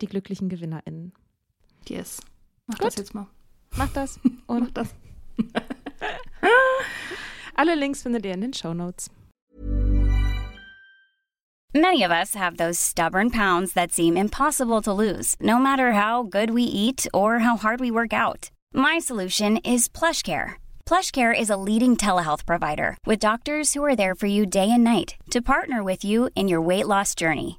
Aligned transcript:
die 0.00 0.06
glücklichen 0.06 0.48
GewinnerInnen. 0.48 1.12
Yes. 1.88 2.20
Mach 2.66 2.78
Gut. 2.78 2.86
das 2.88 2.96
jetzt 2.96 3.14
mal. 3.14 3.26
Mach 3.76 3.92
das. 3.92 4.18
Und 4.46 4.60
Mach 4.60 4.70
das. 4.70 4.94
Alle 7.54 7.74
Links 7.74 8.02
findet 8.02 8.24
ihr 8.26 8.34
in 8.34 8.40
den 8.40 8.52
Show 8.52 8.74
Notes. 8.74 9.10
Many 11.74 12.02
of 12.02 12.10
us 12.10 12.34
have 12.34 12.56
those 12.56 12.78
stubborn 12.78 13.30
pounds 13.30 13.74
that 13.74 13.92
seem 13.92 14.16
impossible 14.16 14.80
to 14.80 14.92
lose, 14.94 15.36
no 15.40 15.58
matter 15.58 15.92
how 15.92 16.22
good 16.22 16.50
we 16.50 16.62
eat 16.62 17.06
or 17.12 17.40
how 17.40 17.56
hard 17.58 17.80
we 17.80 17.90
work 17.90 18.14
out. 18.14 18.50
My 18.72 18.98
solution 18.98 19.58
is 19.58 19.86
PlushCare. 19.88 20.54
PlushCare 20.86 21.38
is 21.38 21.50
a 21.50 21.56
leading 21.56 21.96
telehealth 21.96 22.46
provider 22.46 22.96
with 23.04 23.18
doctors 23.18 23.74
who 23.74 23.84
are 23.84 23.96
there 23.96 24.14
for 24.14 24.26
you 24.26 24.46
day 24.46 24.70
and 24.70 24.84
night 24.84 25.16
to 25.30 25.42
partner 25.42 25.82
with 25.82 26.02
you 26.02 26.30
in 26.34 26.48
your 26.48 26.62
weight 26.62 26.86
loss 26.86 27.14
journey. 27.14 27.58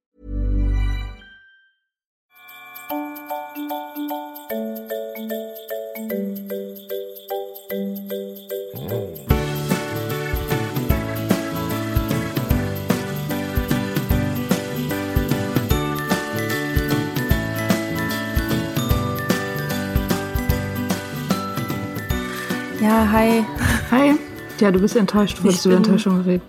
Ja, 22.81 23.11
hi. 23.11 23.45
Hi. 23.91 24.15
Ja, 24.59 24.71
du 24.71 24.79
bist 24.79 24.95
enttäuscht. 24.95 25.43
Wolltest 25.43 25.65
du 25.65 25.69
über 25.69 25.77
Enttäuschung 25.77 26.21
reden? 26.21 26.41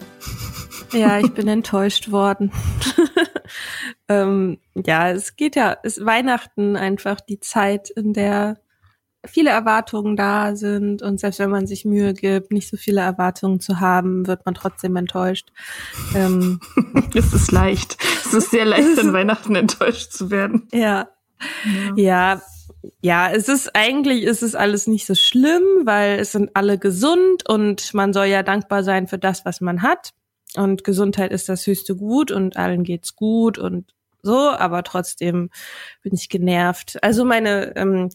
Ja, 0.92 1.18
ich 1.18 1.30
bin 1.34 1.46
enttäuscht 1.46 2.10
worden. 2.10 2.50
ähm, 4.08 4.56
ja, 4.74 5.10
es 5.10 5.36
geht 5.36 5.56
ja, 5.56 5.76
es 5.82 5.98
ist 5.98 6.06
Weihnachten 6.06 6.74
einfach 6.76 7.20
die 7.20 7.38
Zeit, 7.38 7.90
in 7.90 8.14
der 8.14 8.56
viele 9.26 9.50
Erwartungen 9.50 10.16
da 10.16 10.56
sind 10.56 11.02
und 11.02 11.20
selbst 11.20 11.38
wenn 11.38 11.50
man 11.50 11.66
sich 11.66 11.84
Mühe 11.84 12.14
gibt, 12.14 12.50
nicht 12.50 12.70
so 12.70 12.78
viele 12.78 13.02
Erwartungen 13.02 13.60
zu 13.60 13.80
haben, 13.80 14.26
wird 14.26 14.46
man 14.46 14.54
trotzdem 14.54 14.96
enttäuscht. 14.96 15.52
Ähm, 16.14 16.60
es 17.14 17.34
ist 17.34 17.52
leicht. 17.52 17.98
Es 18.24 18.32
ist 18.32 18.50
sehr 18.50 18.64
leicht, 18.64 18.98
an 18.98 19.12
Weihnachten 19.12 19.54
enttäuscht 19.54 20.12
zu 20.12 20.30
werden. 20.30 20.66
Ja. 20.72 21.08
Ja. 21.96 21.96
ja, 21.96 22.42
ja, 23.00 23.30
es 23.30 23.48
ist 23.48 23.74
eigentlich 23.74 24.24
ist 24.24 24.42
es 24.42 24.54
alles 24.54 24.86
nicht 24.86 25.06
so 25.06 25.14
schlimm, 25.14 25.62
weil 25.84 26.18
es 26.18 26.32
sind 26.32 26.50
alle 26.54 26.78
gesund 26.78 27.48
und 27.48 27.94
man 27.94 28.12
soll 28.12 28.26
ja 28.26 28.42
dankbar 28.42 28.82
sein 28.82 29.06
für 29.06 29.18
das, 29.18 29.44
was 29.44 29.60
man 29.60 29.82
hat. 29.82 30.12
Und 30.56 30.84
Gesundheit 30.84 31.32
ist 31.32 31.48
das 31.48 31.66
höchste 31.66 31.96
Gut 31.96 32.30
und 32.30 32.56
allen 32.56 32.84
geht's 32.84 33.16
gut 33.16 33.58
und 33.58 33.92
so, 34.22 34.50
aber 34.50 34.84
trotzdem 34.84 35.50
bin 36.02 36.14
ich 36.14 36.28
genervt. 36.28 37.02
Also 37.02 37.24
meine, 37.24 37.74
ähm, 37.76 38.10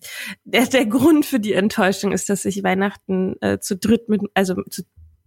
der, 0.45 0.65
der 0.65 0.85
Grund 0.85 1.25
für 1.25 1.39
die 1.39 1.53
Enttäuschung 1.53 2.13
ist, 2.13 2.29
dass 2.29 2.45
ich 2.45 2.63
Weihnachten 2.63 3.35
äh, 3.41 3.59
zu 3.59 3.75
dritt 3.75 4.07
mit, 4.07 4.21
also 4.33 4.61
zu, 4.69 4.83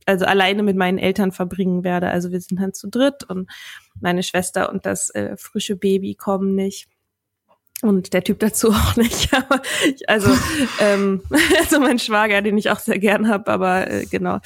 also 0.06 0.24
alleine 0.24 0.62
mit 0.62 0.76
meinen 0.76 0.98
Eltern 0.98 1.32
verbringen 1.32 1.84
werde. 1.84 2.08
Also 2.08 2.32
wir 2.32 2.40
sind 2.40 2.60
dann 2.60 2.72
zu 2.72 2.88
dritt 2.88 3.24
und 3.24 3.50
meine 4.00 4.22
Schwester 4.22 4.70
und 4.70 4.86
das 4.86 5.10
äh, 5.10 5.36
frische 5.36 5.76
Baby 5.76 6.14
kommen 6.14 6.54
nicht. 6.54 6.88
Und 7.82 8.12
der 8.12 8.22
Typ 8.22 8.38
dazu 8.40 8.68
auch 8.72 8.96
nicht. 8.96 9.32
Aber 9.34 9.62
ich, 9.86 10.08
also, 10.08 10.30
ähm, 10.80 11.22
also 11.58 11.80
mein 11.80 11.98
Schwager, 11.98 12.42
den 12.42 12.58
ich 12.58 12.70
auch 12.70 12.78
sehr 12.78 12.98
gern 12.98 13.28
habe, 13.28 13.50
aber 13.50 13.90
äh, 13.90 14.06
genau. 14.06 14.38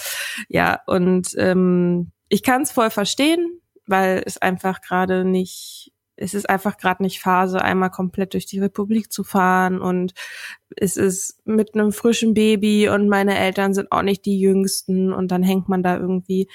Ja, 0.49 0.81
und 0.87 1.31
ähm, 1.37 2.11
ich 2.29 2.43
kann 2.43 2.63
es 2.63 2.73
voll 2.73 2.91
verstehen, 2.91 3.61
weil 3.87 4.23
es 4.25 4.39
einfach 4.39 4.81
gerade 4.81 5.25
nicht, 5.25 5.93
es 6.17 6.33
ist 6.33 6.49
einfach 6.49 6.77
gerade 6.77 7.03
nicht 7.03 7.21
Phase, 7.21 7.61
einmal 7.61 7.91
komplett 7.91 8.35
durch 8.35 8.47
die 8.47 8.61
Republik 8.61 9.13
zu 9.13 9.25
fahren 9.25 9.81
und 9.81 10.15
es 10.77 10.97
ist 10.97 11.41
mit 11.45 11.75
einem 11.75 11.93
frischen 11.93 12.35
Baby 12.35 12.89
und 12.89 13.09
meine 13.09 13.37
Eltern 13.37 13.75
sind 13.75 13.91
auch 13.91 14.03
nicht 14.03 14.25
die 14.25 14.39
jüngsten 14.39 15.13
und 15.13 15.33
dann 15.33 15.43
hängt 15.43 15.69
man 15.69 15.83
da 15.83 15.97
irgendwie 15.97 16.49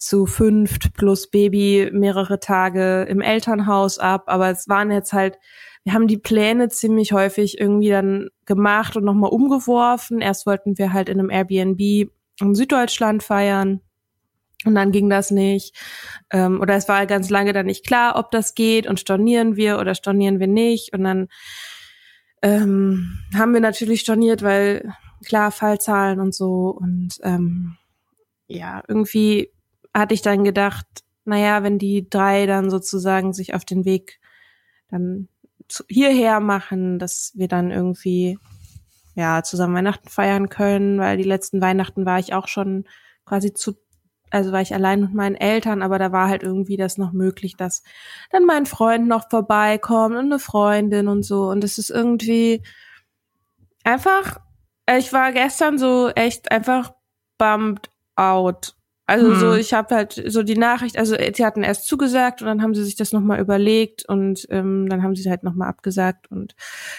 zu 0.00 0.26
fünft 0.26 0.94
plus 0.94 1.30
Baby 1.30 1.90
mehrere 1.92 2.40
Tage 2.40 3.02
im 3.02 3.20
Elternhaus 3.20 3.98
ab. 3.98 4.24
Aber 4.26 4.48
es 4.50 4.66
waren 4.66 4.90
jetzt 4.90 5.12
halt 5.12 5.38
wir 5.84 5.94
haben 5.94 6.06
die 6.06 6.18
Pläne 6.18 6.68
ziemlich 6.68 7.12
häufig 7.12 7.58
irgendwie 7.58 7.88
dann 7.88 8.28
gemacht 8.44 8.96
und 8.96 9.04
nochmal 9.04 9.30
umgeworfen. 9.30 10.20
Erst 10.20 10.46
wollten 10.46 10.76
wir 10.76 10.92
halt 10.92 11.08
in 11.08 11.18
einem 11.18 11.30
Airbnb 11.30 12.10
in 12.40 12.54
Süddeutschland 12.54 13.22
feiern. 13.22 13.80
Und 14.66 14.74
dann 14.74 14.92
ging 14.92 15.08
das 15.08 15.30
nicht. 15.30 15.74
Ähm, 16.30 16.60
oder 16.60 16.74
es 16.74 16.86
war 16.86 17.06
ganz 17.06 17.30
lange 17.30 17.54
dann 17.54 17.66
nicht 17.66 17.86
klar, 17.86 18.16
ob 18.16 18.30
das 18.30 18.54
geht 18.54 18.86
und 18.86 19.00
stornieren 19.00 19.56
wir 19.56 19.78
oder 19.78 19.94
stornieren 19.94 20.38
wir 20.38 20.48
nicht. 20.48 20.92
Und 20.92 21.04
dann 21.04 21.28
ähm, 22.42 23.18
haben 23.34 23.54
wir 23.54 23.60
natürlich 23.60 24.00
storniert, 24.00 24.42
weil 24.42 24.92
klar, 25.24 25.50
Fallzahlen 25.50 26.20
und 26.20 26.34
so. 26.34 26.76
Und 26.78 27.18
ähm, 27.22 27.76
ja, 28.48 28.82
irgendwie 28.86 29.50
hatte 29.94 30.12
ich 30.12 30.20
dann 30.20 30.44
gedacht, 30.44 30.86
naja, 31.24 31.62
wenn 31.62 31.78
die 31.78 32.08
drei 32.10 32.44
dann 32.44 32.68
sozusagen 32.68 33.32
sich 33.32 33.54
auf 33.54 33.64
den 33.64 33.86
Weg 33.86 34.20
dann 34.90 35.28
hierher 35.88 36.40
machen, 36.40 36.98
dass 36.98 37.32
wir 37.34 37.48
dann 37.48 37.70
irgendwie 37.70 38.38
ja 39.14 39.42
zusammen 39.42 39.74
Weihnachten 39.74 40.08
feiern 40.08 40.48
können, 40.48 40.98
weil 40.98 41.16
die 41.16 41.24
letzten 41.24 41.60
Weihnachten 41.60 42.06
war 42.06 42.18
ich 42.18 42.34
auch 42.34 42.48
schon 42.48 42.84
quasi 43.24 43.52
zu 43.52 43.74
also 44.32 44.52
war 44.52 44.60
ich 44.60 44.72
allein 44.72 45.00
mit 45.00 45.12
meinen 45.12 45.34
Eltern, 45.34 45.82
aber 45.82 45.98
da 45.98 46.12
war 46.12 46.28
halt 46.28 46.44
irgendwie 46.44 46.76
das 46.76 46.98
noch 46.98 47.10
möglich, 47.10 47.56
dass 47.56 47.82
dann 48.30 48.44
mein 48.44 48.64
Freund 48.64 49.08
noch 49.08 49.28
vorbeikommt 49.28 50.14
und 50.14 50.26
eine 50.26 50.38
Freundin 50.38 51.08
und 51.08 51.24
so. 51.24 51.48
Und 51.48 51.64
es 51.64 51.78
ist 51.78 51.90
irgendwie 51.90 52.62
einfach 53.82 54.38
ich 54.98 55.12
war 55.12 55.32
gestern 55.32 55.78
so 55.78 56.08
echt 56.08 56.50
einfach 56.50 56.92
bummed 57.38 57.90
out 58.16 58.74
also 59.10 59.32
hm. 59.32 59.40
so, 59.40 59.54
ich 59.54 59.74
habe 59.74 59.92
halt 59.92 60.22
so 60.28 60.44
die 60.44 60.56
Nachricht, 60.56 60.96
also 60.96 61.16
sie 61.16 61.44
hatten 61.44 61.64
erst 61.64 61.88
zugesagt 61.88 62.42
und 62.42 62.46
dann 62.46 62.62
haben 62.62 62.76
sie 62.76 62.84
sich 62.84 62.94
das 62.94 63.12
nochmal 63.12 63.40
überlegt 63.40 64.08
und 64.08 64.46
ähm, 64.50 64.88
dann 64.88 65.02
haben 65.02 65.16
sie 65.16 65.28
halt 65.28 65.42
nochmal 65.42 65.68
abgesagt. 65.68 66.30
Und 66.30 66.54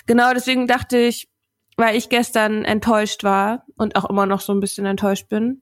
genau 0.07 0.33
deswegen 0.33 0.67
dachte 0.67 0.97
ich, 0.97 1.29
weil 1.77 1.95
ich 1.95 2.09
gestern 2.09 2.65
enttäuscht 2.65 3.23
war 3.23 3.65
und 3.77 3.95
auch 3.95 4.09
immer 4.09 4.25
noch 4.25 4.41
so 4.41 4.51
ein 4.51 4.59
bisschen 4.59 4.85
enttäuscht 4.85 5.29
bin. 5.29 5.61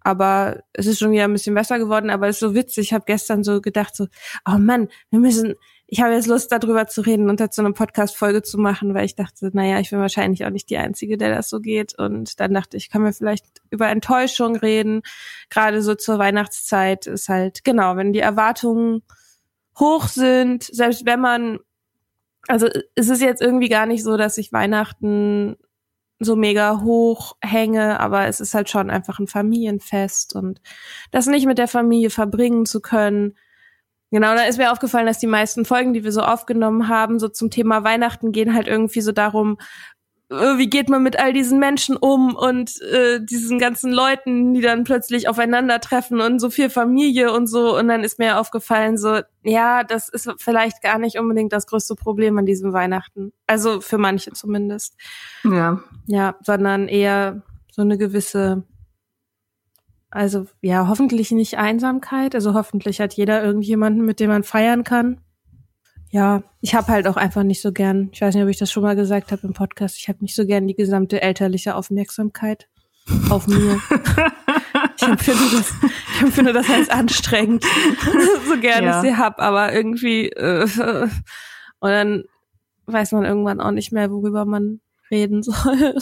Aber 0.00 0.62
es 0.72 0.86
ist 0.86 1.00
schon 1.00 1.10
wieder 1.10 1.24
ein 1.24 1.32
bisschen 1.32 1.56
besser 1.56 1.80
geworden, 1.80 2.10
aber 2.10 2.28
es 2.28 2.36
ist 2.36 2.40
so 2.40 2.54
witzig. 2.54 2.86
Ich 2.86 2.92
habe 2.92 3.04
gestern 3.04 3.42
so 3.42 3.60
gedacht, 3.60 3.96
so, 3.96 4.06
oh 4.48 4.56
Mann, 4.56 4.86
wir 5.10 5.18
müssen, 5.18 5.56
ich 5.90 6.02
habe 6.02 6.12
jetzt 6.12 6.26
Lust, 6.26 6.52
darüber 6.52 6.86
zu 6.86 7.00
reden 7.00 7.30
und 7.30 7.40
dazu 7.40 7.62
eine 7.62 7.72
Podcast-Folge 7.72 8.42
zu 8.42 8.58
machen, 8.58 8.92
weil 8.92 9.06
ich 9.06 9.14
dachte, 9.14 9.50
naja, 9.54 9.80
ich 9.80 9.88
bin 9.88 9.98
wahrscheinlich 10.00 10.44
auch 10.44 10.50
nicht 10.50 10.68
die 10.68 10.76
Einzige, 10.76 11.16
der 11.16 11.34
das 11.34 11.48
so 11.48 11.60
geht. 11.60 11.98
Und 11.98 12.38
dann 12.40 12.52
dachte 12.52 12.76
ich, 12.76 12.90
kann 12.90 13.00
mir 13.00 13.14
vielleicht 13.14 13.46
über 13.70 13.88
Enttäuschung 13.88 14.54
reden. 14.56 15.00
Gerade 15.48 15.80
so 15.80 15.94
zur 15.94 16.18
Weihnachtszeit 16.18 17.06
ist 17.06 17.30
halt, 17.30 17.64
genau, 17.64 17.96
wenn 17.96 18.12
die 18.12 18.18
Erwartungen 18.18 19.02
hoch 19.78 20.08
sind, 20.08 20.62
selbst 20.62 21.06
wenn 21.06 21.20
man, 21.20 21.58
also 22.48 22.68
es 22.94 23.08
ist 23.08 23.22
jetzt 23.22 23.40
irgendwie 23.40 23.70
gar 23.70 23.86
nicht 23.86 24.04
so, 24.04 24.18
dass 24.18 24.36
ich 24.36 24.52
Weihnachten 24.52 25.56
so 26.20 26.36
mega 26.36 26.82
hoch 26.82 27.36
hänge, 27.40 27.98
aber 27.98 28.26
es 28.26 28.40
ist 28.40 28.52
halt 28.52 28.68
schon 28.68 28.90
einfach 28.90 29.20
ein 29.20 29.26
Familienfest 29.26 30.34
und 30.36 30.60
das 31.12 31.26
nicht 31.26 31.46
mit 31.46 31.56
der 31.56 31.68
Familie 31.68 32.10
verbringen 32.10 32.66
zu 32.66 32.80
können. 32.82 33.38
Genau, 34.10 34.34
da 34.34 34.44
ist 34.44 34.58
mir 34.58 34.72
aufgefallen, 34.72 35.06
dass 35.06 35.18
die 35.18 35.26
meisten 35.26 35.64
Folgen, 35.64 35.92
die 35.92 36.04
wir 36.04 36.12
so 36.12 36.22
aufgenommen 36.22 36.88
haben, 36.88 37.18
so 37.18 37.28
zum 37.28 37.50
Thema 37.50 37.84
Weihnachten 37.84 38.32
gehen 38.32 38.54
halt 38.54 38.66
irgendwie 38.66 39.02
so 39.02 39.12
darum, 39.12 39.58
äh, 40.30 40.58
wie 40.58 40.68
geht 40.68 40.88
man 40.88 41.02
mit 41.02 41.18
all 41.18 41.32
diesen 41.32 41.58
Menschen 41.58 41.96
um 41.96 42.34
und 42.34 42.80
äh, 42.82 43.20
diesen 43.20 43.58
ganzen 43.58 43.92
Leuten, 43.92 44.52
die 44.54 44.60
dann 44.60 44.84
plötzlich 44.84 45.28
aufeinandertreffen 45.28 46.20
und 46.20 46.38
so 46.38 46.50
viel 46.50 46.70
Familie 46.70 47.32
und 47.32 47.46
so. 47.46 47.76
Und 47.76 47.88
dann 47.88 48.04
ist 48.04 48.18
mir 48.18 48.38
aufgefallen, 48.38 48.98
so, 48.98 49.20
ja, 49.42 49.84
das 49.84 50.08
ist 50.08 50.30
vielleicht 50.38 50.82
gar 50.82 50.98
nicht 50.98 51.18
unbedingt 51.18 51.52
das 51.52 51.66
größte 51.66 51.94
Problem 51.94 52.36
an 52.38 52.46
diesem 52.46 52.72
Weihnachten. 52.72 53.32
Also 53.46 53.80
für 53.80 53.98
manche 53.98 54.32
zumindest. 54.32 54.96
Ja. 55.44 55.80
Ja, 56.06 56.36
sondern 56.42 56.88
eher 56.88 57.42
so 57.70 57.82
eine 57.82 57.96
gewisse, 57.96 58.64
also 60.10 60.46
ja, 60.62 60.88
hoffentlich 60.88 61.30
nicht 61.32 61.58
Einsamkeit. 61.58 62.34
Also 62.34 62.54
hoffentlich 62.54 63.00
hat 63.00 63.14
jeder 63.14 63.42
irgendjemanden, 63.42 64.04
mit 64.04 64.20
dem 64.20 64.30
man 64.30 64.42
feiern 64.42 64.84
kann. 64.84 65.20
Ja, 66.10 66.42
ich 66.62 66.74
habe 66.74 66.88
halt 66.88 67.06
auch 67.06 67.16
einfach 67.16 67.42
nicht 67.42 67.60
so 67.60 67.70
gern, 67.70 68.08
ich 68.12 68.22
weiß 68.22 68.34
nicht, 68.34 68.42
ob 68.42 68.48
ich 68.48 68.56
das 68.56 68.72
schon 68.72 68.82
mal 68.82 68.96
gesagt 68.96 69.30
habe 69.30 69.46
im 69.46 69.52
Podcast, 69.52 69.98
ich 69.98 70.08
habe 70.08 70.20
nicht 70.22 70.34
so 70.34 70.46
gern 70.46 70.66
die 70.66 70.74
gesamte 70.74 71.20
elterliche 71.20 71.74
Aufmerksamkeit 71.74 72.66
auf 73.28 73.46
mir. 73.46 73.78
ich, 74.96 75.02
empfinde 75.02 75.42
das, 75.52 75.74
ich 76.14 76.22
empfinde 76.22 76.52
das 76.54 76.70
als 76.70 76.88
anstrengend, 76.88 77.62
so 78.48 78.58
gern 78.58 78.84
ja. 78.84 79.02
ich 79.02 79.08
sie 79.08 79.16
hab, 79.16 79.38
aber 79.38 79.74
irgendwie 79.74 80.30
äh, 80.30 80.66
und 81.80 81.90
dann 81.90 82.24
weiß 82.86 83.12
man 83.12 83.24
irgendwann 83.24 83.60
auch 83.60 83.70
nicht 83.70 83.92
mehr, 83.92 84.10
worüber 84.10 84.46
man 84.46 84.80
reden 85.10 85.42
soll. 85.42 85.94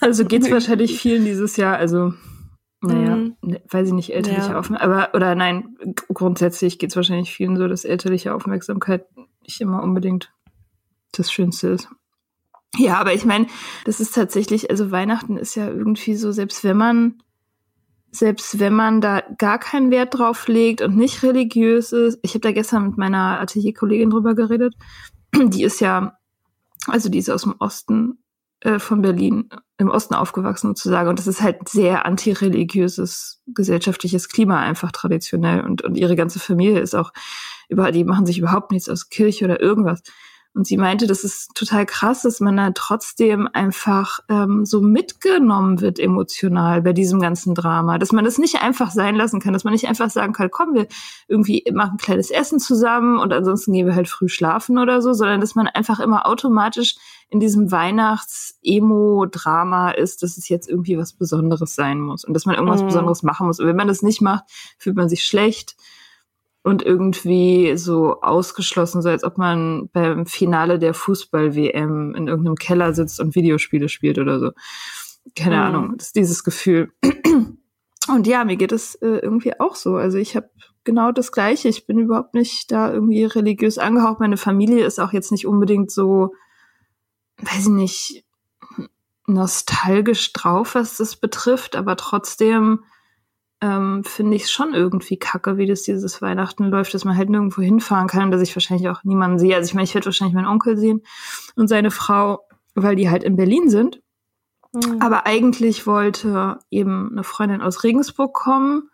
also 0.00 0.26
geht's 0.26 0.50
wahrscheinlich 0.50 1.00
vielen 1.00 1.24
dieses 1.24 1.56
Jahr, 1.56 1.78
also 1.78 2.12
naja, 2.80 3.16
mhm. 3.16 3.58
Weiß 3.70 3.88
ich 3.88 3.94
nicht, 3.94 4.14
elterliche 4.14 4.50
ja. 4.50 4.58
Aufmerksamkeit. 4.58 5.08
Aber, 5.08 5.14
oder 5.14 5.34
nein, 5.34 5.76
grundsätzlich 6.12 6.78
geht 6.78 6.90
es 6.90 6.96
wahrscheinlich 6.96 7.32
vielen 7.32 7.56
so, 7.56 7.68
dass 7.68 7.84
elterliche 7.84 8.34
Aufmerksamkeit 8.34 9.06
nicht 9.42 9.60
immer 9.60 9.82
unbedingt 9.82 10.32
das 11.12 11.32
Schönste 11.32 11.68
ist. 11.68 11.88
Ja, 12.76 12.98
aber 12.98 13.14
ich 13.14 13.24
meine, 13.24 13.46
das 13.84 14.00
ist 14.00 14.14
tatsächlich, 14.14 14.70
also 14.70 14.90
Weihnachten 14.90 15.38
ist 15.38 15.54
ja 15.54 15.68
irgendwie 15.68 16.14
so, 16.16 16.32
selbst 16.32 16.62
wenn 16.64 16.76
man, 16.76 17.22
selbst 18.10 18.58
wenn 18.58 18.74
man 18.74 19.00
da 19.00 19.22
gar 19.38 19.58
keinen 19.58 19.90
Wert 19.90 20.18
drauf 20.18 20.46
legt 20.46 20.82
und 20.82 20.96
nicht 20.96 21.22
religiös 21.22 21.92
ist, 21.92 22.18
ich 22.22 22.32
habe 22.32 22.40
da 22.40 22.52
gestern 22.52 22.88
mit 22.88 22.98
meiner 22.98 23.40
Atelierkollegin 23.40 24.10
drüber 24.10 24.34
geredet, 24.34 24.74
die 25.34 25.64
ist 25.64 25.80
ja, 25.80 26.18
also 26.86 27.08
die 27.08 27.18
ist 27.18 27.30
aus 27.30 27.42
dem 27.42 27.54
Osten 27.58 28.18
äh, 28.60 28.78
von 28.78 29.00
Berlin 29.00 29.48
im 29.78 29.90
Osten 29.90 30.14
aufgewachsen 30.14 30.68
sozusagen. 30.68 31.08
Und 31.08 31.18
das 31.18 31.26
ist 31.26 31.42
halt 31.42 31.68
sehr 31.68 32.06
antireligiöses 32.06 33.42
gesellschaftliches 33.46 34.28
Klima 34.28 34.60
einfach 34.60 34.90
traditionell. 34.90 35.60
Und, 35.60 35.82
und 35.82 35.96
ihre 35.96 36.16
ganze 36.16 36.38
Familie 36.38 36.80
ist 36.80 36.94
auch 36.94 37.12
über, 37.68 37.92
die 37.92 38.04
machen 38.04 38.26
sich 38.26 38.38
überhaupt 38.38 38.70
nichts 38.72 38.88
aus 38.88 39.10
Kirche 39.10 39.44
oder 39.44 39.60
irgendwas. 39.60 40.02
Und 40.56 40.66
sie 40.66 40.78
meinte, 40.78 41.06
das 41.06 41.22
ist 41.22 41.54
total 41.54 41.84
krass, 41.84 42.22
dass 42.22 42.40
man 42.40 42.56
da 42.56 42.70
trotzdem 42.70 43.46
einfach 43.52 44.20
ähm, 44.30 44.64
so 44.64 44.80
mitgenommen 44.80 45.82
wird 45.82 45.98
emotional 45.98 46.80
bei 46.80 46.94
diesem 46.94 47.20
ganzen 47.20 47.54
Drama. 47.54 47.98
Dass 47.98 48.10
man 48.10 48.24
das 48.24 48.38
nicht 48.38 48.62
einfach 48.62 48.90
sein 48.90 49.16
lassen 49.16 49.38
kann, 49.38 49.52
dass 49.52 49.64
man 49.64 49.74
nicht 49.74 49.86
einfach 49.86 50.08
sagen 50.08 50.32
kann, 50.32 50.50
komm, 50.50 50.72
wir 50.72 50.86
irgendwie 51.28 51.62
machen 51.74 51.96
ein 51.96 51.98
kleines 51.98 52.30
Essen 52.30 52.58
zusammen 52.58 53.18
und 53.18 53.34
ansonsten 53.34 53.74
gehen 53.74 53.86
wir 53.86 53.94
halt 53.94 54.08
früh 54.08 54.30
schlafen 54.30 54.78
oder 54.78 55.02
so, 55.02 55.12
sondern 55.12 55.42
dass 55.42 55.56
man 55.56 55.66
einfach 55.66 56.00
immer 56.00 56.26
automatisch 56.26 56.96
in 57.28 57.40
diesem 57.40 57.72
Weihnachts-Emo-Drama 57.72 59.90
ist, 59.90 60.22
dass 60.22 60.38
es 60.38 60.48
jetzt 60.48 60.68
irgendwie 60.68 60.96
was 60.96 61.12
Besonderes 61.12 61.74
sein 61.74 62.00
muss 62.00 62.24
und 62.24 62.34
dass 62.34 62.46
man 62.46 62.54
irgendwas 62.54 62.82
mhm. 62.82 62.86
Besonderes 62.86 63.22
machen 63.22 63.48
muss. 63.48 63.58
Und 63.58 63.66
wenn 63.66 63.76
man 63.76 63.88
das 63.88 64.02
nicht 64.02 64.22
macht, 64.22 64.44
fühlt 64.78 64.96
man 64.96 65.08
sich 65.08 65.24
schlecht 65.24 65.76
und 66.62 66.82
irgendwie 66.82 67.76
so 67.76 68.20
ausgeschlossen, 68.22 69.02
so 69.02 69.08
als 69.08 69.24
ob 69.24 69.38
man 69.38 69.88
beim 69.92 70.26
Finale 70.26 70.78
der 70.78 70.94
Fußball-WM 70.94 72.14
in 72.14 72.28
irgendeinem 72.28 72.56
Keller 72.56 72.94
sitzt 72.94 73.18
und 73.20 73.34
Videospiele 73.34 73.88
spielt 73.88 74.18
oder 74.18 74.38
so. 74.38 74.52
Keine 75.36 75.56
mhm. 75.56 75.62
Ahnung, 75.62 75.94
das 75.96 76.08
ist 76.08 76.16
dieses 76.16 76.44
Gefühl. 76.44 76.92
Und 78.08 78.28
ja, 78.28 78.44
mir 78.44 78.56
geht 78.56 78.70
es 78.70 78.94
äh, 78.96 79.18
irgendwie 79.18 79.58
auch 79.58 79.74
so. 79.74 79.96
Also 79.96 80.16
ich 80.16 80.36
habe 80.36 80.48
genau 80.84 81.10
das 81.10 81.32
Gleiche. 81.32 81.68
Ich 81.68 81.86
bin 81.86 81.98
überhaupt 81.98 82.34
nicht 82.34 82.70
da 82.70 82.92
irgendwie 82.92 83.24
religiös 83.24 83.78
angehaucht. 83.78 84.20
Meine 84.20 84.36
Familie 84.36 84.86
ist 84.86 85.00
auch 85.00 85.12
jetzt 85.12 85.32
nicht 85.32 85.44
unbedingt 85.44 85.90
so, 85.90 86.30
weiß 87.38 87.66
ich 87.66 87.68
nicht, 87.68 88.24
nostalgisch 89.26 90.32
drauf, 90.32 90.74
was 90.74 90.96
das 90.96 91.16
betrifft, 91.16 91.76
aber 91.76 91.96
trotzdem 91.96 92.84
ähm, 93.60 94.04
finde 94.04 94.36
ich 94.36 94.44
es 94.44 94.50
schon 94.50 94.74
irgendwie 94.74 95.18
kacke, 95.18 95.56
wie 95.56 95.66
das 95.66 95.82
dieses 95.82 96.20
Weihnachten 96.20 96.64
läuft, 96.64 96.94
dass 96.94 97.04
man 97.04 97.16
halt 97.16 97.30
nirgendwo 97.30 97.62
hinfahren 97.62 98.06
kann 98.06 98.24
und 98.24 98.30
dass 98.30 98.42
ich 98.42 98.54
wahrscheinlich 98.54 98.88
auch 98.88 99.02
niemanden 99.02 99.38
sehe. 99.38 99.56
Also 99.56 99.68
ich 99.68 99.74
meine, 99.74 99.84
ich 99.84 99.94
werde 99.94 100.06
wahrscheinlich 100.06 100.34
meinen 100.34 100.46
Onkel 100.46 100.76
sehen 100.76 101.02
und 101.56 101.68
seine 101.68 101.90
Frau, 101.90 102.46
weil 102.74 102.96
die 102.96 103.10
halt 103.10 103.24
in 103.24 103.36
Berlin 103.36 103.70
sind. 103.70 104.02
Mhm. 104.72 105.00
Aber 105.00 105.26
eigentlich 105.26 105.86
wollte 105.86 106.58
eben 106.70 107.10
eine 107.12 107.24
Freundin 107.24 107.62
aus 107.62 107.82
Regensburg 107.82 108.34
kommen, 108.34 108.90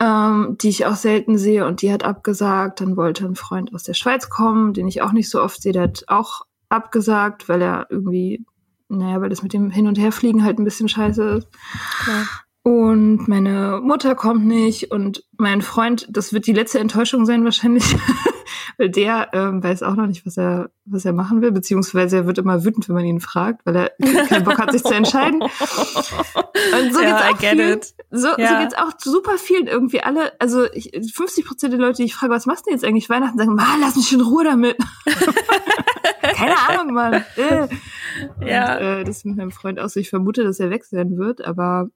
ähm, 0.00 0.56
die 0.60 0.68
ich 0.68 0.86
auch 0.86 0.96
selten 0.96 1.38
sehe 1.38 1.64
und 1.64 1.82
die 1.82 1.92
hat 1.92 2.04
abgesagt. 2.04 2.80
Dann 2.80 2.96
wollte 2.96 3.24
ein 3.24 3.36
Freund 3.36 3.72
aus 3.72 3.84
der 3.84 3.94
Schweiz 3.94 4.28
kommen, 4.28 4.74
den 4.74 4.88
ich 4.88 5.02
auch 5.02 5.12
nicht 5.12 5.30
so 5.30 5.40
oft 5.40 5.62
sehe, 5.62 5.72
der 5.72 5.82
hat 5.82 6.04
auch 6.08 6.42
abgesagt, 6.72 7.48
weil 7.48 7.62
er 7.62 7.86
irgendwie, 7.90 8.44
naja, 8.88 9.20
weil 9.20 9.30
das 9.30 9.42
mit 9.42 9.52
dem 9.52 9.70
Hin- 9.70 9.86
und 9.86 9.98
Herfliegen 9.98 10.44
halt 10.44 10.58
ein 10.58 10.64
bisschen 10.64 10.88
scheiße 10.88 11.22
ist. 11.22 11.48
Klar. 12.04 12.26
Und 12.64 13.26
meine 13.26 13.80
Mutter 13.82 14.14
kommt 14.14 14.46
nicht 14.46 14.92
und 14.92 15.24
mein 15.36 15.62
Freund, 15.62 16.06
das 16.10 16.32
wird 16.32 16.46
die 16.46 16.52
letzte 16.52 16.78
Enttäuschung 16.78 17.26
sein 17.26 17.42
wahrscheinlich, 17.42 17.84
weil 18.78 18.88
der 18.88 19.30
ähm, 19.32 19.64
weiß 19.64 19.82
auch 19.82 19.96
noch 19.96 20.06
nicht, 20.06 20.24
was 20.24 20.36
er, 20.36 20.70
was 20.84 21.04
er 21.04 21.12
machen 21.12 21.42
will, 21.42 21.50
beziehungsweise 21.50 22.18
er 22.18 22.26
wird 22.26 22.38
immer 22.38 22.64
wütend, 22.64 22.88
wenn 22.88 22.94
man 22.94 23.04
ihn 23.04 23.18
fragt, 23.18 23.66
weil 23.66 23.74
er 23.74 23.90
keinen 24.28 24.44
Bock 24.44 24.58
hat, 24.58 24.70
sich 24.70 24.84
zu 24.84 24.94
entscheiden. 24.94 25.42
Und 25.42 26.94
so 26.94 27.00
ja, 27.00 27.32
geht's 27.32 27.34
auch 27.34 27.38
vielen, 27.38 27.80
so, 28.12 28.28
ja. 28.38 28.48
so 28.48 28.58
geht's 28.62 28.74
auch 28.78 28.92
super 29.02 29.38
vielen 29.38 29.66
irgendwie 29.66 30.00
alle, 30.00 30.32
also 30.40 30.64
ich, 30.72 30.92
50 30.92 31.44
Prozent 31.44 31.72
der 31.72 31.80
Leute, 31.80 31.96
die 31.96 32.04
ich 32.04 32.14
frage, 32.14 32.32
was 32.32 32.46
machst 32.46 32.66
du 32.66 32.70
jetzt 32.70 32.84
eigentlich 32.84 33.10
Weihnachten, 33.10 33.38
sagen, 33.38 33.56
Mann, 33.56 33.80
lass 33.80 33.96
mich 33.96 34.12
in 34.12 34.20
Ruhe 34.20 34.44
damit. 34.44 34.76
Ahnung, 36.80 36.94
Mann. 36.94 37.24
Äh. 37.36 37.68
Ja. 38.46 38.76
Und, 38.76 38.82
äh, 38.82 39.04
das 39.04 39.24
mit 39.24 39.36
meinem 39.36 39.50
Freund 39.50 39.80
aus. 39.80 39.96
Ich 39.96 40.10
vermute, 40.10 40.44
dass 40.44 40.60
er 40.60 40.70
wechseln 40.70 41.16
wird, 41.16 41.44
aber 41.44 41.88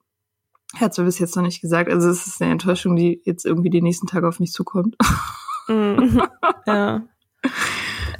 er 0.74 0.80
hat 0.80 0.92
es 0.92 1.04
bis 1.04 1.18
jetzt 1.18 1.36
noch 1.36 1.42
nicht 1.42 1.60
gesagt. 1.60 1.90
Also 1.90 2.08
es 2.08 2.26
ist 2.26 2.40
eine 2.40 2.52
Enttäuschung, 2.52 2.96
die 2.96 3.20
jetzt 3.24 3.44
irgendwie 3.44 3.70
die 3.70 3.82
nächsten 3.82 4.06
Tage 4.06 4.26
auf 4.26 4.40
mich 4.40 4.52
zukommt. 4.52 4.96
Mm, 5.68 6.20
ja. 6.66 7.02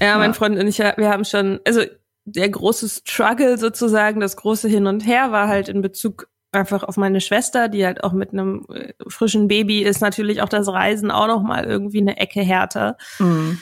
ja. 0.00 0.18
mein 0.18 0.34
Freund 0.34 0.58
und 0.58 0.66
ich, 0.66 0.78
wir 0.78 1.10
haben 1.10 1.24
schon, 1.24 1.60
also 1.64 1.82
der 2.24 2.48
große 2.48 2.88
Struggle 2.88 3.56
sozusagen, 3.56 4.20
das 4.20 4.36
große 4.36 4.68
Hin 4.68 4.86
und 4.86 5.06
Her 5.06 5.32
war 5.32 5.48
halt 5.48 5.68
in 5.68 5.80
Bezug 5.80 6.28
einfach 6.52 6.82
auf 6.82 6.96
meine 6.96 7.20
Schwester, 7.20 7.68
die 7.68 7.84
halt 7.84 8.02
auch 8.02 8.12
mit 8.12 8.32
einem 8.32 8.66
äh, 8.72 8.92
frischen 9.08 9.46
Baby 9.48 9.82
ist, 9.82 10.00
natürlich 10.00 10.42
auch 10.42 10.48
das 10.48 10.68
Reisen 10.68 11.10
auch 11.10 11.26
noch 11.28 11.42
mal 11.42 11.64
irgendwie 11.64 12.00
eine 12.00 12.16
Ecke 12.16 12.40
härter. 12.40 12.96
Mhm. 13.18 13.58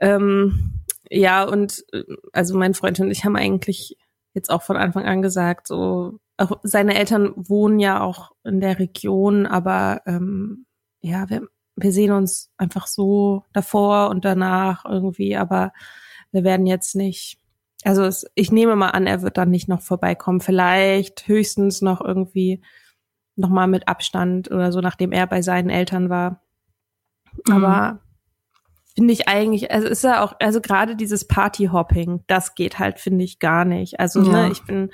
Ähm, 0.00 0.79
ja, 1.10 1.44
und 1.44 1.84
äh, 1.92 2.04
also 2.32 2.56
mein 2.56 2.74
Freund 2.74 2.98
und 3.00 3.10
ich 3.10 3.24
haben 3.24 3.36
eigentlich 3.36 3.96
jetzt 4.32 4.50
auch 4.50 4.62
von 4.62 4.76
Anfang 4.76 5.04
an 5.04 5.22
gesagt, 5.22 5.66
so 5.66 6.18
auch 6.38 6.58
seine 6.62 6.94
Eltern 6.94 7.32
wohnen 7.36 7.78
ja 7.80 8.00
auch 8.00 8.32
in 8.44 8.60
der 8.60 8.78
Region, 8.78 9.46
aber 9.46 10.00
ähm, 10.06 10.66
ja, 11.02 11.28
wir, 11.28 11.48
wir 11.76 11.92
sehen 11.92 12.12
uns 12.12 12.50
einfach 12.56 12.86
so 12.86 13.44
davor 13.52 14.08
und 14.08 14.24
danach 14.24 14.84
irgendwie, 14.86 15.36
aber 15.36 15.72
wir 16.32 16.44
werden 16.44 16.66
jetzt 16.66 16.94
nicht, 16.94 17.40
also 17.82 18.04
es, 18.04 18.24
ich 18.34 18.52
nehme 18.52 18.76
mal 18.76 18.90
an, 18.90 19.06
er 19.06 19.22
wird 19.22 19.36
dann 19.36 19.50
nicht 19.50 19.68
noch 19.68 19.82
vorbeikommen, 19.82 20.40
vielleicht 20.40 21.26
höchstens 21.28 21.82
noch 21.82 22.00
irgendwie 22.00 22.62
noch 23.36 23.50
mal 23.50 23.66
mit 23.66 23.88
Abstand 23.88 24.50
oder 24.50 24.72
so, 24.72 24.80
nachdem 24.80 25.12
er 25.12 25.26
bei 25.26 25.42
seinen 25.42 25.70
Eltern 25.70 26.08
war. 26.08 26.42
Mhm. 27.46 27.52
Finde 28.94 29.12
ich 29.12 29.28
eigentlich, 29.28 29.70
also 29.70 29.86
ist 29.88 30.04
ja 30.04 30.24
auch, 30.24 30.34
also 30.40 30.60
gerade 30.60 30.96
dieses 30.96 31.26
Partyhopping, 31.26 32.24
das 32.26 32.54
geht 32.54 32.78
halt, 32.78 32.98
finde 32.98 33.24
ich, 33.24 33.38
gar 33.38 33.64
nicht. 33.64 34.00
Also, 34.00 34.20
ne, 34.20 34.26
ja. 34.26 34.42
ne, 34.46 34.52
ich 34.52 34.64
bin, 34.64 34.90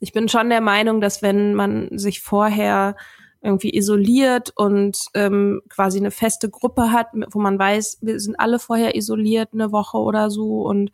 ich 0.00 0.12
bin 0.12 0.28
schon 0.28 0.48
der 0.50 0.60
Meinung, 0.60 1.00
dass 1.00 1.22
wenn 1.22 1.54
man 1.54 1.98
sich 1.98 2.20
vorher 2.20 2.96
irgendwie 3.40 3.76
isoliert 3.76 4.52
und 4.56 4.98
ähm, 5.14 5.62
quasi 5.68 5.98
eine 5.98 6.10
feste 6.10 6.50
Gruppe 6.50 6.90
hat, 6.90 7.08
wo 7.30 7.38
man 7.38 7.58
weiß, 7.58 7.98
wir 8.00 8.18
sind 8.18 8.38
alle 8.38 8.58
vorher 8.58 8.96
isoliert 8.96 9.50
eine 9.52 9.70
Woche 9.70 9.98
oder 9.98 10.30
so 10.30 10.62
und 10.62 10.90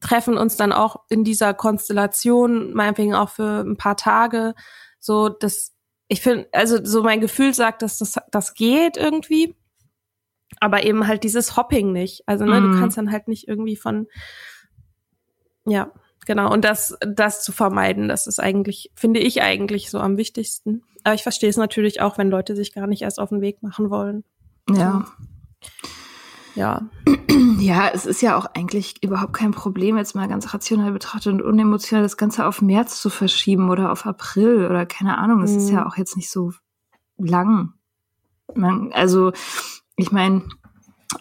treffen 0.00 0.36
uns 0.36 0.56
dann 0.56 0.72
auch 0.72 0.96
in 1.08 1.24
dieser 1.24 1.54
Konstellation, 1.54 2.74
meinetwegen 2.74 3.14
auch 3.14 3.30
für 3.30 3.60
ein 3.60 3.76
paar 3.76 3.96
Tage. 3.96 4.54
So, 4.98 5.28
das, 5.28 5.72
ich 6.08 6.20
finde, 6.20 6.48
also 6.52 6.84
so 6.84 7.02
mein 7.02 7.20
Gefühl 7.20 7.54
sagt, 7.54 7.82
dass 7.82 7.98
das, 7.98 8.16
das 8.30 8.54
geht 8.54 8.96
irgendwie. 8.96 9.54
Aber 10.60 10.84
eben 10.84 11.06
halt 11.06 11.24
dieses 11.24 11.56
Hopping 11.56 11.92
nicht. 11.92 12.22
Also, 12.26 12.44
ne, 12.44 12.60
mm. 12.60 12.72
du 12.72 12.78
kannst 12.78 12.96
dann 12.96 13.10
halt 13.10 13.28
nicht 13.28 13.48
irgendwie 13.48 13.76
von, 13.76 14.06
ja, 15.64 15.90
genau. 16.26 16.52
Und 16.52 16.64
das, 16.64 16.96
das 17.00 17.42
zu 17.42 17.52
vermeiden, 17.52 18.08
das 18.08 18.26
ist 18.26 18.40
eigentlich, 18.40 18.90
finde 18.94 19.20
ich 19.20 19.42
eigentlich 19.42 19.90
so 19.90 19.98
am 19.98 20.16
wichtigsten. 20.16 20.82
Aber 21.04 21.14
ich 21.14 21.22
verstehe 21.22 21.50
es 21.50 21.56
natürlich 21.56 22.00
auch, 22.00 22.18
wenn 22.18 22.30
Leute 22.30 22.54
sich 22.54 22.72
gar 22.72 22.86
nicht 22.86 23.02
erst 23.02 23.18
auf 23.18 23.30
den 23.30 23.40
Weg 23.40 23.62
machen 23.62 23.90
wollen. 23.90 24.24
Ja. 24.70 25.04
Ja. 26.54 26.82
Ja, 27.58 27.88
es 27.88 28.06
ist 28.06 28.22
ja 28.22 28.36
auch 28.36 28.46
eigentlich 28.54 29.02
überhaupt 29.02 29.32
kein 29.32 29.52
Problem, 29.52 29.96
jetzt 29.96 30.14
mal 30.14 30.28
ganz 30.28 30.52
rational 30.52 30.92
betrachtet 30.92 31.32
und 31.32 31.42
unemotional 31.42 32.02
das 32.02 32.16
Ganze 32.16 32.44
auf 32.44 32.60
März 32.60 33.00
zu 33.00 33.08
verschieben 33.08 33.70
oder 33.70 33.90
auf 33.90 34.04
April 34.04 34.66
oder 34.66 34.84
keine 34.84 35.16
Ahnung. 35.16 35.40
Das 35.40 35.52
mhm. 35.52 35.58
ist 35.58 35.70
ja 35.70 35.86
auch 35.86 35.96
jetzt 35.96 36.16
nicht 36.16 36.30
so 36.30 36.52
lang. 37.16 37.72
Man, 38.54 38.92
also, 38.92 39.32
ich 39.96 40.12
meine, 40.12 40.42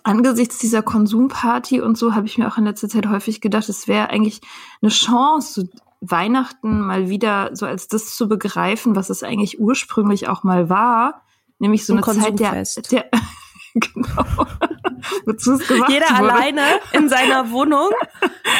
angesichts 0.03 0.59
dieser 0.59 0.81
Konsumparty 0.81 1.81
und 1.81 1.97
so 1.97 2.15
habe 2.15 2.25
ich 2.25 2.37
mir 2.37 2.47
auch 2.47 2.57
in 2.57 2.65
letzter 2.65 2.89
Zeit 2.89 3.07
häufig 3.07 3.41
gedacht, 3.41 3.69
es 3.69 3.87
wäre 3.87 4.09
eigentlich 4.09 4.41
eine 4.81 4.91
Chance, 4.91 5.69
Weihnachten 6.01 6.81
mal 6.81 7.09
wieder 7.09 7.51
so 7.53 7.65
als 7.65 7.87
das 7.87 8.15
zu 8.15 8.27
begreifen, 8.27 8.95
was 8.95 9.09
es 9.09 9.21
eigentlich 9.21 9.59
ursprünglich 9.59 10.27
auch 10.27 10.43
mal 10.43 10.67
war, 10.69 11.21
nämlich 11.59 11.85
so 11.85 11.93
Ein 11.93 12.03
eine 12.03 12.19
Zeit 12.19 12.39
der, 12.39 12.63
der 12.89 13.09
genau. 13.75 14.47
Wozu 15.25 15.53
es 15.53 15.67
gemacht 15.67 15.89
Jeder 15.91 16.07
wurde. 16.07 16.33
alleine 16.33 16.61
in 16.93 17.09
seiner 17.09 17.51
Wohnung 17.51 17.89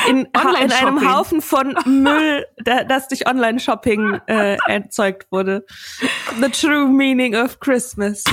in, 0.07 0.27
in 0.61 0.71
einem 0.71 1.11
Haufen 1.11 1.41
von 1.41 1.75
Müll, 1.85 2.45
das 2.57 3.07
durch 3.07 3.27
Online-Shopping 3.27 4.21
äh, 4.27 4.57
erzeugt 4.67 5.31
wurde. 5.31 5.65
The 6.39 6.49
true 6.49 6.87
meaning 6.87 7.35
of 7.35 7.59
Christmas. 7.59 8.23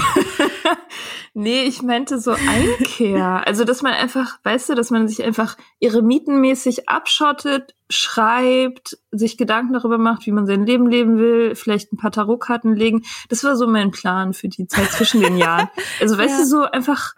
nee, 1.35 1.63
ich 1.63 1.83
meinte 1.83 2.19
so 2.19 2.33
Einkehr. 2.33 3.47
Also, 3.47 3.65
dass 3.65 3.83
man 3.83 3.93
einfach, 3.93 4.39
weißt 4.45 4.71
du, 4.71 4.75
dass 4.75 4.91
man 4.91 5.09
sich 5.09 5.23
einfach 5.23 5.57
ihre 5.79 6.03
Mietenmäßig 6.03 6.89
abschottet, 6.89 7.75
schreibt, 7.91 8.99
sich 9.11 9.39
Gedanken 9.39 9.73
darüber 9.73 9.99
macht, 9.99 10.27
wie 10.27 10.33
man 10.33 10.47
sein 10.47 10.67
Leben 10.67 10.89
leben 10.89 11.19
will, 11.19 11.55
vielleicht 11.55 11.93
ein 11.93 11.97
paar 11.97 12.13
Tarotkarten 12.13 12.75
legen. 12.75 13.03
Das 13.29 13.45
war 13.45 13.57
so 13.57 13.67
mein 13.67 13.91
Plan 13.91 14.35
für 14.35 14.49
die 14.49 14.67
Zeit 14.67 14.91
zwischen 14.91 15.21
den 15.21 15.37
Jahren. 15.37 15.69
Also, 16.01 16.17
weißt 16.19 16.39
ja. 16.39 16.45
du, 16.45 16.47
so 16.47 16.63
einfach 16.65 17.15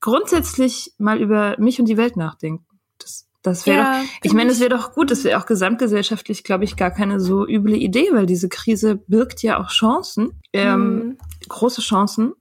grundsätzlich 0.00 0.92
mal 0.98 1.20
über 1.20 1.56
mich 1.58 1.78
und 1.78 1.86
die 1.86 1.96
Welt 1.96 2.16
nachdenken. 2.16 2.66
Das, 2.98 3.26
das 3.42 3.66
wäre 3.66 3.78
ja, 3.78 4.00
doch, 4.00 4.08
ich 4.22 4.32
meine, 4.32 4.50
es 4.50 4.60
wäre 4.60 4.70
doch 4.70 4.92
gut, 4.92 5.10
das 5.10 5.24
wäre 5.24 5.38
auch 5.38 5.46
gesamtgesellschaftlich, 5.46 6.44
glaube 6.44 6.64
ich, 6.64 6.76
gar 6.76 6.90
keine 6.90 7.20
so 7.20 7.46
üble 7.46 7.76
Idee, 7.76 8.08
weil 8.12 8.26
diese 8.26 8.48
Krise 8.48 8.96
birgt 9.06 9.42
ja 9.42 9.60
auch 9.60 9.68
Chancen, 9.68 10.40
ähm, 10.52 10.94
mhm. 10.94 11.18
große 11.48 11.80
Chancen, 11.80 12.32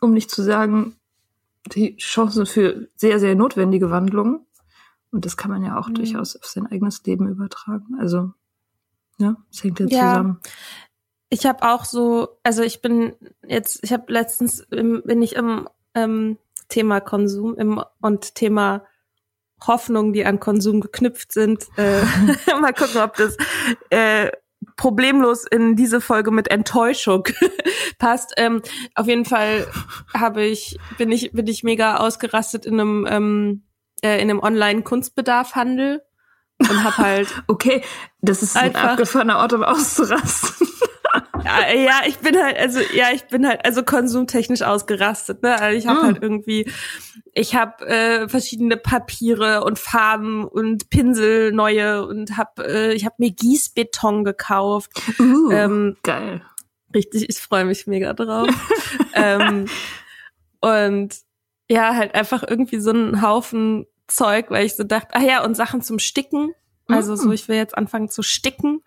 um 0.00 0.12
nicht 0.12 0.30
zu 0.30 0.42
sagen, 0.42 0.96
die 1.66 1.96
Chancen 1.96 2.46
für 2.46 2.88
sehr, 2.96 3.20
sehr 3.20 3.34
notwendige 3.34 3.90
Wandlungen. 3.90 4.46
Und 5.12 5.24
das 5.24 5.36
kann 5.36 5.50
man 5.50 5.64
ja 5.64 5.78
auch 5.78 5.88
mhm. 5.88 5.94
durchaus 5.94 6.36
auf 6.36 6.46
sein 6.46 6.66
eigenes 6.66 7.02
Leben 7.04 7.28
übertragen. 7.28 7.96
Also, 7.98 8.32
ja, 9.18 9.36
es 9.50 9.62
hängt 9.62 9.80
ja, 9.80 9.86
ja. 9.86 10.10
zusammen. 10.12 10.40
Ich 11.28 11.46
habe 11.46 11.62
auch 11.62 11.84
so, 11.84 12.40
also 12.42 12.62
ich 12.62 12.80
bin 12.82 13.14
jetzt, 13.46 13.80
ich 13.82 13.92
habe 13.92 14.12
letztens 14.12 14.60
im, 14.70 15.02
bin 15.04 15.22
ich 15.22 15.36
im 15.36 15.68
ähm, 15.94 16.38
Thema 16.68 17.00
Konsum 17.00 17.56
im, 17.56 17.82
und 18.00 18.34
Thema 18.34 18.84
Hoffnungen, 19.66 20.12
die 20.12 20.24
an 20.24 20.40
Konsum 20.40 20.80
geknüpft 20.80 21.32
sind. 21.32 21.68
Äh, 21.76 22.02
mal 22.60 22.72
gucken, 22.72 23.00
ob 23.00 23.16
das 23.16 23.36
äh, 23.90 24.30
problemlos 24.76 25.44
in 25.44 25.76
diese 25.76 26.00
Folge 26.00 26.30
mit 26.30 26.50
Enttäuschung 26.50 27.24
passt. 27.98 28.34
Ähm, 28.36 28.62
auf 28.94 29.06
jeden 29.06 29.24
Fall 29.24 29.66
habe 30.12 30.44
ich 30.44 30.78
bin 30.98 31.10
ich 31.10 31.32
bin 31.32 31.46
ich 31.46 31.62
mega 31.62 31.96
ausgerastet 31.96 32.66
in 32.66 32.80
einem 32.80 33.06
ähm, 33.08 33.62
äh, 34.02 34.20
in 34.20 34.30
einem 34.30 34.40
Online-Kunstbedarfhandel 34.40 36.02
und 36.58 36.84
hab 36.84 36.98
halt 36.98 37.42
okay, 37.46 37.82
das 38.20 38.42
ist 38.42 38.56
ein 38.56 38.76
abgefahrener 38.76 39.38
Ort, 39.38 39.52
um 39.52 39.62
auszurasten. 39.62 40.68
Ja, 41.44 41.72
ja, 41.72 42.00
ich 42.06 42.18
bin 42.18 42.36
halt, 42.36 42.56
also 42.58 42.80
ja, 42.94 43.06
ich 43.12 43.24
bin 43.24 43.46
halt 43.46 43.64
also 43.64 43.82
konsumtechnisch 43.82 44.62
ausgerastet. 44.62 45.42
Ne? 45.42 45.60
Also 45.60 45.78
ich 45.78 45.86
habe 45.86 46.00
mm. 46.00 46.04
halt 46.04 46.22
irgendwie, 46.22 46.70
ich 47.32 47.54
habe 47.54 47.86
äh, 47.86 48.28
verschiedene 48.28 48.76
Papiere 48.76 49.64
und 49.64 49.78
Farben 49.78 50.44
und 50.44 50.90
Pinsel 50.90 51.52
neue 51.52 52.06
und 52.06 52.36
habe, 52.36 52.66
äh, 52.66 52.92
ich 52.94 53.04
habe 53.04 53.16
mir 53.18 53.30
Gießbeton 53.30 54.24
gekauft. 54.24 54.90
Uh, 55.18 55.50
ähm, 55.50 55.96
geil. 56.02 56.42
Richtig, 56.94 57.28
ich 57.28 57.38
freue 57.38 57.64
mich 57.64 57.86
mega 57.86 58.12
drauf. 58.12 58.48
ähm, 59.14 59.66
und 60.60 61.14
ja, 61.68 61.94
halt 61.94 62.14
einfach 62.14 62.42
irgendwie 62.46 62.80
so 62.80 62.90
einen 62.90 63.22
Haufen 63.22 63.86
Zeug, 64.10 64.50
weil 64.50 64.66
ich 64.66 64.76
so 64.76 64.84
dachte, 64.84 65.14
ah 65.14 65.22
ja, 65.22 65.44
und 65.44 65.54
Sachen 65.54 65.82
zum 65.82 65.98
Sticken. 65.98 66.52
Also 66.92 67.16
so, 67.16 67.28
mm. 67.28 67.32
ich 67.32 67.48
will 67.48 67.56
jetzt 67.56 67.76
anfangen 67.76 68.08
zu 68.08 68.22
sticken. 68.22 68.82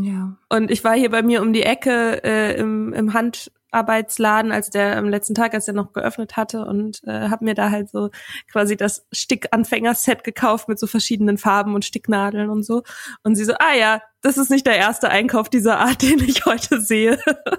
Ja. 0.00 0.36
Und 0.48 0.70
ich 0.70 0.84
war 0.84 0.94
hier 0.94 1.10
bei 1.10 1.22
mir 1.22 1.42
um 1.42 1.52
die 1.52 1.62
Ecke 1.62 2.22
äh, 2.24 2.56
im, 2.58 2.92
im 2.92 3.12
Handarbeitsladen, 3.12 4.52
als 4.52 4.70
der 4.70 4.96
am 4.96 5.08
letzten 5.08 5.34
Tag, 5.34 5.54
als 5.54 5.68
er 5.68 5.74
noch 5.74 5.92
geöffnet 5.92 6.36
hatte 6.36 6.64
und 6.64 7.02
äh, 7.04 7.28
habe 7.28 7.44
mir 7.44 7.54
da 7.54 7.70
halt 7.70 7.90
so 7.90 8.10
quasi 8.50 8.76
das 8.76 9.06
Stickanfängerset 9.12 10.24
gekauft 10.24 10.68
mit 10.68 10.78
so 10.78 10.86
verschiedenen 10.86 11.38
Farben 11.38 11.74
und 11.74 11.84
Sticknadeln 11.84 12.50
und 12.50 12.62
so. 12.62 12.82
Und 13.22 13.36
sie 13.36 13.44
so, 13.44 13.54
ah 13.54 13.74
ja, 13.74 14.02
das 14.22 14.38
ist 14.38 14.50
nicht 14.50 14.66
der 14.66 14.76
erste 14.76 15.08
Einkauf 15.08 15.48
dieser 15.48 15.78
Art, 15.78 16.02
den 16.02 16.18
ich 16.20 16.46
heute 16.46 16.80
sehe. 16.80 17.18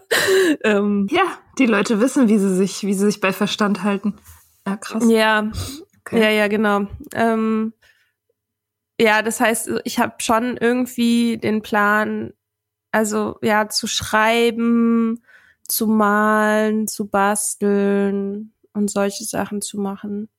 ähm, 0.63 1.08
ja, 1.10 1.24
die 1.58 1.65
Leute 1.65 2.00
wissen, 2.01 2.27
wie 2.27 2.38
sie 2.38 2.56
sich, 2.56 2.84
wie 2.84 2.94
sie 2.94 3.06
sich 3.06 3.22
bei 3.22 3.34
Verstand 3.34 3.84
halten. 3.84 4.15
Ja, 4.67 4.75
krass. 4.75 5.03
Ja, 5.08 5.50
okay. 6.01 6.22
ja, 6.22 6.29
ja, 6.29 6.48
genau. 6.50 6.88
Ähm, 7.13 7.74
ja, 8.99 9.21
das 9.21 9.39
heißt, 9.39 9.69
ich 9.83 9.99
habe 9.99 10.15
schon 10.19 10.57
irgendwie 10.57 11.37
den 11.37 11.61
Plan, 11.61 12.33
also 12.91 13.37
ja, 13.41 13.69
zu 13.69 13.87
schreiben, 13.87 15.23
zu 15.67 15.87
malen, 15.87 16.87
zu 16.87 17.07
basteln 17.07 18.53
und 18.73 18.89
solche 18.89 19.23
Sachen 19.23 19.61
zu 19.61 19.79
machen. 19.79 20.29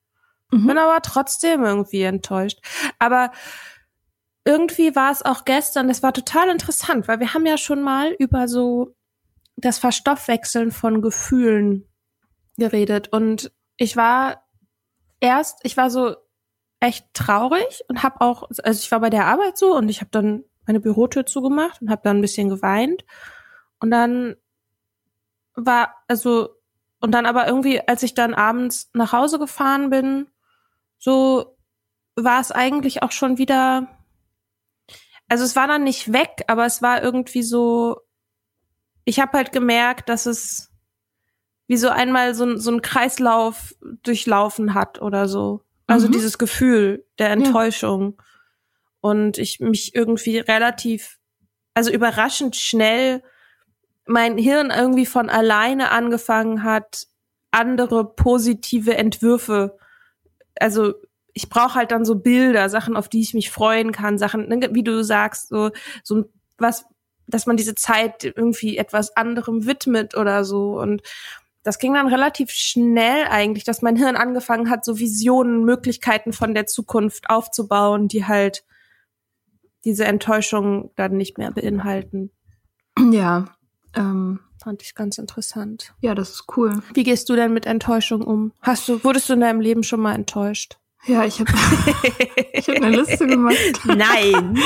Mhm. 0.50 0.66
Bin 0.66 0.78
aber 0.78 1.00
trotzdem 1.02 1.62
irgendwie 1.64 2.02
enttäuscht. 2.02 2.58
Aber 2.98 3.30
irgendwie 4.44 4.96
war 4.96 5.12
es 5.12 5.22
auch 5.22 5.44
gestern, 5.44 5.88
das 5.88 6.02
war 6.02 6.12
total 6.12 6.48
interessant, 6.48 7.06
weil 7.06 7.20
wir 7.20 7.34
haben 7.34 7.46
ja 7.46 7.58
schon 7.58 7.82
mal 7.82 8.12
über 8.18 8.48
so 8.48 8.94
das 9.56 9.78
Verstoffwechseln 9.78 10.70
von 10.70 11.02
Gefühlen 11.02 11.86
geredet 12.56 13.08
und 13.12 13.52
ich 13.76 13.96
war 13.96 14.42
erst, 15.20 15.60
ich 15.64 15.76
war 15.76 15.90
so 15.90 16.16
echt 16.80 17.06
traurig 17.14 17.82
und 17.88 18.02
habe 18.02 18.20
auch, 18.20 18.48
also 18.62 18.78
ich 18.78 18.90
war 18.90 19.00
bei 19.00 19.10
der 19.10 19.26
Arbeit 19.26 19.58
so 19.58 19.76
und 19.76 19.88
ich 19.88 20.00
habe 20.00 20.10
dann 20.10 20.44
meine 20.66 20.80
Bürotür 20.80 21.26
zugemacht 21.26 21.82
und 21.82 21.90
habe 21.90 22.02
dann 22.04 22.18
ein 22.18 22.22
bisschen 22.22 22.48
geweint 22.48 23.04
und 23.80 23.90
dann 23.90 24.36
war 25.54 25.94
also 26.06 26.50
und 27.00 27.12
dann 27.12 27.26
aber 27.26 27.46
irgendwie, 27.46 27.86
als 27.86 28.02
ich 28.02 28.14
dann 28.14 28.34
abends 28.34 28.90
nach 28.92 29.12
Hause 29.12 29.38
gefahren 29.38 29.90
bin, 29.90 30.28
so 30.98 31.56
war 32.16 32.40
es 32.40 32.50
eigentlich 32.50 33.02
auch 33.02 33.12
schon 33.12 33.38
wieder, 33.38 33.88
also 35.28 35.44
es 35.44 35.54
war 35.54 35.68
dann 35.68 35.84
nicht 35.84 36.12
weg, 36.12 36.44
aber 36.48 36.66
es 36.66 36.82
war 36.82 37.02
irgendwie 37.02 37.42
so, 37.42 38.00
ich 39.04 39.20
habe 39.20 39.38
halt 39.38 39.52
gemerkt, 39.52 40.08
dass 40.08 40.26
es 40.26 40.72
wie 41.68 41.76
so 41.76 41.88
einmal 41.88 42.34
so, 42.34 42.56
so 42.56 42.72
ein 42.72 42.82
Kreislauf 42.82 43.76
durchlaufen 44.02 44.74
hat 44.74 45.00
oder 45.00 45.28
so. 45.28 45.62
Also 45.88 46.06
mhm. 46.06 46.12
dieses 46.12 46.38
Gefühl 46.38 47.04
der 47.18 47.30
Enttäuschung. 47.30 48.14
Ja. 48.16 48.24
Und 49.00 49.38
ich 49.38 49.58
mich 49.58 49.94
irgendwie 49.94 50.38
relativ, 50.38 51.18
also 51.74 51.90
überraschend 51.90 52.54
schnell 52.54 53.22
mein 54.06 54.38
Hirn 54.38 54.70
irgendwie 54.70 55.06
von 55.06 55.28
alleine 55.28 55.90
angefangen 55.90 56.62
hat, 56.62 57.06
andere 57.50 58.14
positive 58.14 58.96
Entwürfe. 58.96 59.76
Also 60.58 60.94
ich 61.32 61.48
brauche 61.48 61.74
halt 61.74 61.90
dann 61.90 62.04
so 62.04 62.16
Bilder, 62.16 62.68
Sachen, 62.68 62.96
auf 62.96 63.08
die 63.08 63.20
ich 63.20 63.34
mich 63.34 63.50
freuen 63.50 63.92
kann, 63.92 64.18
Sachen, 64.18 64.48
ne, 64.48 64.70
wie 64.72 64.82
du 64.82 65.04
sagst, 65.04 65.48
so, 65.48 65.70
so 66.02 66.24
was, 66.56 66.84
dass 67.26 67.46
man 67.46 67.56
diese 67.56 67.74
Zeit 67.74 68.24
irgendwie 68.24 68.76
etwas 68.76 69.16
anderem 69.16 69.66
widmet 69.66 70.16
oder 70.16 70.44
so. 70.44 70.80
Und 70.80 71.02
das 71.62 71.78
ging 71.78 71.94
dann 71.94 72.08
relativ 72.08 72.50
schnell 72.50 73.26
eigentlich, 73.28 73.64
dass 73.64 73.82
mein 73.82 73.96
Hirn 73.96 74.16
angefangen 74.16 74.70
hat, 74.70 74.84
so 74.84 74.98
Visionen, 74.98 75.64
Möglichkeiten 75.64 76.32
von 76.32 76.54
der 76.54 76.66
Zukunft 76.66 77.28
aufzubauen, 77.28 78.08
die 78.08 78.24
halt 78.26 78.64
diese 79.84 80.04
Enttäuschung 80.04 80.90
dann 80.96 81.16
nicht 81.16 81.38
mehr 81.38 81.50
beinhalten. 81.50 82.30
Ja. 83.12 83.56
Ähm, 83.94 84.40
Fand 84.62 84.82
ich 84.82 84.94
ganz 84.94 85.18
interessant. 85.18 85.94
Ja, 86.00 86.14
das 86.14 86.30
ist 86.30 86.44
cool. 86.56 86.82
Wie 86.92 87.04
gehst 87.04 87.28
du 87.28 87.36
denn 87.36 87.52
mit 87.52 87.64
Enttäuschung 87.64 88.22
um? 88.22 88.52
Hast 88.60 88.88
du, 88.88 89.02
wurdest 89.04 89.28
du 89.28 89.34
in 89.34 89.40
deinem 89.40 89.60
Leben 89.60 89.82
schon 89.82 90.00
mal 90.00 90.14
enttäuscht? 90.14 90.78
Ja, 91.06 91.24
ich 91.24 91.40
habe 91.40 91.52
ich 92.52 92.68
hab 92.68 92.76
eine 92.76 92.90
Liste 92.90 93.26
gemacht. 93.26 93.56
Nein. 93.84 94.58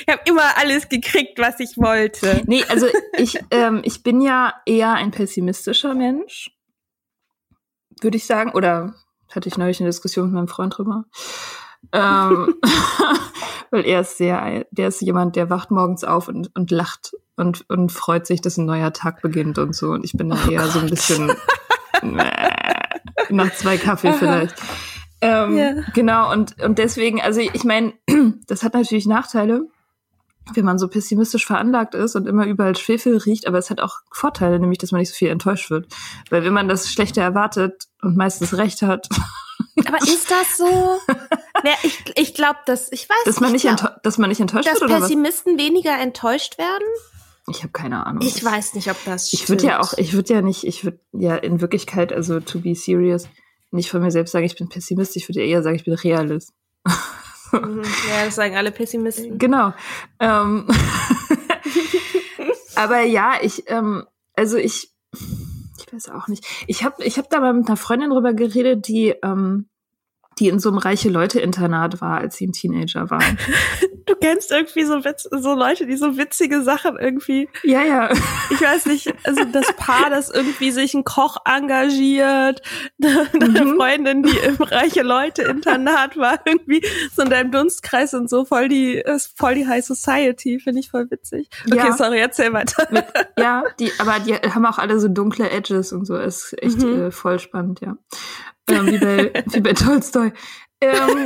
ich 0.00 0.08
habe 0.08 0.22
immer 0.26 0.56
alles 0.56 0.88
gekriegt, 0.88 1.38
was 1.38 1.60
ich 1.60 1.76
wollte. 1.76 2.42
Nee, 2.46 2.64
also 2.68 2.86
ich, 3.18 3.38
ähm, 3.50 3.80
ich 3.84 4.02
bin 4.02 4.20
ja 4.20 4.54
eher 4.64 4.92
ein 4.92 5.10
pessimistischer 5.10 5.94
Mensch, 5.94 6.50
würde 8.00 8.16
ich 8.16 8.26
sagen. 8.26 8.52
Oder 8.52 8.94
hatte 9.30 9.48
ich 9.48 9.58
neulich 9.58 9.80
eine 9.80 9.88
Diskussion 9.88 10.26
mit 10.26 10.34
meinem 10.34 10.48
Freund 10.48 10.76
drüber. 10.76 11.04
ähm, 11.92 12.54
weil 13.70 13.84
er 13.84 14.02
ist 14.02 14.18
sehr, 14.18 14.66
der 14.70 14.88
ist 14.88 15.00
jemand, 15.00 15.36
der 15.36 15.50
wacht 15.50 15.70
morgens 15.70 16.04
auf 16.04 16.28
und, 16.28 16.54
und 16.54 16.70
lacht 16.70 17.12
und, 17.36 17.68
und 17.68 17.92
freut 17.92 18.26
sich, 18.26 18.40
dass 18.40 18.56
ein 18.56 18.66
neuer 18.66 18.92
Tag 18.92 19.22
beginnt 19.22 19.58
und 19.58 19.74
so. 19.74 19.90
Und 19.90 20.04
ich 20.04 20.12
bin 20.12 20.30
da 20.30 20.38
oh 20.46 20.50
eher 20.50 20.62
Gott. 20.62 20.70
so 20.70 20.78
ein 20.78 20.90
bisschen 20.90 21.32
nach 23.30 23.52
zwei 23.54 23.76
Kaffee 23.76 24.12
vielleicht. 24.12 24.56
Ähm, 25.20 25.56
ja. 25.56 25.74
Genau, 25.94 26.30
und, 26.32 26.60
und 26.62 26.78
deswegen, 26.78 27.20
also 27.20 27.40
ich 27.40 27.64
meine, 27.64 27.94
das 28.46 28.62
hat 28.62 28.74
natürlich 28.74 29.06
Nachteile, 29.06 29.66
wenn 30.54 30.64
man 30.64 30.78
so 30.78 30.88
pessimistisch 30.88 31.46
veranlagt 31.46 31.94
ist 31.94 32.14
und 32.14 32.28
immer 32.28 32.46
überall 32.46 32.76
Schwefel 32.76 33.16
riecht, 33.16 33.48
aber 33.48 33.58
es 33.58 33.70
hat 33.70 33.80
auch 33.80 34.00
Vorteile, 34.12 34.60
nämlich, 34.60 34.78
dass 34.78 34.92
man 34.92 35.00
nicht 35.00 35.10
so 35.10 35.16
viel 35.16 35.28
enttäuscht 35.28 35.70
wird. 35.70 35.92
Weil 36.30 36.44
wenn 36.44 36.52
man 36.52 36.68
das 36.68 36.90
Schlechte 36.90 37.20
erwartet 37.20 37.88
und 38.02 38.16
meistens 38.16 38.56
recht 38.56 38.82
hat. 38.82 39.08
Aber 39.86 39.98
ist 39.98 40.30
das 40.30 40.56
so? 40.56 40.98
ja, 41.64 41.72
ich 41.82 42.12
ich 42.14 42.34
glaube, 42.34 42.58
dass 42.66 42.90
ich 42.92 43.08
weiß 43.08 43.24
dass 43.24 43.40
man 43.40 43.52
nicht, 43.52 43.62
glaub, 43.62 44.02
dass 44.02 44.16
man 44.18 44.30
nicht 44.30 44.40
enttäuscht 44.40 44.66
dass 44.66 44.80
wird 44.80 44.90
oder 44.90 45.00
Pessimisten 45.00 45.58
weniger 45.58 45.98
enttäuscht 45.98 46.58
werden. 46.58 46.86
Ich 47.48 47.62
habe 47.62 47.72
keine 47.72 48.06
Ahnung. 48.06 48.22
Ich 48.22 48.44
weiß 48.44 48.74
nicht, 48.74 48.90
ob 48.90 48.96
das 49.04 49.28
stimmt. 49.28 49.42
Ich 49.42 49.48
würde 49.48 49.66
ja 49.66 49.80
auch, 49.80 49.92
ich 49.94 50.14
würde 50.14 50.34
ja 50.34 50.42
nicht, 50.42 50.64
ich 50.64 50.84
würde 50.84 51.00
ja 51.12 51.36
in 51.36 51.60
Wirklichkeit, 51.60 52.12
also 52.12 52.40
to 52.40 52.60
be 52.60 52.74
serious, 52.74 53.28
nicht 53.70 53.90
von 53.90 54.02
mir 54.02 54.10
selbst 54.10 54.32
sagen, 54.32 54.44
ich 54.44 54.56
bin 54.56 54.68
Pessimist, 54.68 55.16
ich 55.16 55.28
würde 55.28 55.44
eher 55.44 55.62
sagen, 55.62 55.76
ich 55.76 55.84
bin 55.84 55.94
Realist. 55.94 56.52
Mhm. 57.52 57.82
ja, 58.08 58.24
das 58.24 58.34
sagen 58.34 58.56
alle 58.56 58.72
Pessimisten. 58.72 59.38
Genau. 59.38 59.72
Ähm 60.18 60.66
aber 62.74 63.02
ja, 63.02 63.34
ich, 63.40 63.64
ähm, 63.68 64.04
also 64.34 64.56
ich, 64.56 64.92
ich 65.12 65.92
weiß 65.92 66.08
auch 66.10 66.26
nicht. 66.26 66.44
Ich 66.66 66.82
habe 66.82 67.04
ich 67.04 67.18
hab 67.18 67.30
da 67.30 67.38
mal 67.38 67.54
mit 67.54 67.68
einer 67.68 67.76
Freundin 67.76 68.10
drüber 68.10 68.34
geredet, 68.34 68.88
die 68.88 69.14
ähm, 69.22 69.68
die 70.38 70.48
in 70.48 70.58
so 70.58 70.68
einem 70.68 70.78
reiche 70.78 71.08
Leute-Internat 71.08 72.00
war, 72.00 72.18
als 72.18 72.36
sie 72.36 72.46
ein 72.46 72.52
Teenager 72.52 73.10
war. 73.10 73.22
Du 74.06 74.14
kennst 74.14 74.52
irgendwie 74.52 74.84
so, 74.84 75.04
Witz, 75.04 75.24
so 75.24 75.54
Leute, 75.54 75.84
die 75.84 75.96
so 75.96 76.16
witzige 76.16 76.62
Sachen 76.62 76.96
irgendwie. 76.96 77.48
Ja, 77.64 77.82
ja. 77.82 78.08
Ich 78.50 78.60
weiß 78.60 78.86
nicht, 78.86 79.12
also 79.24 79.42
das 79.44 79.72
Paar, 79.72 80.10
das 80.10 80.30
irgendwie 80.30 80.70
sich 80.70 80.94
ein 80.94 81.02
Koch 81.02 81.38
engagiert, 81.44 82.62
deine 82.98 83.64
mhm. 83.64 83.76
Freundin, 83.76 84.22
die 84.22 84.38
im 84.38 84.62
reiche 84.62 85.02
Leute-Internat 85.02 86.16
war, 86.16 86.38
irgendwie 86.44 86.86
so 87.16 87.22
in 87.22 87.30
deinem 87.30 87.50
Dunstkreis 87.50 88.14
und 88.14 88.30
so 88.30 88.44
voll 88.44 88.68
die, 88.68 88.94
ist 88.94 89.36
voll 89.36 89.56
die 89.56 89.66
High 89.66 89.84
Society, 89.84 90.60
finde 90.60 90.78
ich 90.78 90.90
voll 90.90 91.10
witzig. 91.10 91.50
Okay, 91.66 91.76
ja. 91.76 91.92
sorry, 91.92 92.20
erzähl 92.20 92.52
weiter. 92.52 92.86
Mit, 92.92 93.06
ja, 93.38 93.64
die, 93.80 93.90
aber 93.98 94.20
die 94.20 94.34
haben 94.34 94.66
auch 94.66 94.78
alle 94.78 95.00
so 95.00 95.08
dunkle 95.08 95.50
Edges 95.50 95.92
und 95.92 96.04
so, 96.04 96.16
ist 96.16 96.54
echt 96.62 96.78
mhm. 96.78 97.06
äh, 97.06 97.10
voll 97.10 97.40
spannend, 97.40 97.80
ja 97.80 97.96
ähm, 98.70 98.86
wie, 98.86 98.98
bei, 98.98 99.44
wie 99.52 99.60
bei 99.60 99.72
Tolstoi. 99.72 100.32
Ähm, 100.80 101.24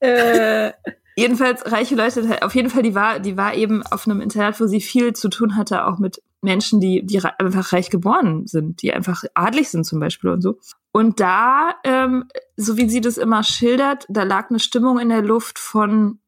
äh, 0.00 0.72
jedenfalls 1.16 1.70
reiche 1.70 1.94
Leute, 1.94 2.42
auf 2.42 2.54
jeden 2.54 2.70
Fall, 2.70 2.82
die 2.82 2.94
war, 2.94 3.20
die 3.20 3.36
war 3.36 3.54
eben 3.54 3.82
auf 3.86 4.06
einem 4.06 4.20
Internat, 4.20 4.60
wo 4.60 4.66
sie 4.66 4.80
viel 4.80 5.12
zu 5.14 5.28
tun 5.28 5.56
hatte, 5.56 5.86
auch 5.86 5.98
mit 5.98 6.22
Menschen, 6.42 6.80
die, 6.80 7.06
die 7.06 7.20
einfach 7.20 7.72
reich 7.72 7.88
geboren 7.88 8.46
sind, 8.46 8.82
die 8.82 8.92
einfach 8.92 9.22
adlig 9.34 9.70
sind 9.70 9.84
zum 9.84 10.00
Beispiel 10.00 10.30
und 10.30 10.42
so. 10.42 10.58
Und 10.90 11.20
da, 11.20 11.76
ähm, 11.84 12.24
so 12.56 12.76
wie 12.76 12.90
sie 12.90 13.00
das 13.00 13.16
immer 13.16 13.44
schildert, 13.44 14.06
da 14.08 14.24
lag 14.24 14.50
eine 14.50 14.58
Stimmung 14.58 14.98
in 14.98 15.08
der 15.08 15.22
Luft 15.22 15.58
von 15.58 16.18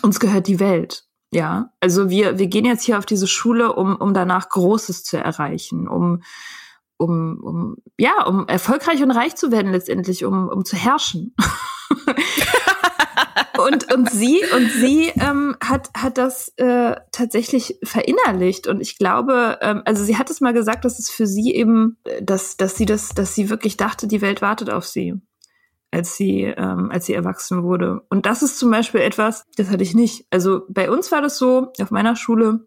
uns 0.00 0.20
gehört 0.20 0.46
die 0.46 0.60
Welt. 0.60 1.04
Ja, 1.34 1.70
also 1.80 2.10
wir, 2.10 2.38
wir 2.38 2.46
gehen 2.46 2.66
jetzt 2.66 2.84
hier 2.84 2.98
auf 2.98 3.06
diese 3.06 3.26
Schule, 3.26 3.72
um, 3.72 3.96
um 3.96 4.12
danach 4.12 4.50
Großes 4.50 5.02
zu 5.02 5.16
erreichen, 5.16 5.88
um, 5.88 6.22
um, 6.98 7.40
um, 7.42 7.76
ja, 7.98 8.26
um 8.26 8.46
erfolgreich 8.48 9.02
und 9.02 9.10
reich 9.10 9.34
zu 9.34 9.50
werden 9.50 9.72
letztendlich, 9.72 10.26
um, 10.26 10.48
um 10.48 10.66
zu 10.66 10.76
herrschen. 10.76 11.34
und, 13.66 13.90
und 13.94 14.10
sie, 14.10 14.42
und 14.54 14.70
sie 14.72 15.06
ähm, 15.18 15.56
hat, 15.64 15.88
hat 15.96 16.18
das 16.18 16.52
äh, 16.58 16.96
tatsächlich 17.12 17.78
verinnerlicht. 17.82 18.66
Und 18.66 18.82
ich 18.82 18.98
glaube, 18.98 19.58
ähm, 19.62 19.80
also 19.86 20.04
sie 20.04 20.18
hat 20.18 20.28
es 20.28 20.42
mal 20.42 20.52
gesagt, 20.52 20.84
dass 20.84 20.98
es 20.98 21.08
für 21.08 21.26
sie 21.26 21.54
eben, 21.54 21.96
äh, 22.04 22.22
dass, 22.22 22.58
dass 22.58 22.76
sie 22.76 22.84
das, 22.84 23.08
dass 23.08 23.34
sie 23.34 23.48
wirklich 23.48 23.78
dachte, 23.78 24.06
die 24.06 24.20
Welt 24.20 24.42
wartet 24.42 24.68
auf 24.68 24.86
sie 24.86 25.18
als 25.92 26.16
sie, 26.16 26.42
ähm, 26.42 26.90
als 26.90 27.06
sie 27.06 27.14
erwachsen 27.14 27.62
wurde. 27.62 28.02
Und 28.08 28.26
das 28.26 28.42
ist 28.42 28.58
zum 28.58 28.70
Beispiel 28.70 29.02
etwas, 29.02 29.44
das 29.56 29.70
hatte 29.70 29.82
ich 29.82 29.94
nicht. 29.94 30.26
Also 30.30 30.62
bei 30.68 30.90
uns 30.90 31.12
war 31.12 31.20
das 31.20 31.38
so, 31.38 31.72
auf 31.80 31.90
meiner 31.90 32.16
Schule, 32.16 32.66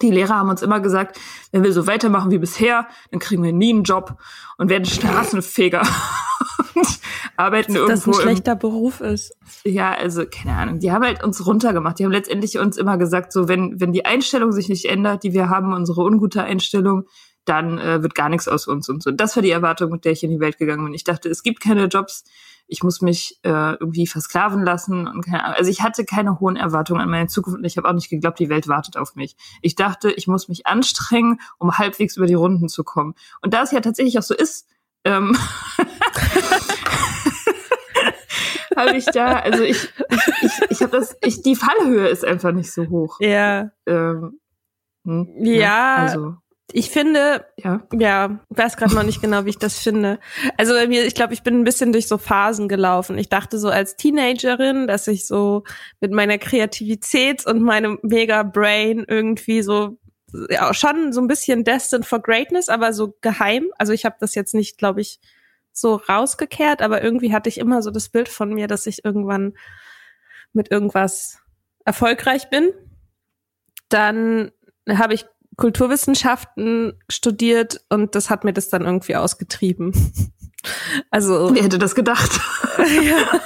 die 0.00 0.10
Lehrer 0.10 0.36
haben 0.36 0.48
uns 0.48 0.62
immer 0.62 0.80
gesagt, 0.80 1.18
wenn 1.50 1.64
wir 1.64 1.72
so 1.72 1.86
weitermachen 1.86 2.30
wie 2.30 2.38
bisher, 2.38 2.86
dann 3.10 3.20
kriegen 3.20 3.42
wir 3.42 3.52
nie 3.52 3.70
einen 3.70 3.82
Job 3.82 4.16
und 4.56 4.70
werden 4.70 4.86
Straßenfeger 4.86 5.82
und 6.74 6.86
arbeiten 7.36 7.74
Dass 7.74 7.82
irgendwo. 7.82 8.10
Das 8.12 8.18
ein 8.18 8.22
schlechter 8.22 8.52
im, 8.52 8.58
Beruf 8.58 9.00
ist. 9.00 9.36
Ja, 9.64 9.92
also 9.92 10.24
keine 10.24 10.56
Ahnung. 10.56 10.78
Die 10.78 10.92
haben 10.92 11.04
halt 11.04 11.22
uns 11.22 11.44
runtergemacht. 11.44 11.98
Die 11.98 12.04
haben 12.04 12.12
letztendlich 12.12 12.58
uns 12.58 12.78
immer 12.78 12.96
gesagt, 12.96 13.32
so 13.32 13.48
wenn 13.48 13.80
wenn 13.80 13.92
die 13.92 14.06
Einstellung 14.06 14.52
sich 14.52 14.68
nicht 14.68 14.86
ändert, 14.86 15.24
die 15.24 15.34
wir 15.34 15.50
haben, 15.50 15.74
unsere 15.74 16.02
ungute 16.02 16.42
Einstellung, 16.42 17.04
dann 17.44 17.78
äh, 17.78 18.02
wird 18.02 18.14
gar 18.14 18.28
nichts 18.28 18.48
aus 18.48 18.66
uns 18.66 18.88
und 18.88 19.02
so. 19.02 19.10
Das 19.10 19.36
war 19.36 19.42
die 19.42 19.50
Erwartung, 19.50 19.90
mit 19.90 20.04
der 20.04 20.12
ich 20.12 20.22
in 20.22 20.30
die 20.30 20.40
Welt 20.40 20.58
gegangen 20.58 20.84
bin. 20.84 20.94
Ich 20.94 21.04
dachte, 21.04 21.28
es 21.28 21.42
gibt 21.42 21.60
keine 21.60 21.86
Jobs, 21.86 22.24
ich 22.72 22.82
muss 22.82 23.02
mich 23.02 23.38
äh, 23.42 23.74
irgendwie 23.74 24.06
versklaven 24.06 24.64
lassen 24.64 25.06
und 25.06 25.26
keine 25.26 25.44
Ahnung. 25.44 25.56
Also 25.58 25.70
ich 25.70 25.82
hatte 25.82 26.06
keine 26.06 26.40
hohen 26.40 26.56
Erwartungen 26.56 27.02
an 27.02 27.10
meine 27.10 27.26
Zukunft 27.26 27.58
und 27.58 27.64
ich 27.64 27.76
habe 27.76 27.86
auch 27.86 27.92
nicht 27.92 28.08
geglaubt, 28.08 28.38
die 28.38 28.48
Welt 28.48 28.66
wartet 28.66 28.96
auf 28.96 29.14
mich. 29.14 29.36
Ich 29.60 29.74
dachte, 29.74 30.10
ich 30.10 30.26
muss 30.26 30.48
mich 30.48 30.66
anstrengen, 30.66 31.38
um 31.58 31.76
halbwegs 31.76 32.16
über 32.16 32.26
die 32.26 32.32
Runden 32.34 32.70
zu 32.70 32.82
kommen. 32.82 33.14
Und 33.42 33.52
da 33.52 33.62
es 33.62 33.72
ja 33.72 33.80
tatsächlich 33.80 34.18
auch 34.18 34.22
so 34.22 34.34
ist, 34.34 34.68
ähm, 35.04 35.36
habe 38.74 38.96
ich 38.96 39.04
da, 39.04 39.40
also 39.40 39.62
ich, 39.64 39.92
ich, 40.08 40.28
ich, 40.42 40.70
ich 40.70 40.80
habe 40.80 40.96
das, 40.96 41.14
ich, 41.22 41.42
die 41.42 41.56
Fallhöhe 41.56 42.08
ist 42.08 42.24
einfach 42.24 42.52
nicht 42.52 42.72
so 42.72 42.88
hoch. 42.88 43.18
Ja. 43.20 43.70
Ähm, 43.86 44.40
hm, 45.04 45.28
ja, 45.44 45.52
ja, 45.52 45.96
also. 45.96 46.36
Ich 46.72 46.90
finde, 46.90 47.46
ja, 47.56 47.82
ja 47.92 48.40
weiß 48.48 48.76
gerade 48.76 48.94
noch 48.94 49.02
nicht 49.02 49.20
genau, 49.20 49.44
wie 49.44 49.50
ich 49.50 49.58
das 49.58 49.78
finde. 49.78 50.18
Also 50.56 50.74
bei 50.74 50.86
mir, 50.86 51.04
ich 51.04 51.14
glaube, 51.14 51.34
ich 51.34 51.42
bin 51.42 51.60
ein 51.60 51.64
bisschen 51.64 51.92
durch 51.92 52.08
so 52.08 52.18
Phasen 52.18 52.68
gelaufen. 52.68 53.18
Ich 53.18 53.28
dachte 53.28 53.58
so 53.58 53.68
als 53.68 53.96
Teenagerin, 53.96 54.86
dass 54.86 55.06
ich 55.06 55.26
so 55.26 55.64
mit 56.00 56.12
meiner 56.12 56.38
Kreativität 56.38 57.46
und 57.46 57.62
meinem 57.62 57.98
mega 58.02 58.42
Brain 58.42 59.04
irgendwie 59.06 59.62
so 59.62 59.98
ja, 60.48 60.72
schon 60.72 61.12
so 61.12 61.20
ein 61.20 61.28
bisschen 61.28 61.64
destined 61.64 62.06
for 62.06 62.20
greatness, 62.20 62.68
aber 62.68 62.92
so 62.92 63.16
geheim. 63.20 63.70
Also 63.78 63.92
ich 63.92 64.04
habe 64.04 64.16
das 64.18 64.34
jetzt 64.34 64.54
nicht, 64.54 64.78
glaube 64.78 65.00
ich, 65.00 65.20
so 65.72 65.96
rausgekehrt, 65.96 66.82
aber 66.82 67.02
irgendwie 67.02 67.32
hatte 67.32 67.48
ich 67.48 67.58
immer 67.58 67.82
so 67.82 67.90
das 67.90 68.08
Bild 68.08 68.28
von 68.28 68.52
mir, 68.52 68.66
dass 68.66 68.86
ich 68.86 69.04
irgendwann 69.04 69.54
mit 70.52 70.70
irgendwas 70.70 71.38
erfolgreich 71.84 72.50
bin. 72.50 72.72
Dann 73.88 74.52
habe 74.88 75.14
ich 75.14 75.26
Kulturwissenschaften 75.56 76.94
studiert 77.08 77.80
und 77.88 78.14
das 78.14 78.30
hat 78.30 78.44
mir 78.44 78.52
das 78.52 78.68
dann 78.68 78.84
irgendwie 78.84 79.16
ausgetrieben. 79.16 79.92
Also. 81.10 81.52
Wer 81.52 81.64
hätte 81.64 81.80
das 81.80 81.96
gedacht? 81.96 82.38
ja, 82.78 83.40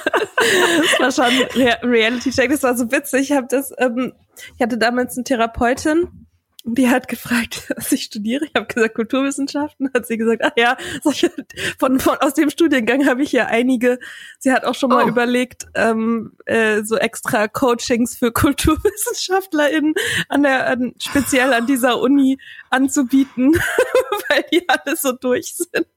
das 0.99 1.17
war 1.17 1.25
schon 1.25 1.63
Reality 1.81 2.29
Check. 2.29 2.51
Das 2.51 2.61
war 2.61 2.77
so 2.77 2.91
witzig. 2.91 3.31
Ich 3.31 3.35
habe 3.35 3.47
das, 3.49 3.73
ähm, 3.79 4.13
ich 4.55 4.61
hatte 4.61 4.77
damals 4.77 5.17
eine 5.17 5.23
Therapeutin, 5.23 6.26
die 6.75 6.89
hat 6.89 7.07
gefragt, 7.07 7.71
was 7.75 7.91
ich 7.91 8.03
studiere. 8.03 8.45
Ich 8.45 8.51
habe 8.55 8.67
gesagt 8.67 8.95
Kulturwissenschaften. 8.95 9.89
Hat 9.93 10.05
sie 10.05 10.17
gesagt, 10.17 10.41
ach 10.43 10.51
ja, 10.57 10.77
solche, 11.01 11.31
von, 11.79 11.99
von 11.99 12.17
aus 12.17 12.33
dem 12.33 12.49
Studiengang 12.49 13.07
habe 13.07 13.23
ich 13.23 13.31
ja 13.31 13.45
einige. 13.45 13.99
Sie 14.39 14.51
hat 14.51 14.65
auch 14.65 14.75
schon 14.75 14.89
mal 14.89 15.05
oh. 15.05 15.07
überlegt, 15.07 15.67
ähm, 15.75 16.33
äh, 16.45 16.83
so 16.83 16.97
extra 16.97 17.47
Coachings 17.47 18.17
für 18.17 18.31
KulturwissenschaftlerInnen 18.33 19.93
an 20.29 20.43
der 20.43 20.67
an, 20.67 20.93
speziell 20.99 21.53
an 21.53 21.65
dieser 21.65 21.99
Uni 21.99 22.37
anzubieten, 22.69 23.53
weil 24.29 24.43
die 24.51 24.67
alle 24.67 24.95
so 24.95 25.13
durch 25.13 25.55
sind. 25.55 25.87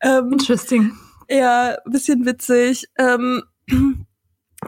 Ähm, 0.00 0.32
Interesting. 0.32 0.92
Ja, 1.28 1.78
bisschen 1.86 2.24
witzig. 2.26 2.86
Ähm, 2.98 3.42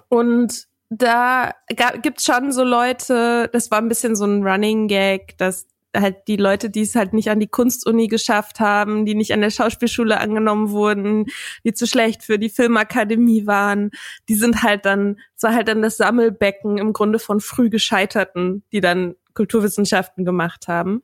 und 0.08 0.68
da 0.90 1.54
gibt's 2.02 2.24
schon 2.24 2.52
so 2.52 2.64
Leute, 2.64 3.50
das 3.52 3.70
war 3.70 3.78
ein 3.78 3.88
bisschen 3.88 4.16
so 4.16 4.24
ein 4.24 4.42
Running 4.42 4.88
Gag, 4.88 5.36
dass 5.38 5.66
halt 5.96 6.28
die 6.28 6.36
Leute, 6.36 6.70
die 6.70 6.82
es 6.82 6.94
halt 6.94 7.12
nicht 7.12 7.30
an 7.30 7.40
die 7.40 7.48
Kunstuni 7.48 8.08
geschafft 8.08 8.60
haben, 8.60 9.06
die 9.06 9.14
nicht 9.14 9.32
an 9.32 9.40
der 9.40 9.50
Schauspielschule 9.50 10.18
angenommen 10.18 10.70
wurden, 10.70 11.26
die 11.64 11.72
zu 11.72 11.86
schlecht 11.86 12.22
für 12.22 12.38
die 12.38 12.50
Filmakademie 12.50 13.46
waren, 13.46 13.90
die 14.28 14.34
sind 14.34 14.62
halt 14.62 14.84
dann, 14.84 15.18
so 15.34 15.48
halt 15.48 15.68
dann 15.68 15.82
das 15.82 15.96
Sammelbecken 15.96 16.78
im 16.78 16.92
Grunde 16.92 17.18
von 17.18 17.40
früh 17.40 17.70
Gescheiterten, 17.70 18.64
die 18.72 18.80
dann 18.80 19.14
Kulturwissenschaften 19.34 20.24
gemacht 20.24 20.68
haben. 20.68 21.02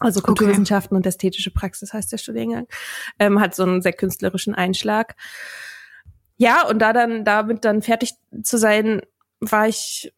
Also 0.00 0.20
Kulturwissenschaften 0.20 0.96
okay. 0.96 1.02
und 1.02 1.06
ästhetische 1.06 1.52
Praxis 1.52 1.92
heißt 1.92 2.10
der 2.10 2.18
Studiengang, 2.18 2.66
ähm, 3.18 3.40
hat 3.40 3.54
so 3.54 3.62
einen 3.62 3.82
sehr 3.82 3.92
künstlerischen 3.92 4.54
Einschlag. 4.54 5.14
Ja, 6.36 6.66
und 6.66 6.78
da 6.80 6.92
dann 6.92 7.24
damit 7.24 7.64
dann 7.64 7.82
fertig 7.82 8.14
zu 8.42 8.58
sein, 8.58 9.02
war 9.40 9.68
ich 9.68 10.12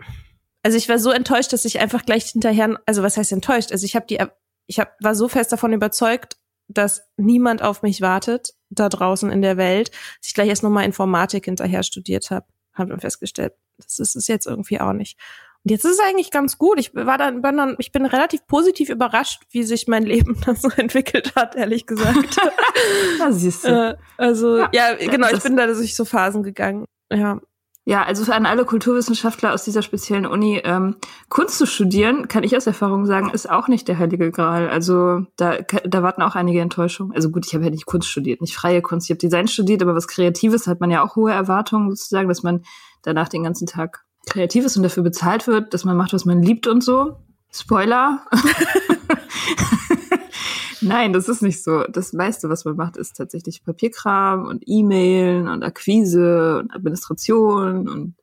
also 0.64 0.78
ich 0.78 0.88
war 0.88 0.98
so 0.98 1.10
enttäuscht, 1.10 1.52
dass 1.52 1.66
ich 1.66 1.78
einfach 1.78 2.06
gleich 2.06 2.24
hinterher, 2.30 2.80
also 2.86 3.02
was 3.02 3.18
heißt 3.18 3.32
enttäuscht? 3.32 3.70
Also 3.70 3.84
ich 3.84 3.94
habe 3.94 4.06
die, 4.06 4.18
ich 4.66 4.80
hab, 4.80 4.96
war 4.98 5.14
so 5.14 5.28
fest 5.28 5.52
davon 5.52 5.74
überzeugt, 5.74 6.38
dass 6.68 7.02
niemand 7.18 7.62
auf 7.62 7.82
mich 7.82 8.00
wartet 8.00 8.54
da 8.70 8.88
draußen 8.88 9.30
in 9.30 9.42
der 9.42 9.58
Welt, 9.58 9.90
dass 9.90 10.28
ich 10.28 10.34
gleich 10.34 10.48
erst 10.48 10.62
nochmal 10.62 10.86
Informatik 10.86 11.44
hinterher 11.44 11.82
studiert 11.82 12.30
habe, 12.30 12.46
habe 12.72 12.90
dann 12.90 13.00
festgestellt, 13.00 13.52
das 13.76 13.98
ist 13.98 14.16
es 14.16 14.26
jetzt 14.26 14.46
irgendwie 14.46 14.80
auch 14.80 14.94
nicht. 14.94 15.18
Jetzt 15.66 15.86
ist 15.86 15.92
es 15.92 16.00
eigentlich 16.00 16.30
ganz 16.30 16.58
gut. 16.58 16.78
Ich 16.78 16.94
war 16.94 17.16
dann, 17.16 17.40
bin 17.40 17.56
dann, 17.56 17.76
ich 17.78 17.90
bin 17.90 18.04
relativ 18.04 18.46
positiv 18.46 18.90
überrascht, 18.90 19.44
wie 19.50 19.62
sich 19.62 19.88
mein 19.88 20.04
Leben 20.04 20.38
dann 20.44 20.56
so 20.56 20.68
entwickelt 20.68 21.34
hat, 21.36 21.56
ehrlich 21.56 21.86
gesagt. 21.86 22.36
ja, 23.18 23.32
siehst 23.32 23.64
du. 23.64 23.68
Äh, 23.68 23.96
also 24.18 24.58
ja, 24.58 24.68
ja 24.72 24.94
genau, 25.10 25.28
ich 25.32 25.42
bin 25.42 25.56
da 25.56 25.66
durch 25.66 25.96
so 25.96 26.04
Phasen 26.04 26.42
gegangen. 26.42 26.84
Ja. 27.10 27.40
Ja, 27.86 28.02
also 28.02 28.30
an 28.32 28.46
alle 28.46 28.64
Kulturwissenschaftler 28.64 29.52
aus 29.52 29.64
dieser 29.64 29.82
speziellen 29.82 30.24
Uni, 30.24 30.58
ähm, 30.64 30.96
Kunst 31.28 31.58
zu 31.58 31.66
studieren, 31.66 32.28
kann 32.28 32.42
ich 32.42 32.56
aus 32.56 32.66
Erfahrung 32.66 33.04
sagen, 33.04 33.28
ist 33.28 33.50
auch 33.50 33.68
nicht 33.68 33.88
der 33.88 33.98
heilige 33.98 34.30
Gral. 34.30 34.70
Also 34.70 35.26
da, 35.36 35.58
da 35.58 36.02
warten 36.02 36.22
auch 36.22 36.34
einige 36.34 36.62
Enttäuschungen. 36.62 37.14
Also 37.14 37.30
gut, 37.30 37.44
ich 37.46 37.52
habe 37.52 37.64
ja 37.64 37.70
nicht 37.70 37.84
Kunst 37.84 38.08
studiert, 38.08 38.40
nicht 38.40 38.56
freie 38.56 38.80
Kunst. 38.80 39.06
Ich 39.06 39.10
habe 39.10 39.18
Design 39.18 39.48
studiert, 39.48 39.82
aber 39.82 39.94
was 39.94 40.08
Kreatives 40.08 40.66
hat 40.66 40.80
man 40.80 40.90
ja 40.90 41.04
auch 41.04 41.14
hohe 41.14 41.32
Erwartungen 41.32 41.90
sozusagen, 41.90 42.28
dass 42.28 42.42
man 42.42 42.64
danach 43.02 43.28
den 43.28 43.42
ganzen 43.42 43.66
Tag 43.66 44.06
kreativ 44.26 44.64
ist 44.64 44.76
und 44.76 44.82
dafür 44.82 45.02
bezahlt 45.02 45.46
wird, 45.46 45.74
dass 45.74 45.84
man 45.84 45.96
macht, 45.96 46.12
was 46.12 46.24
man 46.24 46.42
liebt 46.42 46.66
und 46.66 46.82
so. 46.82 47.16
Spoiler. 47.52 48.26
Nein, 50.80 51.12
das 51.12 51.28
ist 51.28 51.42
nicht 51.42 51.62
so. 51.62 51.84
Das 51.84 52.12
meiste, 52.12 52.48
was 52.48 52.64
man 52.64 52.76
macht, 52.76 52.96
ist 52.96 53.16
tatsächlich 53.16 53.64
Papierkram 53.64 54.46
und 54.46 54.62
E-Mailen 54.66 55.48
und 55.48 55.62
Akquise 55.62 56.58
und 56.58 56.74
Administration 56.74 57.88
und 57.88 58.14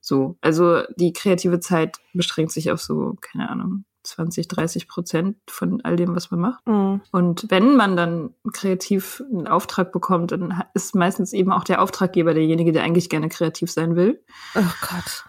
so. 0.00 0.36
Also 0.40 0.82
die 0.96 1.12
kreative 1.12 1.60
Zeit 1.60 1.98
beschränkt 2.12 2.52
sich 2.52 2.70
auf 2.70 2.80
so, 2.80 3.16
keine 3.20 3.48
Ahnung, 3.48 3.84
20, 4.02 4.48
30 4.48 4.88
Prozent 4.88 5.36
von 5.48 5.80
all 5.82 5.96
dem, 5.96 6.14
was 6.14 6.30
man 6.30 6.40
macht. 6.40 6.66
Mhm. 6.66 7.00
Und 7.12 7.46
wenn 7.48 7.76
man 7.76 7.96
dann 7.96 8.34
kreativ 8.52 9.22
einen 9.30 9.46
Auftrag 9.46 9.92
bekommt, 9.92 10.32
dann 10.32 10.62
ist 10.74 10.94
meistens 10.94 11.32
eben 11.32 11.52
auch 11.52 11.64
der 11.64 11.82
Auftraggeber 11.82 12.34
derjenige, 12.34 12.72
der 12.72 12.82
eigentlich 12.82 13.08
gerne 13.08 13.28
kreativ 13.28 13.70
sein 13.70 13.96
will. 13.96 14.22
Oh 14.54 14.72
Gott. 14.80 15.24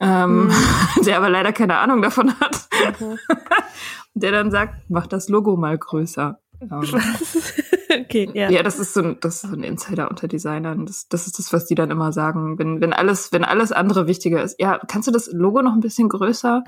Ähm, 0.00 0.46
mhm. 0.46 0.52
der 1.06 1.16
aber 1.16 1.30
leider 1.30 1.52
keine 1.52 1.78
Ahnung 1.78 2.02
davon 2.02 2.38
hat. 2.40 2.68
Okay. 2.88 3.16
der 4.14 4.32
dann 4.32 4.50
sagt, 4.50 4.74
mach 4.88 5.06
das 5.06 5.28
Logo 5.28 5.56
mal 5.56 5.76
größer. 5.76 6.38
Um, 6.58 6.80
okay, 8.00 8.30
ja. 8.32 8.48
Ja, 8.48 8.62
das 8.62 8.78
ist 8.78 8.94
so 8.94 9.02
ein, 9.02 9.18
das 9.20 9.44
ist 9.44 9.50
so 9.50 9.56
ein 9.56 9.62
Insider 9.62 10.08
unter 10.08 10.26
Designern. 10.26 10.86
Das, 10.86 11.06
das 11.08 11.26
ist 11.26 11.38
das, 11.38 11.52
was 11.52 11.66
die 11.66 11.74
dann 11.74 11.90
immer 11.90 12.12
sagen. 12.12 12.58
Wenn, 12.58 12.80
wenn 12.80 12.94
alles, 12.94 13.30
wenn 13.32 13.44
alles 13.44 13.72
andere 13.72 14.06
wichtiger 14.06 14.42
ist. 14.42 14.58
Ja, 14.58 14.80
kannst 14.88 15.06
du 15.06 15.12
das 15.12 15.30
Logo 15.32 15.60
noch 15.60 15.74
ein 15.74 15.80
bisschen 15.80 16.08
größer? 16.08 16.64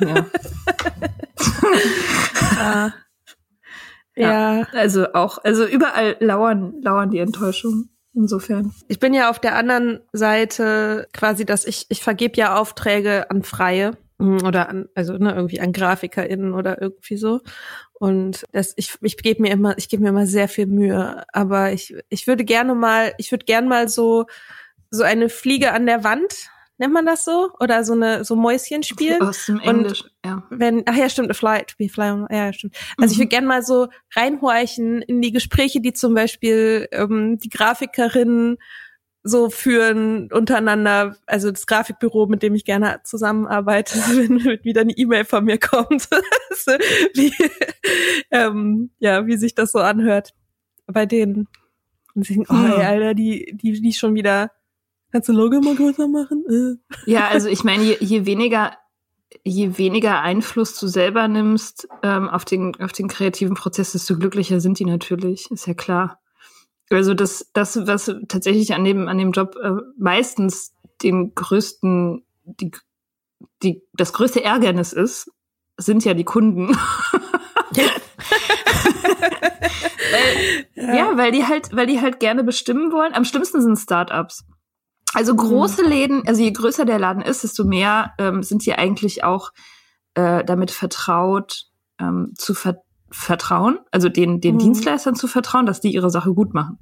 ja. 0.00 0.26
ah. 2.58 2.90
ja. 4.16 4.58
Ja. 4.58 4.66
Also 4.72 5.12
auch, 5.14 5.38
also 5.42 5.64
überall 5.64 6.16
lauern, 6.20 6.74
lauern 6.82 7.10
die 7.10 7.18
Enttäuschungen. 7.18 7.90
Insofern. 8.14 8.72
Ich 8.88 8.98
bin 8.98 9.14
ja 9.14 9.30
auf 9.30 9.38
der 9.38 9.54
anderen 9.54 10.00
Seite 10.12 11.06
quasi, 11.12 11.44
dass 11.44 11.64
ich, 11.64 11.86
ich 11.88 12.02
vergebe 12.02 12.36
ja 12.36 12.56
Aufträge 12.56 13.30
an 13.30 13.42
Freie. 13.42 13.96
Mhm, 14.18 14.44
oder 14.44 14.68
an, 14.68 14.88
also 14.94 15.14
ne, 15.14 15.32
irgendwie 15.34 15.60
an 15.60 15.72
GrafikerInnen 15.72 16.52
oder 16.52 16.80
irgendwie 16.80 17.16
so. 17.16 17.40
Und 17.92 18.44
das, 18.52 18.72
ich, 18.76 18.94
ich 19.00 19.16
gebe 19.16 19.42
mir 19.42 19.50
immer, 19.52 19.78
ich 19.78 19.88
gebe 19.88 20.02
mir 20.02 20.10
immer 20.10 20.26
sehr 20.26 20.48
viel 20.48 20.66
Mühe. 20.66 21.24
Aber 21.32 21.72
ich, 21.72 21.94
ich 22.08 22.26
würde 22.26 22.44
gerne 22.44 22.74
mal, 22.74 23.14
ich 23.18 23.30
würde 23.30 23.44
gerne 23.44 23.68
mal 23.68 23.88
so, 23.88 24.26
so 24.90 25.04
eine 25.04 25.28
Fliege 25.28 25.72
an 25.72 25.86
der 25.86 26.04
Wand, 26.04 26.50
nennt 26.80 26.94
man 26.94 27.06
das 27.06 27.24
so? 27.24 27.50
Oder 27.60 27.84
so 27.84 27.92
eine, 27.92 28.24
so 28.24 28.34
Mäuschen 28.34 28.82
spielen. 28.82 29.20
Aus 29.22 29.46
dem 29.46 29.60
Englisch, 29.60 30.02
und 30.02 30.12
ja. 30.24 30.42
Wenn, 30.50 30.82
ach 30.86 30.96
ja, 30.96 31.08
stimmt, 31.08 31.30
a 31.30 31.34
fly, 31.34 31.62
to 31.66 31.74
be 31.78 31.88
fly 31.88 32.10
on, 32.10 32.26
ja, 32.30 32.52
stimmt. 32.52 32.74
Also 32.96 33.06
mhm. 33.06 33.12
ich 33.12 33.18
würde 33.18 33.28
gerne 33.28 33.46
mal 33.46 33.62
so 33.62 33.88
reinhorchen 34.16 35.02
in 35.02 35.20
die 35.20 35.30
Gespräche, 35.30 35.80
die 35.80 35.92
zum 35.92 36.14
Beispiel 36.14 36.88
ähm, 36.90 37.38
die 37.38 37.50
Grafikerinnen 37.50 38.56
so 39.22 39.50
führen 39.50 40.32
untereinander, 40.32 41.16
also 41.26 41.50
das 41.50 41.66
Grafikbüro, 41.66 42.26
mit 42.26 42.42
dem 42.42 42.54
ich 42.54 42.64
gerne 42.64 43.00
zusammenarbeite, 43.04 43.98
wenn 44.16 44.64
wieder 44.64 44.80
eine 44.80 44.92
E-Mail 44.92 45.26
von 45.26 45.44
mir 45.44 45.58
kommt, 45.58 46.08
wie, 47.14 47.32
ähm, 48.30 48.90
ja, 48.98 49.26
wie 49.26 49.36
sich 49.36 49.54
das 49.54 49.72
so 49.72 49.80
anhört 49.80 50.34
bei 50.86 51.04
denen. 51.04 51.46
Und 52.14 52.24
sie 52.24 52.34
denken, 52.34 52.52
oh, 52.52 52.78
ey, 52.78 52.84
Alter, 52.84 53.14
die, 53.14 53.54
die, 53.54 53.80
die 53.80 53.92
schon 53.92 54.14
wieder, 54.14 54.50
kannst 55.12 55.28
du 55.28 55.32
Logo 55.32 55.60
mal 55.60 55.76
größer 55.76 56.08
machen? 56.08 56.44
Äh. 56.48 57.10
Ja, 57.10 57.28
also 57.28 57.48
ich 57.48 57.64
meine, 57.64 57.82
je, 57.82 57.96
je 58.00 58.26
weniger, 58.26 58.72
je 59.44 59.78
weniger 59.78 60.20
Einfluss 60.20 60.78
du 60.78 60.86
selber 60.86 61.28
nimmst 61.28 61.88
ähm, 62.02 62.28
auf 62.28 62.44
den, 62.44 62.78
auf 62.80 62.92
den 62.92 63.08
kreativen 63.08 63.54
Prozess, 63.54 63.92
desto 63.92 64.18
glücklicher 64.18 64.60
sind 64.60 64.78
die 64.78 64.84
natürlich, 64.84 65.50
ist 65.50 65.66
ja 65.66 65.74
klar. 65.74 66.20
Also 66.90 67.14
das, 67.14 67.50
das, 67.52 67.86
was 67.86 68.12
tatsächlich 68.28 68.74
an 68.74 68.84
dem, 68.84 69.06
an 69.06 69.18
dem 69.18 69.30
Job 69.30 69.56
äh, 69.62 69.70
meistens 69.96 70.72
den 71.02 71.34
größten, 71.34 72.24
die, 72.44 72.72
die, 73.62 73.82
das 73.92 74.12
größte 74.12 74.42
Ärgernis 74.42 74.92
ist, 74.92 75.30
sind 75.76 76.04
ja 76.04 76.14
die 76.14 76.24
Kunden. 76.24 76.76
Weil, 80.10 80.66
ja. 80.74 80.94
ja, 80.94 81.16
weil 81.16 81.30
die 81.30 81.46
halt, 81.46 81.74
weil 81.74 81.86
die 81.86 82.00
halt 82.00 82.20
gerne 82.20 82.42
bestimmen 82.42 82.92
wollen. 82.92 83.14
Am 83.14 83.24
schlimmsten 83.24 83.62
sind 83.62 83.78
Startups. 83.78 84.44
Also 85.14 85.34
große 85.34 85.82
mhm. 85.82 85.88
Läden, 85.88 86.22
also 86.26 86.42
je 86.42 86.52
größer 86.52 86.84
der 86.84 86.98
Laden 86.98 87.22
ist, 87.22 87.42
desto 87.42 87.64
mehr 87.64 88.12
ähm, 88.18 88.42
sind 88.42 88.62
sie 88.62 88.74
eigentlich 88.74 89.24
auch 89.24 89.50
äh, 90.14 90.44
damit 90.44 90.70
vertraut, 90.70 91.64
ähm, 91.98 92.32
zu 92.36 92.54
ver 92.54 92.82
vertrauen, 93.12 93.80
also 93.90 94.08
den, 94.08 94.40
den 94.40 94.54
mhm. 94.54 94.60
Dienstleistern 94.60 95.16
zu 95.16 95.26
vertrauen, 95.26 95.66
dass 95.66 95.80
die 95.80 95.92
ihre 95.92 96.10
Sache 96.10 96.32
gut 96.32 96.54
machen. 96.54 96.78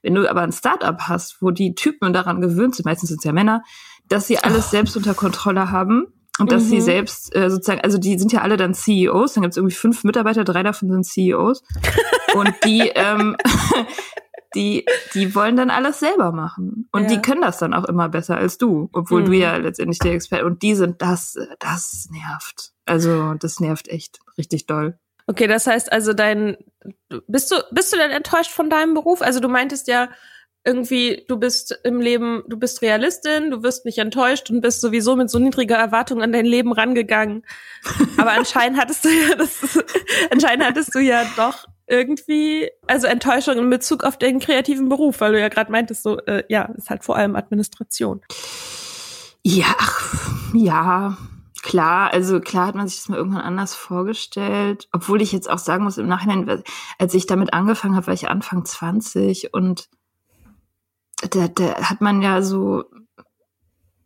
Wenn 0.00 0.14
du 0.14 0.30
aber 0.30 0.42
ein 0.42 0.52
Startup 0.52 0.96
hast, 1.00 1.38
wo 1.40 1.50
die 1.50 1.74
Typen 1.74 2.12
daran 2.12 2.40
gewöhnt 2.40 2.76
sind, 2.76 2.84
meistens 2.84 3.08
sind 3.08 3.18
es 3.18 3.24
ja 3.24 3.32
Männer, 3.32 3.64
dass 4.08 4.28
sie 4.28 4.38
alles 4.38 4.66
oh. 4.66 4.70
selbst 4.70 4.96
unter 4.96 5.14
Kontrolle 5.14 5.72
haben 5.72 6.06
und 6.38 6.52
dass 6.52 6.64
mhm. 6.64 6.68
sie 6.68 6.80
selbst 6.80 7.34
äh, 7.34 7.50
sozusagen, 7.50 7.80
also 7.80 7.98
die 7.98 8.18
sind 8.18 8.32
ja 8.32 8.42
alle 8.42 8.56
dann 8.56 8.74
CEOs, 8.74 9.34
dann 9.34 9.42
gibt 9.42 9.54
es 9.54 9.56
irgendwie 9.56 9.74
fünf 9.74 10.04
Mitarbeiter, 10.04 10.44
drei 10.44 10.62
davon 10.62 10.88
sind 10.88 11.04
CEOs 11.04 11.62
und 12.34 12.54
die, 12.64 12.90
ähm, 12.94 13.36
die, 14.54 14.86
die 15.14 15.34
wollen 15.34 15.56
dann 15.56 15.70
alles 15.70 16.00
selber 16.00 16.32
machen 16.32 16.88
und 16.92 17.04
ja. 17.04 17.08
die 17.08 17.22
können 17.22 17.42
das 17.42 17.58
dann 17.58 17.74
auch 17.74 17.84
immer 17.84 18.08
besser 18.08 18.36
als 18.36 18.58
du, 18.58 18.88
obwohl 18.92 19.22
mhm. 19.22 19.26
du 19.26 19.32
ja 19.32 19.56
letztendlich 19.56 19.98
der 19.98 20.12
Experte 20.12 20.46
und 20.46 20.62
die 20.62 20.74
sind 20.74 21.02
das, 21.02 21.36
das 21.58 22.08
nervt. 22.10 22.72
Also 22.86 23.34
das 23.34 23.60
nervt 23.60 23.88
echt 23.88 24.18
richtig 24.36 24.66
doll. 24.66 24.98
Okay, 25.26 25.46
das 25.46 25.66
heißt 25.66 25.92
also 25.92 26.12
dein 26.12 26.56
bist 27.28 27.50
du 27.50 27.56
bist 27.70 27.92
du 27.92 27.96
denn 27.96 28.10
enttäuscht 28.10 28.50
von 28.50 28.70
deinem 28.70 28.94
Beruf? 28.94 29.22
Also 29.22 29.40
du 29.40 29.48
meintest 29.48 29.88
ja 29.88 30.08
irgendwie 30.64 31.24
du 31.28 31.38
bist 31.38 31.78
im 31.84 32.00
Leben, 32.00 32.42
du 32.48 32.56
bist 32.58 32.82
Realistin, 32.82 33.50
du 33.50 33.62
wirst 33.62 33.84
nicht 33.84 33.98
enttäuscht 33.98 34.50
und 34.50 34.60
bist 34.60 34.80
sowieso 34.80 35.16
mit 35.16 35.30
so 35.30 35.38
niedriger 35.38 35.76
Erwartung 35.76 36.22
an 36.22 36.32
dein 36.32 36.44
Leben 36.44 36.72
rangegangen. 36.72 37.44
Aber 38.16 38.32
anscheinend 38.38 38.80
hattest 38.80 39.04
du 39.04 39.08
ja 39.08 39.36
das 39.36 39.78
anscheinend 40.30 40.66
hattest 40.66 40.94
du 40.94 40.98
ja 40.98 41.24
doch 41.36 41.66
irgendwie 41.86 42.70
also 42.86 43.06
Enttäuschung 43.06 43.58
in 43.58 43.70
Bezug 43.70 44.04
auf 44.04 44.16
den 44.18 44.40
kreativen 44.40 44.88
Beruf, 44.88 45.20
weil 45.20 45.32
du 45.32 45.40
ja 45.40 45.48
gerade 45.48 45.70
meintest 45.72 46.02
so 46.02 46.18
äh, 46.20 46.44
ja, 46.48 46.64
ist 46.76 46.90
halt 46.90 47.04
vor 47.04 47.16
allem 47.16 47.36
Administration. 47.36 48.20
Ja, 49.42 49.74
ja, 50.54 51.16
klar, 51.62 52.12
also 52.12 52.40
klar 52.40 52.68
hat 52.68 52.74
man 52.74 52.86
sich 52.86 52.98
das 52.98 53.08
mal 53.08 53.16
irgendwann 53.16 53.42
anders 53.42 53.74
vorgestellt, 53.74 54.88
obwohl 54.92 55.20
ich 55.22 55.32
jetzt 55.32 55.50
auch 55.50 55.58
sagen 55.58 55.84
muss, 55.84 55.98
im 55.98 56.06
Nachhinein, 56.06 56.62
als 56.98 57.14
ich 57.14 57.26
damit 57.26 57.52
angefangen 57.52 57.96
habe, 57.96 58.06
war 58.06 58.14
ich 58.14 58.28
Anfang 58.28 58.64
20 58.64 59.52
und 59.52 59.88
da, 61.30 61.48
da 61.48 61.74
hat 61.88 62.00
man 62.00 62.22
ja 62.22 62.42
so 62.42 62.84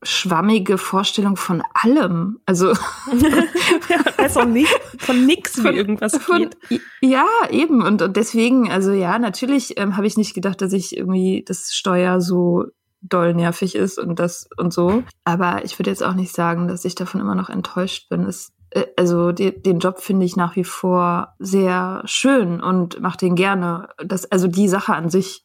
schwammige 0.09 0.79
Vorstellung 0.79 1.37
von 1.37 1.63
allem. 1.75 2.41
Also 2.47 2.69
ja, 2.69 4.01
weiß 4.17 4.37
auch 4.39 4.45
nicht 4.47 4.73
von 4.99 5.27
nix, 5.27 5.59
wie 5.59 5.63
von, 5.63 5.75
irgendwas 5.75 6.17
von, 6.17 6.51
geht. 6.69 6.81
Ja, 7.01 7.27
eben. 7.51 7.83
Und, 7.83 8.03
und 8.03 8.17
deswegen, 8.17 8.71
also 8.71 8.93
ja, 8.93 9.19
natürlich 9.19 9.79
ähm, 9.79 9.97
habe 9.97 10.07
ich 10.07 10.17
nicht 10.17 10.35
gedacht, 10.35 10.61
dass 10.63 10.73
ich 10.73 10.97
irgendwie 10.97 11.45
das 11.47 11.75
Steuer 11.75 12.21
so 12.21 12.67
doll 13.03 13.35
nervig 13.35 13.75
ist 13.75 13.99
und 13.99 14.19
das 14.19 14.49
und 14.57 14.73
so. 14.73 15.03
Aber 15.25 15.65
ich 15.65 15.79
würde 15.79 15.91
jetzt 15.91 16.03
auch 16.03 16.15
nicht 16.15 16.35
sagen, 16.35 16.69
dass 16.69 16.85
ich 16.85 16.95
davon 16.95 17.21
immer 17.21 17.35
noch 17.35 17.51
enttäuscht 17.51 18.09
bin. 18.09 18.25
Es, 18.25 18.53
äh, 18.71 18.87
also 18.97 19.33
die, 19.33 19.63
den 19.63 19.79
Job 19.79 20.01
finde 20.01 20.27
ich 20.27 20.37
nach 20.37 20.57
wie 20.57 20.65
vor 20.65 21.35
sehr 21.39 22.03
schön 22.05 22.61
und 22.61 23.01
mache 23.01 23.19
den 23.19 23.35
gerne. 23.35 23.89
Das, 24.05 24.31
also 24.31 24.49
die 24.49 24.69
Sache 24.69 24.95
an 24.95 25.11
sich 25.11 25.45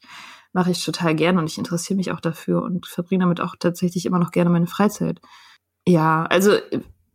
mache 0.54 0.72
ich 0.72 0.84
total 0.84 1.16
gerne 1.16 1.40
und 1.40 1.50
ich 1.50 1.58
interessiere 1.58 1.98
mich 1.98 2.12
auch 2.12 2.20
dafür 2.20 2.64
und 2.64 2.88
verbringe 2.88 3.24
damit 3.24 3.42
auch 3.42 3.56
tatsächlich 3.58 4.06
immer 4.06 4.20
noch 4.20 4.32
gerne 4.32 4.50
meine 4.50 4.68
Freizeit. 4.68 5.22
Ja, 5.88 6.24
also 6.26 6.58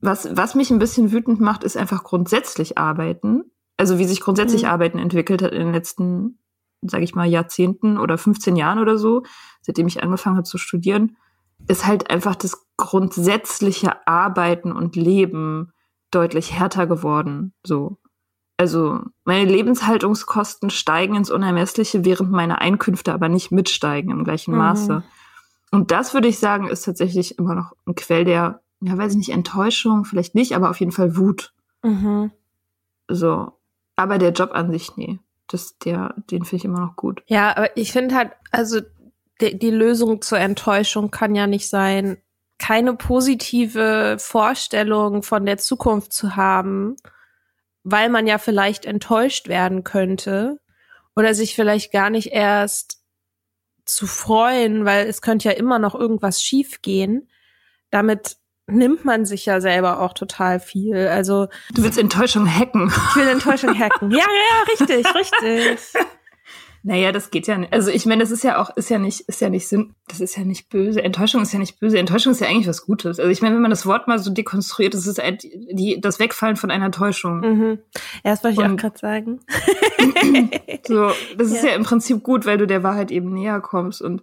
was, 0.01 0.37
was 0.37 0.55
mich 0.55 0.71
ein 0.71 0.79
bisschen 0.79 1.13
wütend 1.13 1.41
macht, 1.41 1.65
ist 1.65 1.77
einfach 1.77 2.05
grundsätzlich 2.05 2.79
arbeiten. 2.79 3.45
Also 3.77 3.99
wie 3.99 4.05
sich 4.05 4.21
grundsätzlich 4.21 4.63
mhm. 4.63 4.69
Arbeiten 4.69 4.99
entwickelt 4.99 5.43
hat 5.43 5.53
in 5.53 5.61
den 5.61 5.73
letzten, 5.73 6.39
sage 6.83 7.05
ich 7.05 7.15
mal, 7.15 7.27
Jahrzehnten 7.27 7.99
oder 7.99 8.19
15 8.19 8.57
Jahren 8.57 8.79
oder 8.79 8.99
so, 8.99 9.23
seitdem 9.61 9.87
ich 9.87 10.03
angefangen 10.03 10.37
habe 10.37 10.45
zu 10.45 10.59
studieren, 10.59 11.17
ist 11.69 11.87
halt 11.87 12.11
einfach 12.11 12.37
das 12.37 12.67
grundsätzliche 12.77 14.07
Arbeiten 14.07 14.73
und 14.73 14.97
Leben 14.97 15.73
deutlich 16.11 16.53
härter 16.53 16.87
geworden. 16.87 17.53
So. 17.67 17.99
Also 18.57 19.01
meine 19.25 19.51
Lebenshaltungskosten 19.51 20.71
steigen 20.71 21.15
ins 21.15 21.31
Unermessliche, 21.31 22.05
während 22.05 22.31
meine 22.31 22.61
Einkünfte 22.61 23.13
aber 23.13 23.29
nicht 23.29 23.51
mitsteigen 23.51 24.11
im 24.11 24.25
gleichen 24.25 24.53
mhm. 24.53 24.59
Maße. 24.59 25.03
Und 25.71 25.91
das 25.91 26.15
würde 26.15 26.29
ich 26.29 26.39
sagen, 26.39 26.69
ist 26.69 26.85
tatsächlich 26.85 27.39
immer 27.39 27.55
noch 27.55 27.73
ein 27.87 27.95
Quell 27.95 28.25
der, 28.25 28.63
ja, 28.81 28.97
weiß 28.97 29.13
ich 29.13 29.19
nicht, 29.19 29.29
Enttäuschung, 29.31 30.05
vielleicht 30.05 30.35
nicht, 30.35 30.55
aber 30.55 30.71
auf 30.71 30.81
jeden 30.81 30.93
Fall 30.93 31.17
Wut. 31.17 31.53
Mhm. 31.83 32.31
So. 33.09 33.53
Aber 33.95 34.19
der 34.19 34.33
Job 34.33 34.51
an 34.53 34.71
sich, 34.71 34.97
nee. 34.97 35.19
Das, 35.49 35.79
der, 35.79 36.15
den 36.31 36.45
finde 36.45 36.57
ich 36.57 36.65
immer 36.65 36.81
noch 36.81 36.97
gut. 36.97 37.23
Ja, 37.27 37.57
aber 37.57 37.77
ich 37.77 37.93
finde 37.93 38.15
halt, 38.15 38.33
also 38.51 38.81
die, 39.41 39.59
die 39.59 39.71
Lösung 39.71 40.23
zur 40.23 40.39
Enttäuschung 40.39 41.11
kann 41.11 41.35
ja 41.35 41.47
nicht 41.47 41.69
sein, 41.69 42.17
keine 42.59 42.95
positive 42.95 44.17
Vorstellung 44.19 45.23
von 45.23 45.45
der 45.47 45.59
Zukunft 45.59 46.13
zu 46.13 46.37
haben, 46.37 46.97
weil 47.89 48.09
man 48.09 48.27
ja 48.27 48.39
vielleicht 48.39 48.85
enttäuscht 48.85 49.47
werden 49.47 49.85
könnte 49.85 50.59
oder 51.15 51.35
sich 51.35 51.55
vielleicht 51.55 51.93
gar 51.93 52.11
nicht 52.11 52.33
erst 52.33 52.99
zu 53.85 54.09
freuen, 54.09 54.85
weil 54.85 55.07
es 55.07 55.23
könnte 55.23 55.49
ja 55.49 55.55
immer 55.55 55.79
noch 55.79 55.95
irgendwas 55.95 56.43
schiefgehen. 56.43 57.31
Damit 57.91 58.39
nimmt 58.67 59.05
man 59.05 59.25
sich 59.25 59.47
ja 59.47 59.61
selber 59.61 60.01
auch 60.01 60.15
total 60.15 60.59
viel. 60.59 61.07
Also 61.07 61.47
du 61.73 61.85
willst 61.85 61.97
Enttäuschung 61.97 62.53
hacken. 62.53 62.93
Ich 63.11 63.17
will 63.17 63.29
Enttäuschung 63.29 63.79
hacken. 63.79 64.11
Ja, 64.11 64.19
ja, 64.19 64.73
richtig, 64.73 65.07
richtig. 65.15 65.79
Naja, 66.83 67.13
das 67.13 67.31
geht 67.31 67.47
ja 67.47 67.59
nicht. 67.59 67.73
Also 67.73 67.91
ich 67.91 68.07
meine, 68.07 68.23
das 68.23 68.31
ist 68.31 68.45
ja 68.45 68.61
auch, 68.61 68.77
ist 68.77 68.91
ja 68.91 68.99
nicht, 68.99 69.23
ist 69.23 69.41
ja 69.41 69.49
nicht 69.49 69.69
Sinn, 69.69 69.95
das 70.09 70.21
ist 70.21 70.37
ja 70.37 70.45
nicht 70.45 70.69
böse. 70.69 71.03
Enttäuschung 71.03 71.43
ist 71.43 71.53
ja 71.53 71.59
nicht 71.59 71.81
böse. 71.81 71.99
Enttäuschung 71.99 72.33
ist 72.33 72.41
ja 72.41 72.49
eigentlich 72.49 72.69
was 72.69 72.87
Gutes. 72.87 73.19
Also 73.19 73.31
ich 73.31 73.43
meine, 73.43 73.55
wenn 73.55 73.63
man 73.63 73.71
das 73.71 73.87
Wort 73.87 74.09
mal 74.09 74.19
so 74.19 74.31
dekonstruiert, 74.31 74.95
das 74.95 75.07
ist 75.07 75.23
halt 75.23 75.43
die, 75.43 76.01
das 76.01 76.19
Wegfallen 76.19 76.57
von 76.57 76.71
einer 76.71 76.91
Täuschung. 76.91 77.41
Mhm. 77.41 77.79
Ja, 78.25 78.31
das 78.31 78.45
wollte 78.45 78.61
ich 78.61 78.67
Und, 78.67 78.75
auch 78.75 78.77
gerade 78.77 78.99
sagen. 78.99 79.41
so, 80.87 81.11
das 81.37 81.51
ja. 81.51 81.57
ist 81.57 81.65
ja 81.65 81.75
im 81.75 81.83
Prinzip 81.83 82.23
gut, 82.23 82.47
weil 82.47 82.59
du 82.59 82.67
der 82.67 82.83
Wahrheit 82.83 83.11
eben 83.11 83.33
näher 83.33 83.61
kommst 83.61 84.03
und 84.03 84.23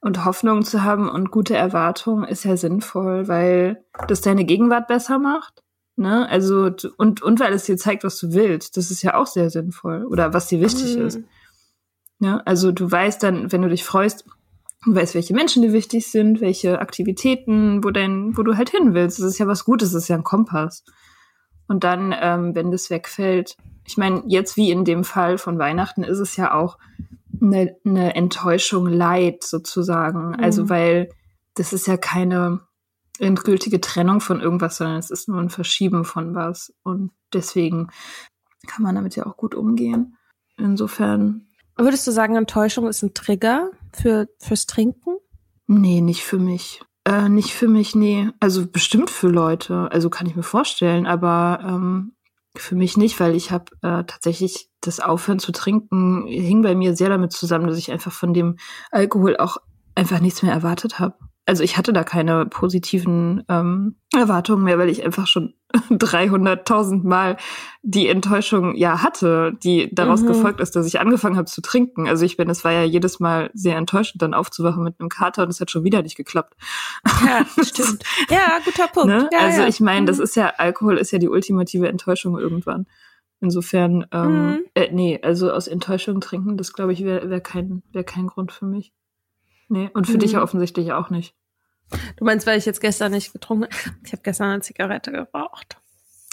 und 0.00 0.24
Hoffnung 0.24 0.64
zu 0.64 0.84
haben 0.84 1.08
und 1.08 1.32
gute 1.32 1.56
Erwartungen 1.56 2.22
ist 2.22 2.44
ja 2.44 2.56
sinnvoll, 2.56 3.26
weil 3.26 3.84
das 4.06 4.20
deine 4.20 4.44
Gegenwart 4.44 4.86
besser 4.86 5.18
macht. 5.18 5.64
Ne? 5.96 6.28
Also, 6.28 6.70
und, 6.96 7.22
und 7.22 7.40
weil 7.40 7.52
es 7.52 7.64
dir 7.64 7.76
zeigt, 7.76 8.04
was 8.04 8.18
du 8.20 8.32
willst. 8.32 8.76
Das 8.76 8.92
ist 8.92 9.02
ja 9.02 9.14
auch 9.14 9.26
sehr 9.26 9.50
sinnvoll. 9.50 10.04
Oder 10.04 10.32
was 10.32 10.46
dir 10.46 10.60
wichtig 10.60 10.96
mhm. 10.96 11.06
ist. 11.06 11.20
Ja, 12.20 12.42
also 12.44 12.72
du 12.72 12.90
weißt 12.90 13.22
dann, 13.22 13.52
wenn 13.52 13.62
du 13.62 13.68
dich 13.68 13.84
freust, 13.84 14.24
du 14.84 14.94
weißt, 14.94 15.14
welche 15.14 15.34
Menschen 15.34 15.62
dir 15.62 15.72
wichtig 15.72 16.10
sind, 16.10 16.40
welche 16.40 16.80
Aktivitäten, 16.80 17.84
wo 17.84 17.90
dein, 17.90 18.36
wo 18.36 18.42
du 18.42 18.56
halt 18.56 18.70
hin 18.70 18.94
willst. 18.94 19.18
Das 19.18 19.26
ist 19.26 19.38
ja 19.38 19.46
was 19.46 19.64
Gutes, 19.64 19.92
das 19.92 20.04
ist 20.04 20.08
ja 20.08 20.16
ein 20.16 20.24
Kompass. 20.24 20.84
Und 21.68 21.84
dann, 21.84 22.14
ähm, 22.18 22.54
wenn 22.54 22.70
das 22.70 22.90
wegfällt, 22.90 23.56
ich 23.84 23.96
meine, 23.96 24.22
jetzt 24.26 24.56
wie 24.56 24.70
in 24.70 24.84
dem 24.84 25.04
Fall 25.04 25.38
von 25.38 25.58
Weihnachten 25.58 26.02
ist 26.02 26.18
es 26.18 26.36
ja 26.36 26.54
auch 26.54 26.78
eine, 27.40 27.76
eine 27.84 28.14
Enttäuschung 28.14 28.86
leid 28.86 29.44
sozusagen. 29.44 30.30
Mhm. 30.30 30.40
Also 30.40 30.68
weil 30.68 31.10
das 31.54 31.72
ist 31.72 31.86
ja 31.86 31.96
keine 31.96 32.60
endgültige 33.18 33.80
Trennung 33.80 34.20
von 34.20 34.40
irgendwas, 34.40 34.76
sondern 34.76 34.98
es 34.98 35.10
ist 35.10 35.28
nur 35.28 35.40
ein 35.40 35.50
Verschieben 35.50 36.04
von 36.04 36.34
was. 36.34 36.72
Und 36.82 37.10
deswegen 37.32 37.88
kann 38.66 38.82
man 38.82 38.94
damit 38.94 39.16
ja 39.16 39.26
auch 39.26 39.36
gut 39.36 39.54
umgehen. 39.54 40.16
Insofern 40.56 41.47
Würdest 41.78 42.06
du 42.06 42.10
sagen, 42.10 42.34
Enttäuschung 42.36 42.88
ist 42.88 43.02
ein 43.02 43.14
Trigger 43.14 43.70
für, 43.92 44.28
fürs 44.40 44.66
Trinken? 44.66 45.16
Nee, 45.68 46.00
nicht 46.00 46.24
für 46.24 46.38
mich. 46.38 46.82
Äh, 47.04 47.28
nicht 47.28 47.54
für 47.54 47.68
mich, 47.68 47.94
nee. 47.94 48.28
Also 48.40 48.66
bestimmt 48.66 49.10
für 49.10 49.28
Leute. 49.28 49.88
Also 49.92 50.10
kann 50.10 50.26
ich 50.26 50.34
mir 50.34 50.42
vorstellen, 50.42 51.06
aber 51.06 51.60
ähm, 51.62 52.12
für 52.56 52.74
mich 52.74 52.96
nicht, 52.96 53.20
weil 53.20 53.36
ich 53.36 53.52
habe 53.52 53.66
äh, 53.82 54.02
tatsächlich 54.04 54.68
das 54.80 54.98
Aufhören 54.98 55.38
zu 55.38 55.52
trinken 55.52 56.26
hing 56.26 56.62
bei 56.62 56.74
mir 56.74 56.96
sehr 56.96 57.08
damit 57.08 57.32
zusammen, 57.32 57.68
dass 57.68 57.78
ich 57.78 57.92
einfach 57.92 58.12
von 58.12 58.34
dem 58.34 58.56
Alkohol 58.90 59.36
auch 59.36 59.58
einfach 59.94 60.20
nichts 60.20 60.42
mehr 60.42 60.52
erwartet 60.52 60.98
habe 60.98 61.16
also 61.48 61.64
ich 61.64 61.78
hatte 61.78 61.94
da 61.94 62.04
keine 62.04 62.44
positiven 62.44 63.42
ähm, 63.48 63.96
Erwartungen 64.14 64.64
mehr, 64.64 64.78
weil 64.78 64.90
ich 64.90 65.02
einfach 65.02 65.26
schon 65.26 65.54
300.000 65.90 67.08
Mal 67.08 67.38
die 67.82 68.08
Enttäuschung 68.08 68.74
ja 68.74 69.02
hatte, 69.02 69.54
die 69.64 69.88
daraus 69.94 70.20
mhm. 70.20 70.26
gefolgt 70.26 70.60
ist, 70.60 70.76
dass 70.76 70.86
ich 70.86 71.00
angefangen 71.00 71.38
habe 71.38 71.46
zu 71.46 71.62
trinken. 71.62 72.06
Also 72.06 72.26
ich 72.26 72.36
bin, 72.36 72.50
es 72.50 72.64
war 72.64 72.72
ja 72.72 72.82
jedes 72.82 73.18
Mal 73.18 73.50
sehr 73.54 73.78
enttäuschend, 73.78 74.20
dann 74.20 74.34
aufzuwachen 74.34 74.84
mit 74.84 75.00
einem 75.00 75.08
Kater 75.08 75.42
und 75.42 75.48
es 75.48 75.58
hat 75.58 75.70
schon 75.70 75.84
wieder 75.84 76.02
nicht 76.02 76.18
geklappt. 76.18 76.54
Ja, 77.24 77.46
stimmt. 77.64 78.04
ja, 78.28 78.58
guter 78.62 78.88
Punkt. 78.88 79.08
Ne? 79.08 79.30
Ja, 79.32 79.38
also 79.38 79.62
ja. 79.62 79.68
ich 79.68 79.80
meine, 79.80 80.04
das 80.04 80.18
mhm. 80.18 80.24
ist 80.24 80.36
ja, 80.36 80.52
Alkohol 80.58 80.98
ist 80.98 81.12
ja 81.12 81.18
die 81.18 81.30
ultimative 81.30 81.88
Enttäuschung 81.88 82.38
irgendwann. 82.38 82.86
Insofern, 83.40 84.04
ähm, 84.12 84.46
mhm. 84.46 84.64
äh, 84.74 84.92
nee, 84.92 85.18
also 85.22 85.50
aus 85.50 85.66
Enttäuschung 85.66 86.20
trinken, 86.20 86.58
das 86.58 86.74
glaube 86.74 86.92
ich 86.92 87.04
wäre 87.04 87.30
wär 87.30 87.40
kein, 87.40 87.82
wär 87.92 88.04
kein 88.04 88.26
Grund 88.26 88.52
für 88.52 88.66
mich. 88.66 88.92
Nee, 89.68 89.90
und 89.92 90.06
für 90.06 90.14
mhm. 90.14 90.20
dich 90.20 90.32
ja 90.32 90.42
offensichtlich 90.42 90.92
auch 90.92 91.10
nicht. 91.10 91.34
Du 92.16 92.24
meinst, 92.24 92.46
weil 92.46 92.58
ich 92.58 92.66
jetzt 92.66 92.80
gestern 92.80 93.12
nicht 93.12 93.32
getrunken 93.32 93.64
habe? 93.64 93.96
Ich 94.04 94.12
habe 94.12 94.22
gestern 94.22 94.50
eine 94.50 94.60
Zigarette 94.60 95.12
geraucht. 95.12 95.78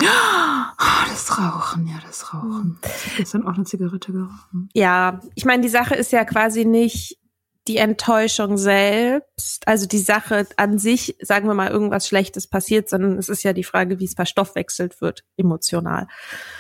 Oh, 0.02 1.08
das 1.08 1.38
Rauchen, 1.38 1.88
ja, 1.88 1.96
das 2.06 2.34
Rauchen. 2.34 2.80
Ich 2.84 3.06
habe 3.06 3.18
gestern 3.18 3.48
auch 3.48 3.56
eine 3.56 3.64
Zigarette 3.64 4.12
geraucht. 4.12 4.50
Ja, 4.74 5.22
ich 5.36 5.46
meine, 5.46 5.64
die 5.64 5.70
Sache 5.70 5.96
ist 5.96 6.12
ja 6.12 6.26
quasi 6.26 6.66
nicht 6.66 7.18
die 7.68 7.78
Enttäuschung 7.78 8.58
selbst, 8.58 9.68
also 9.68 9.88
die 9.88 10.00
Sache 10.00 10.48
an 10.58 10.78
sich, 10.78 11.16
sagen 11.22 11.48
wir 11.48 11.56
mal, 11.56 11.72
irgendwas 11.72 12.08
Schlechtes 12.08 12.48
passiert, 12.48 12.90
sondern 12.90 13.18
es 13.18 13.30
ist 13.30 13.44
ja 13.44 13.54
die 13.54 13.64
Frage, 13.64 14.00
wie 14.00 14.06
es 14.06 14.14
verstoffwechselt 14.14 15.02
wird, 15.02 15.24
emotional. 15.38 16.08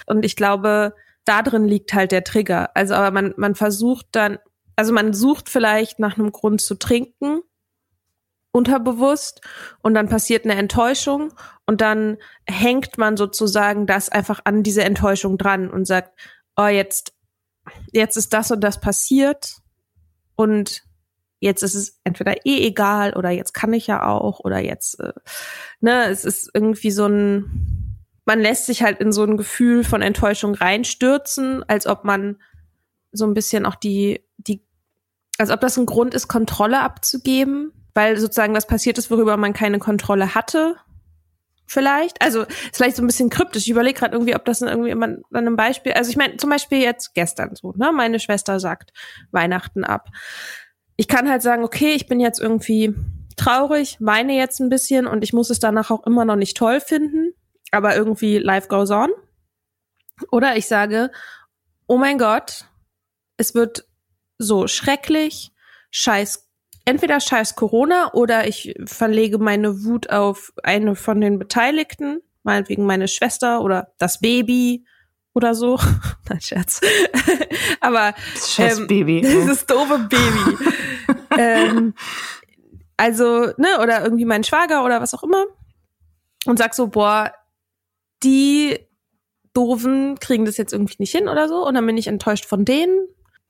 Und 0.07 0.25
ich 0.25 0.35
glaube, 0.35 0.95
da 1.25 1.43
drin 1.43 1.65
liegt 1.65 1.93
halt 1.93 2.11
der 2.11 2.23
Trigger. 2.23 2.75
Also, 2.75 2.95
aber 2.95 3.11
man, 3.11 3.33
man 3.38 3.53
versucht 3.53 4.07
dann, 4.13 4.39
also 4.75 4.93
man 4.93 5.13
sucht 5.13 5.49
vielleicht 5.49 5.99
nach 5.99 6.17
einem 6.17 6.31
Grund 6.31 6.61
zu 6.61 6.75
trinken, 6.75 7.41
unterbewusst 8.51 9.41
und 9.81 9.93
dann 9.95 10.07
passiert 10.07 10.45
eine 10.45 10.55
Enttäuschung 10.55 11.33
und 11.65 11.81
dann 11.81 12.17
hängt 12.47 12.97
man 12.97 13.17
sozusagen 13.17 13.85
das 13.85 14.07
einfach 14.07 14.39
an 14.45 14.63
diese 14.63 14.83
Enttäuschung 14.83 15.38
dran 15.38 15.69
und 15.69 15.85
sagt, 15.85 16.17
oh, 16.55 16.67
jetzt, 16.67 17.13
jetzt 17.91 18.15
ist 18.15 18.31
das 18.31 18.51
und 18.51 18.61
das 18.61 18.79
passiert 18.79 19.57
und 20.35 20.83
jetzt 21.39 21.63
ist 21.63 21.75
es 21.75 21.99
entweder 22.05 22.45
eh 22.45 22.65
egal 22.65 23.13
oder 23.13 23.29
jetzt 23.29 23.53
kann 23.53 23.73
ich 23.73 23.88
ja 23.88 24.07
auch 24.07 24.39
oder 24.39 24.59
jetzt, 24.59 24.99
äh, 25.01 25.13
ne, 25.81 26.05
es 26.05 26.23
ist 26.23 26.49
irgendwie 26.53 26.91
so 26.91 27.07
ein, 27.07 28.05
man 28.25 28.39
lässt 28.39 28.67
sich 28.67 28.83
halt 28.83 28.99
in 28.99 29.11
so 29.11 29.23
ein 29.23 29.38
Gefühl 29.38 29.83
von 29.83 30.01
Enttäuschung 30.01 30.55
reinstürzen, 30.55 31.63
als 31.67 31.88
ob 31.88 32.05
man 32.05 32.41
so 33.11 33.25
ein 33.25 33.33
bisschen 33.33 33.65
auch 33.65 33.75
die, 33.75 34.21
die, 34.23 34.24
als 35.37 35.49
ob 35.49 35.61
das 35.61 35.77
ein 35.77 35.85
Grund 35.85 36.13
ist, 36.13 36.27
Kontrolle 36.27 36.79
abzugeben 36.79 37.71
weil 37.95 38.17
sozusagen 38.17 38.53
was 38.53 38.67
passiert 38.67 38.99
ist, 38.99 39.09
worüber 39.09 39.37
man 39.37 39.53
keine 39.53 39.79
Kontrolle 39.79 40.35
hatte. 40.35 40.75
Vielleicht. 41.65 42.21
Also 42.21 42.43
ist 42.43 42.75
vielleicht 42.75 42.97
so 42.97 43.01
ein 43.01 43.07
bisschen 43.07 43.31
kryptisch. 43.31 43.63
Ich 43.63 43.71
überlege 43.71 43.97
gerade 43.97 44.13
irgendwie, 44.13 44.35
ob 44.35 44.45
das 44.45 44.61
irgendwie 44.61 44.91
an 44.91 45.23
einem 45.33 45.55
Beispiel. 45.55 45.93
Also 45.93 46.11
ich 46.11 46.17
meine, 46.17 46.37
zum 46.37 46.51
Beispiel 46.51 46.79
jetzt 46.79 47.15
gestern 47.15 47.55
so, 47.55 47.73
ne? 47.75 47.91
Meine 47.91 48.19
Schwester 48.19 48.59
sagt 48.59 48.91
Weihnachten 49.31 49.83
ab. 49.83 50.09
Ich 50.97 51.07
kann 51.07 51.27
halt 51.27 51.41
sagen, 51.41 51.63
okay, 51.63 51.93
ich 51.93 52.05
bin 52.05 52.19
jetzt 52.19 52.39
irgendwie 52.39 52.93
traurig, 53.35 53.97
weine 53.99 54.37
jetzt 54.37 54.59
ein 54.59 54.69
bisschen 54.69 55.07
und 55.07 55.23
ich 55.23 55.33
muss 55.33 55.49
es 55.49 55.59
danach 55.59 55.89
auch 55.89 56.05
immer 56.05 56.23
noch 56.23 56.35
nicht 56.35 56.55
toll 56.55 56.79
finden, 56.79 57.33
aber 57.71 57.95
irgendwie 57.95 58.37
life 58.37 58.67
goes 58.67 58.91
on. 58.91 59.09
Oder 60.31 60.55
ich 60.55 60.67
sage, 60.67 61.11
oh 61.87 61.97
mein 61.97 62.17
Gott, 62.17 62.65
es 63.37 63.55
wird 63.55 63.85
so 64.37 64.67
schrecklich, 64.67 65.51
scheiß 65.91 66.45
entweder 66.85 67.19
scheiß 67.19 67.55
Corona 67.55 68.13
oder 68.13 68.47
ich 68.47 68.75
verlege 68.85 69.39
meine 69.39 69.83
Wut 69.83 70.09
auf 70.09 70.53
eine 70.63 70.95
von 70.95 71.19
den 71.19 71.39
Beteiligten, 71.39 72.21
meinetwegen 72.43 72.85
meine 72.85 73.07
Schwester 73.07 73.61
oder 73.61 73.91
das 73.97 74.19
Baby 74.19 74.85
oder 75.33 75.55
so. 75.55 75.79
Nein, 76.29 76.41
Scherz. 76.41 76.79
Aber 77.81 78.13
das 78.35 78.53
scheiß 78.53 78.79
ähm, 78.79 78.87
Baby. 78.87 79.21
Dieses 79.25 79.65
doofe 79.65 80.07
Baby. 80.09 80.57
ähm, 81.37 81.93
also, 82.97 83.51
ne, 83.57 83.79
oder 83.81 84.03
irgendwie 84.03 84.25
mein 84.25 84.43
Schwager 84.43 84.85
oder 84.85 85.01
was 85.01 85.13
auch 85.13 85.23
immer 85.23 85.45
und 86.45 86.57
sag 86.57 86.75
so, 86.75 86.87
boah, 86.87 87.33
die 88.23 88.77
Doofen 89.53 90.19
kriegen 90.19 90.45
das 90.45 90.57
jetzt 90.57 90.71
irgendwie 90.71 90.95
nicht 90.99 91.11
hin 91.11 91.27
oder 91.27 91.49
so 91.49 91.65
und 91.67 91.73
dann 91.73 91.85
bin 91.85 91.97
ich 91.97 92.07
enttäuscht 92.07 92.45
von 92.45 92.63
denen. 92.63 93.07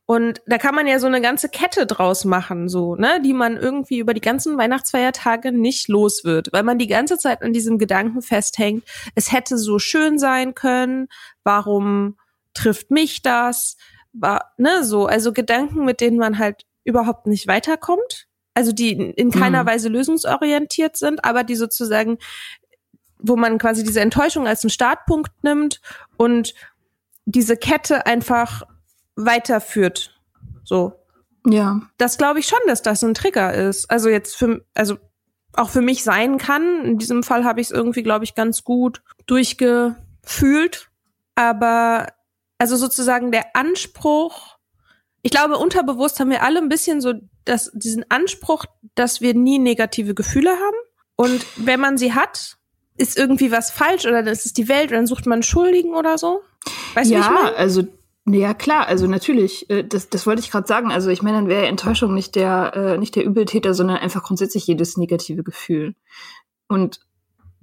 Und 0.07 0.41
da 0.45 0.59
kann 0.59 0.75
man 0.75 0.85
ja 0.85 0.99
so 0.99 1.07
eine 1.07 1.19
ganze 1.19 1.49
Kette 1.49 1.87
draus 1.87 2.25
machen, 2.25 2.69
so, 2.69 2.95
ne, 2.95 3.19
die 3.23 3.33
man 3.33 3.57
irgendwie 3.57 3.97
über 3.97 4.13
die 4.13 4.21
ganzen 4.21 4.55
Weihnachtsfeiertage 4.55 5.51
nicht 5.51 5.87
los 5.87 6.23
wird, 6.23 6.49
weil 6.53 6.61
man 6.61 6.77
die 6.77 6.87
ganze 6.87 7.17
Zeit 7.17 7.41
an 7.41 7.53
diesem 7.53 7.79
Gedanken 7.79 8.21
festhängt, 8.21 8.83
es 9.15 9.31
hätte 9.31 9.57
so 9.57 9.79
schön 9.79 10.19
sein 10.19 10.53
können, 10.53 11.07
warum 11.43 12.17
trifft 12.53 12.91
mich 12.91 13.23
das? 13.23 13.77
War, 14.13 14.53
ne, 14.57 14.83
so, 14.83 15.07
also 15.07 15.33
Gedanken, 15.33 15.85
mit 15.85 16.01
denen 16.01 16.17
man 16.17 16.37
halt 16.37 16.65
überhaupt 16.83 17.25
nicht 17.25 17.47
weiterkommt, 17.47 18.27
also 18.53 18.71
die 18.71 18.91
in 18.91 19.31
keiner 19.31 19.63
mhm. 19.63 19.67
Weise 19.67 19.89
lösungsorientiert 19.89 20.97
sind, 20.97 21.25
aber 21.25 21.43
die 21.43 21.55
sozusagen 21.55 22.19
wo 23.17 23.35
man 23.35 23.57
quasi 23.57 23.83
diese 23.83 24.01
Enttäuschung 24.01 24.47
als 24.47 24.63
einen 24.63 24.69
Startpunkt 24.69 25.31
nimmt 25.43 25.81
und 26.17 26.53
diese 27.25 27.57
Kette 27.57 28.05
einfach 28.05 28.63
weiterführt. 29.15 30.19
So. 30.63 30.93
Ja. 31.45 31.81
Das 31.97 32.17
glaube 32.17 32.39
ich 32.39 32.47
schon, 32.47 32.59
dass 32.67 32.81
das 32.81 33.03
ein 33.03 33.13
Trigger 33.13 33.53
ist. 33.53 33.89
Also 33.89 34.09
jetzt 34.09 34.35
für, 34.35 34.65
also 34.73 34.97
auch 35.53 35.69
für 35.69 35.81
mich 35.81 36.03
sein 36.03 36.37
kann. 36.37 36.83
In 36.83 36.97
diesem 36.97 37.23
Fall 37.23 37.43
habe 37.43 37.61
ich 37.61 37.67
es 37.67 37.71
irgendwie, 37.71 38.03
glaube 38.03 38.25
ich, 38.25 38.35
ganz 38.35 38.63
gut 38.63 39.01
durchgefühlt. 39.25 40.89
Aber 41.35 42.07
also 42.57 42.75
sozusagen 42.75 43.31
der 43.31 43.55
Anspruch, 43.55 44.57
ich 45.21 45.31
glaube, 45.31 45.57
unterbewusst 45.57 46.19
haben 46.19 46.29
wir 46.29 46.43
alle 46.43 46.59
ein 46.59 46.69
bisschen 46.69 47.01
so 47.01 47.13
dass 47.45 47.71
diesen 47.73 48.09
Anspruch, 48.09 48.65
dass 48.95 49.21
wir 49.21 49.33
nie 49.33 49.59
negative 49.59 50.13
Gefühle 50.13 50.49
haben. 50.49 50.77
Und 51.15 51.45
wenn 51.57 51.79
man 51.79 51.97
sie 51.97 52.13
hat, 52.13 52.57
ist 52.97 53.17
irgendwie 53.17 53.51
was 53.51 53.71
falsch 53.71 54.05
oder 54.05 54.23
dann 54.23 54.33
ist 54.33 54.45
es 54.45 54.53
die 54.53 54.67
Welt 54.67 54.87
oder 54.87 54.97
dann 54.97 55.07
sucht 55.07 55.25
man 55.25 55.43
Schuldigen 55.43 55.95
oder 55.95 56.17
so? 56.17 56.41
Weißt 56.95 57.11
ja, 57.11 57.19
du, 57.19 57.25
ich 57.25 57.31
mein? 57.31 57.53
also 57.55 57.83
ja 58.27 58.53
klar, 58.53 58.87
also 58.87 59.07
natürlich, 59.07 59.69
äh, 59.69 59.83
das, 59.83 60.09
das 60.09 60.25
wollte 60.25 60.41
ich 60.41 60.51
gerade 60.51 60.67
sagen. 60.67 60.91
Also 60.91 61.09
ich 61.09 61.21
meine, 61.21 61.37
dann 61.37 61.47
wäre 61.47 61.67
Enttäuschung 61.67 62.13
nicht 62.13 62.35
der 62.35 62.73
äh, 62.75 62.97
nicht 62.97 63.15
der 63.15 63.25
Übeltäter, 63.25 63.73
sondern 63.73 63.97
einfach 63.97 64.23
grundsätzlich 64.23 64.65
jedes 64.65 64.97
negative 64.97 65.43
Gefühl. 65.43 65.95
Und 66.67 66.99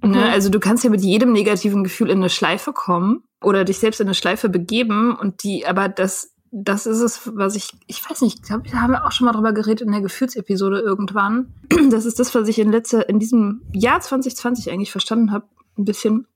ne, 0.01 0.17
mhm. 0.17 0.23
also 0.23 0.49
du 0.49 0.59
kannst 0.59 0.83
ja 0.83 0.89
mit 0.89 1.01
jedem 1.01 1.33
negativen 1.33 1.83
Gefühl 1.83 2.09
in 2.09 2.19
eine 2.19 2.29
Schleife 2.29 2.71
kommen 2.71 3.23
oder 3.41 3.65
dich 3.65 3.79
selbst 3.79 3.99
in 3.99 4.07
eine 4.07 4.15
Schleife 4.15 4.47
begeben 4.47 5.15
und 5.15 5.43
die, 5.43 5.65
aber 5.65 5.89
das 5.89 6.33
das 6.55 6.85
ist 6.85 6.99
es, 6.99 7.35
was 7.35 7.55
ich, 7.55 7.71
ich 7.87 8.07
weiß 8.07 8.21
nicht, 8.21 8.35
ich 8.35 8.41
glaube, 8.43 8.69
da 8.69 8.77
haben 8.77 8.91
wir 8.91 9.07
auch 9.07 9.11
schon 9.11 9.25
mal 9.25 9.31
drüber 9.31 9.53
geredet 9.53 9.81
in 9.81 9.91
der 9.91 10.01
Gefühlsepisode 10.01 10.79
irgendwann. 10.79 11.53
Das 11.89 12.05
ist 12.05 12.19
das, 12.19 12.33
was 12.35 12.47
ich 12.47 12.59
in 12.59 12.71
letzter, 12.71 13.09
in 13.09 13.19
diesem 13.19 13.61
Jahr 13.73 13.99
2020 13.99 14.71
eigentlich 14.71 14.91
verstanden 14.91 15.31
habe, 15.31 15.47
ein 15.77 15.85
bisschen 15.85 16.27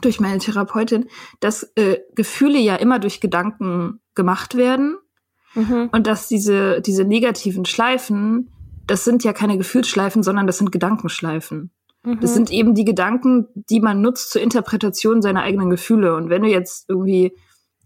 durch 0.00 0.20
meine 0.20 0.38
Therapeutin, 0.38 1.08
dass 1.40 1.64
äh, 1.76 1.98
Gefühle 2.14 2.58
ja 2.58 2.76
immer 2.76 2.98
durch 2.98 3.20
Gedanken 3.20 4.00
gemacht 4.14 4.56
werden 4.56 4.98
mhm. 5.54 5.88
und 5.92 6.06
dass 6.06 6.28
diese, 6.28 6.80
diese 6.80 7.04
negativen 7.04 7.64
Schleifen, 7.64 8.50
das 8.86 9.04
sind 9.04 9.24
ja 9.24 9.32
keine 9.32 9.58
Gefühlsschleifen, 9.58 10.22
sondern 10.22 10.46
das 10.46 10.58
sind 10.58 10.72
Gedankenschleifen. 10.72 11.70
Mhm. 12.02 12.20
Das 12.20 12.34
sind 12.34 12.50
eben 12.50 12.74
die 12.74 12.84
Gedanken, 12.84 13.48
die 13.54 13.80
man 13.80 14.00
nutzt 14.00 14.30
zur 14.30 14.42
Interpretation 14.42 15.22
seiner 15.22 15.42
eigenen 15.42 15.70
Gefühle. 15.70 16.14
Und 16.14 16.30
wenn 16.30 16.42
du 16.42 16.48
jetzt 16.48 16.88
irgendwie 16.88 17.32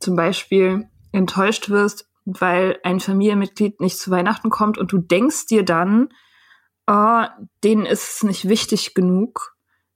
zum 0.00 0.16
Beispiel 0.16 0.88
enttäuscht 1.12 1.70
wirst, 1.70 2.08
weil 2.24 2.78
ein 2.82 3.00
Familienmitglied 3.00 3.80
nicht 3.80 3.98
zu 3.98 4.10
Weihnachten 4.10 4.50
kommt 4.50 4.78
und 4.78 4.92
du 4.92 4.98
denkst 4.98 5.46
dir 5.46 5.64
dann, 5.64 6.08
oh, 6.86 7.24
denen 7.62 7.86
ist 7.86 8.16
es 8.16 8.22
nicht 8.22 8.48
wichtig 8.48 8.94
genug, 8.94 9.54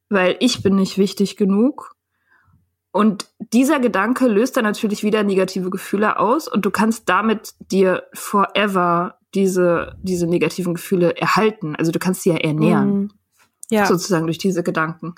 weil 0.09 0.37
ich 0.41 0.63
bin 0.63 0.77
nicht 0.77 0.99
wichtig 0.99 1.37
genug. 1.37 1.95
Und 2.91 3.29
dieser 3.39 3.81
Gedanke 3.81 4.27
löst 4.27 4.57
dann 4.57 4.65
natürlich 4.65 5.03
wieder 5.03 5.23
negative 5.23 5.71
Gefühle 5.71 6.19
aus 6.19 6.49
und 6.49 6.65
du 6.65 6.71
kannst 6.71 7.09
damit 7.09 7.55
dir 7.71 8.05
forever 8.15 9.19
diese, 9.35 9.97
diese 10.03 10.27
negativen 10.27 10.75
Gefühle 10.75 11.17
erhalten. 11.17 11.77
Also 11.77 11.93
du 11.93 11.99
kannst 11.99 12.23
sie 12.23 12.31
ja 12.31 12.37
ernähren. 12.37 12.91
Mm. 12.91 13.11
Ja. 13.71 13.85
Sozusagen 13.85 14.25
durch 14.25 14.39
diese 14.39 14.63
Gedanken. 14.63 15.15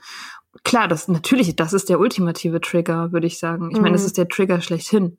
Klar, 0.65 0.89
das 0.89 1.07
natürlich, 1.07 1.55
das 1.55 1.73
ist 1.73 1.89
der 1.89 2.01
ultimative 2.01 2.61
Trigger, 2.61 3.13
würde 3.13 3.29
ich 3.29 3.39
sagen. 3.39 3.71
Ich 3.71 3.79
mm. 3.79 3.83
meine, 3.83 3.93
das 3.93 4.03
mhm. 4.03 4.07
ist 4.07 4.19
der 4.19 4.29
Trigger 4.29 4.61
schlechthin. 4.61 5.19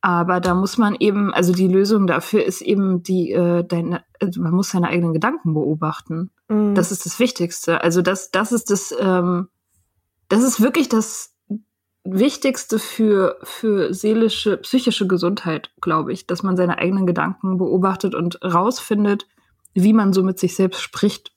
Aber 0.00 0.40
da 0.40 0.54
muss 0.54 0.78
man 0.78 0.96
eben, 0.98 1.32
also 1.32 1.52
die 1.52 1.68
Lösung 1.68 2.06
dafür 2.06 2.44
ist 2.44 2.60
eben 2.60 3.02
die, 3.02 3.32
äh, 3.32 3.64
deine, 3.64 4.04
also 4.20 4.40
man 4.40 4.52
muss 4.52 4.70
seine 4.70 4.88
eigenen 4.88 5.12
Gedanken 5.12 5.54
beobachten. 5.54 6.30
Mhm. 6.48 6.74
Das 6.74 6.92
ist 6.92 7.06
das 7.06 7.18
Wichtigste. 7.18 7.80
Also 7.80 8.02
das, 8.02 8.30
das 8.30 8.52
ist 8.52 8.70
das, 8.70 8.94
ähm, 9.00 9.48
das 10.28 10.42
ist 10.42 10.60
wirklich 10.60 10.88
das 10.88 11.35
Wichtigste 12.06 12.78
für, 12.78 13.38
für 13.42 13.92
seelische, 13.92 14.56
psychische 14.58 15.06
Gesundheit, 15.06 15.70
glaube 15.80 16.12
ich, 16.12 16.26
dass 16.26 16.42
man 16.42 16.56
seine 16.56 16.78
eigenen 16.78 17.06
Gedanken 17.06 17.58
beobachtet 17.58 18.14
und 18.14 18.42
rausfindet, 18.42 19.26
wie 19.74 19.92
man 19.92 20.12
so 20.12 20.22
mit 20.22 20.38
sich 20.38 20.54
selbst 20.54 20.80
spricht 20.80 21.36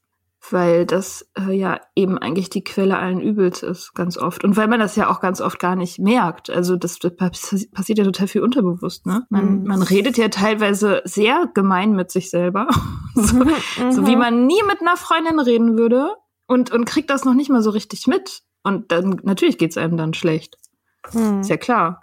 weil 0.51 0.86
das 0.86 1.29
äh, 1.38 1.51
ja 1.51 1.79
eben 1.95 2.17
eigentlich 2.17 2.49
die 2.49 2.63
Quelle 2.63 2.97
allen 2.97 3.19
Übels 3.19 3.62
ist, 3.62 3.93
ganz 3.93 4.17
oft. 4.17 4.43
Und 4.43 4.58
weil 4.58 4.67
man 4.67 4.79
das 4.79 4.95
ja 4.95 5.10
auch 5.10 5.19
ganz 5.19 5.41
oft 5.41 5.60
gar 5.60 5.75
nicht 5.75 5.99
merkt. 5.99 6.49
Also 6.49 6.75
das, 6.75 6.99
das 6.99 7.15
passiert 7.15 7.97
ja 7.97 8.03
total 8.03 8.27
viel 8.27 8.41
unterbewusst, 8.41 9.05
ne? 9.05 9.25
Man, 9.29 9.62
mhm. 9.62 9.67
man 9.67 9.82
redet 9.82 10.17
ja 10.17 10.29
teilweise 10.29 11.01
sehr 11.05 11.49
gemein 11.53 11.93
mit 11.93 12.10
sich 12.12 12.29
selber. 12.29 12.67
so, 13.15 13.36
mhm. 13.36 13.91
so 13.91 14.08
wie 14.08 14.15
man 14.15 14.47
nie 14.47 14.62
mit 14.67 14.82
einer 14.82 14.97
Freundin 14.97 15.39
reden 15.39 15.77
würde 15.77 16.15
und, 16.47 16.71
und 16.71 16.86
kriegt 16.86 17.10
das 17.10 17.25
noch 17.25 17.34
nicht 17.34 17.49
mal 17.49 17.62
so 17.62 17.69
richtig 17.69 18.08
mit. 18.08 18.41
Und 18.63 18.91
dann 18.91 19.22
natürlich 19.24 19.58
geht's 19.58 19.78
einem 19.78 19.98
dann 19.98 20.13
schlecht. 20.13 20.58
Mhm. 21.13 21.41
Ist 21.41 21.50
ja 21.50 21.58
klar. 21.58 22.02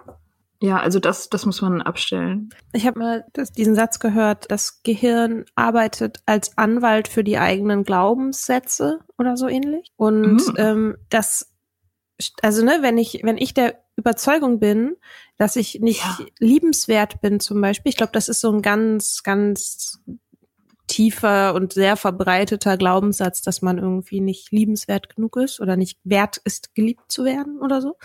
Ja, 0.63 0.79
also 0.79 0.99
das, 0.99 1.29
das 1.29 1.45
muss 1.45 1.61
man 1.61 1.83
abstellen. 1.83 2.49
Ich 2.73 2.87
habe 2.87 2.99
mal 2.99 3.25
das, 3.35 3.53
diesen 3.53 3.75
Satz 3.75 3.99
gehört, 3.99 4.51
das 4.51 4.83
Gehirn 4.83 5.45
arbeitet 5.55 6.23
als 6.25 6.57
Anwalt 6.57 7.09
für 7.09 7.23
die 7.23 7.39
eigenen 7.39 7.85
Glaubenssätze 7.85 9.01
oder 9.19 9.37
so 9.37 9.49
ähnlich. 9.49 9.93
Und 9.97 10.49
mhm. 10.49 10.55
ähm, 10.57 10.97
das, 11.11 11.53
also 12.41 12.65
ne, 12.65 12.79
wenn 12.81 12.97
ich, 12.97 13.21
wenn 13.23 13.37
ich 13.37 13.53
der 13.53 13.83
Überzeugung 13.97 14.59
bin, 14.59 14.97
dass 15.37 15.57
ich 15.57 15.81
nicht 15.81 16.01
ja. 16.01 16.27
liebenswert 16.39 17.21
bin 17.21 17.39
zum 17.39 17.61
Beispiel, 17.61 17.91
ich 17.91 17.97
glaube, 17.97 18.13
das 18.13 18.29
ist 18.29 18.41
so 18.41 18.51
ein 18.51 18.63
ganz, 18.63 19.23
ganz 19.23 20.03
tiefer 20.97 21.55
und 21.55 21.75
sehr 21.75 21.97
verbreiteter 21.97 22.79
Glaubenssatz, 22.79 23.43
dass 23.43 23.61
man 23.61 23.77
irgendwie 23.77 24.21
nicht 24.21 24.51
liebenswert 24.51 25.15
genug 25.15 25.37
ist 25.37 25.61
oder 25.61 25.77
nicht 25.77 25.99
wert 26.05 26.39
ist, 26.45 26.75
geliebt 26.75 27.13
zu 27.13 27.27
werden 27.27 27.61
oder 27.61 27.83
so, 27.83 27.97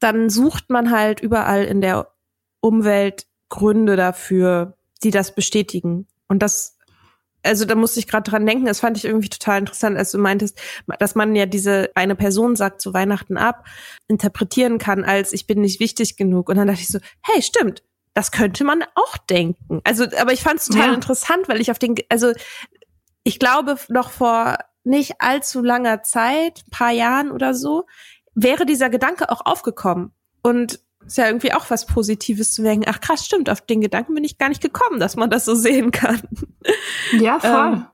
dann 0.00 0.28
sucht 0.28 0.68
man 0.68 0.90
halt 0.90 1.20
überall 1.20 1.64
in 1.64 1.80
der 1.80 2.12
Umwelt 2.60 3.26
Gründe 3.48 3.96
dafür, 3.96 4.76
die 5.02 5.10
das 5.10 5.34
bestätigen. 5.34 6.06
Und 6.28 6.42
das, 6.42 6.76
also 7.42 7.64
da 7.64 7.74
musste 7.74 7.98
ich 7.98 8.06
gerade 8.06 8.30
dran 8.30 8.44
denken, 8.44 8.66
das 8.66 8.80
fand 8.80 8.98
ich 8.98 9.06
irgendwie 9.06 9.30
total 9.30 9.60
interessant, 9.60 9.96
als 9.96 10.10
du 10.10 10.18
meintest, 10.18 10.60
dass 10.98 11.14
man 11.14 11.34
ja 11.34 11.46
diese 11.46 11.90
eine 11.94 12.14
Person 12.14 12.56
sagt 12.56 12.82
zu 12.82 12.92
Weihnachten 12.92 13.38
ab, 13.38 13.64
interpretieren 14.06 14.76
kann 14.76 15.02
als 15.02 15.32
ich 15.32 15.46
bin 15.46 15.62
nicht 15.62 15.80
wichtig 15.80 16.18
genug. 16.18 16.50
Und 16.50 16.56
dann 16.56 16.66
dachte 16.66 16.82
ich 16.82 16.88
so, 16.88 16.98
hey, 17.22 17.40
stimmt, 17.40 17.82
das 18.18 18.32
könnte 18.32 18.64
man 18.64 18.82
auch 18.96 19.16
denken. 19.16 19.80
Also, 19.84 20.04
aber 20.18 20.32
ich 20.32 20.42
fand 20.42 20.58
es 20.58 20.66
total 20.66 20.88
ja. 20.88 20.94
interessant, 20.94 21.48
weil 21.48 21.60
ich 21.60 21.70
auf 21.70 21.78
den, 21.78 21.94
also 22.08 22.32
ich 23.22 23.38
glaube, 23.38 23.76
noch 23.90 24.10
vor 24.10 24.58
nicht 24.82 25.20
allzu 25.20 25.62
langer 25.62 26.02
Zeit, 26.02 26.64
paar 26.72 26.90
Jahren 26.90 27.30
oder 27.30 27.54
so, 27.54 27.86
wäre 28.34 28.66
dieser 28.66 28.90
Gedanke 28.90 29.30
auch 29.30 29.46
aufgekommen. 29.46 30.10
Und 30.42 30.80
ist 31.06 31.16
ja 31.16 31.26
irgendwie 31.26 31.52
auch 31.52 31.70
was 31.70 31.86
Positives 31.86 32.52
zu 32.52 32.62
denken. 32.62 32.86
Ach 32.88 33.00
krass, 33.00 33.24
stimmt, 33.24 33.48
auf 33.50 33.60
den 33.60 33.80
Gedanken 33.80 34.14
bin 34.14 34.24
ich 34.24 34.36
gar 34.36 34.48
nicht 34.48 34.62
gekommen, 34.62 34.98
dass 34.98 35.14
man 35.14 35.30
das 35.30 35.44
so 35.44 35.54
sehen 35.54 35.92
kann. 35.92 36.20
Ja, 37.12 37.38
voll. 37.38 37.86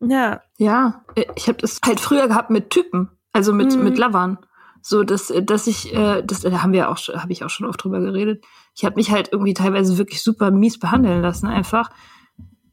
Ähm, 0.00 0.10
ja. 0.10 0.42
Ja, 0.58 1.04
ich 1.34 1.48
habe 1.48 1.58
das 1.58 1.80
halt 1.84 1.98
früher 1.98 2.28
gehabt 2.28 2.50
mit 2.50 2.70
Typen, 2.70 3.10
also 3.32 3.52
mit 3.52 3.74
mhm. 3.74 3.82
mit 3.82 3.98
Lovern. 3.98 4.38
So, 4.82 5.04
dass, 5.04 5.32
dass 5.42 5.66
ich, 5.68 5.94
äh, 5.94 6.22
das 6.22 6.40
da 6.40 6.62
haben 6.62 6.72
wir 6.72 6.90
auch, 6.90 6.98
habe 6.98 7.32
ich 7.32 7.44
auch 7.44 7.50
schon 7.50 7.66
oft 7.66 7.82
drüber 7.82 8.00
geredet. 8.00 8.44
Ich 8.74 8.84
habe 8.84 8.96
mich 8.96 9.10
halt 9.10 9.30
irgendwie 9.32 9.54
teilweise 9.54 9.96
wirklich 9.96 10.22
super 10.22 10.50
mies 10.50 10.78
behandeln 10.78 11.22
lassen, 11.22 11.46
einfach, 11.46 11.90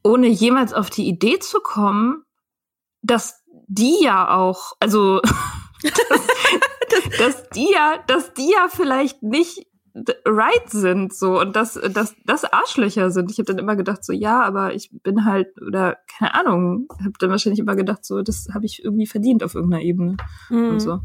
ohne 0.04 0.28
jemals 0.28 0.74
auf 0.74 0.90
die 0.90 1.08
Idee 1.08 1.40
zu 1.40 1.60
kommen, 1.60 2.24
dass 3.02 3.44
die 3.68 4.04
ja 4.04 4.36
auch, 4.36 4.74
also 4.80 5.22
dass, 5.84 7.18
dass 7.20 7.50
die 7.50 7.72
ja, 7.72 8.00
dass 8.08 8.34
die 8.34 8.52
ja 8.52 8.68
vielleicht 8.70 9.22
nicht 9.24 9.69
right 10.26 10.70
sind 10.70 11.14
so 11.14 11.40
und 11.40 11.56
dass 11.56 11.74
dass 11.74 12.16
das 12.26 12.46
Arschlöcher 12.46 13.12
sind. 13.12 13.32
Ich 13.32 13.38
habe 13.38 13.46
dann 13.46 13.58
immer 13.58 13.76
gedacht 13.76 14.04
so 14.04 14.14
ja, 14.14 14.42
aber 14.42 14.74
ich 14.74 14.90
bin 15.04 15.26
halt 15.26 15.50
oder 15.62 15.98
keine 16.18 16.34
Ahnung, 16.34 16.88
habe 17.00 17.14
dann 17.20 17.30
wahrscheinlich 17.30 17.60
immer 17.60 17.76
gedacht 17.76 18.06
so, 18.06 18.22
das 18.22 18.48
habe 18.54 18.66
ich 18.66 18.84
irgendwie 18.84 19.08
verdient 19.08 19.44
auf 19.44 19.56
irgendeiner 19.56 19.84
Ebene 19.84 20.18
mhm. 20.50 20.70
und 20.70 20.80
so. 20.80 21.00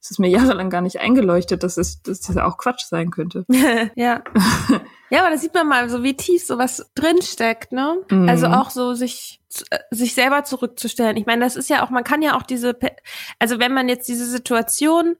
Es 0.00 0.10
ist 0.10 0.18
mir 0.18 0.28
jahrelang 0.28 0.70
gar 0.70 0.80
nicht 0.80 1.00
eingeleuchtet, 1.00 1.62
dass 1.62 1.76
es 1.76 2.02
dass 2.02 2.20
das 2.20 2.36
auch 2.36 2.56
Quatsch 2.56 2.84
sein 2.86 3.10
könnte. 3.10 3.44
ja. 3.94 4.22
ja, 5.10 5.20
aber 5.20 5.30
da 5.30 5.36
sieht 5.36 5.54
man 5.54 5.68
mal 5.68 5.88
so 5.90 6.02
wie 6.02 6.16
tief 6.16 6.44
sowas 6.44 6.90
drinsteckt, 6.94 7.72
ne? 7.72 7.98
Mhm. 8.10 8.28
Also 8.28 8.46
auch 8.46 8.70
so 8.70 8.94
sich 8.94 9.40
äh, 9.70 9.78
sich 9.90 10.14
selber 10.14 10.44
zurückzustellen. 10.44 11.16
Ich 11.16 11.26
meine, 11.26 11.44
das 11.44 11.56
ist 11.56 11.68
ja 11.68 11.84
auch, 11.84 11.90
man 11.90 12.04
kann 12.04 12.22
ja 12.22 12.36
auch 12.36 12.42
diese, 12.42 12.76
also 13.38 13.58
wenn 13.58 13.74
man 13.74 13.88
jetzt 13.88 14.08
diese 14.08 14.26
Situation 14.26 15.16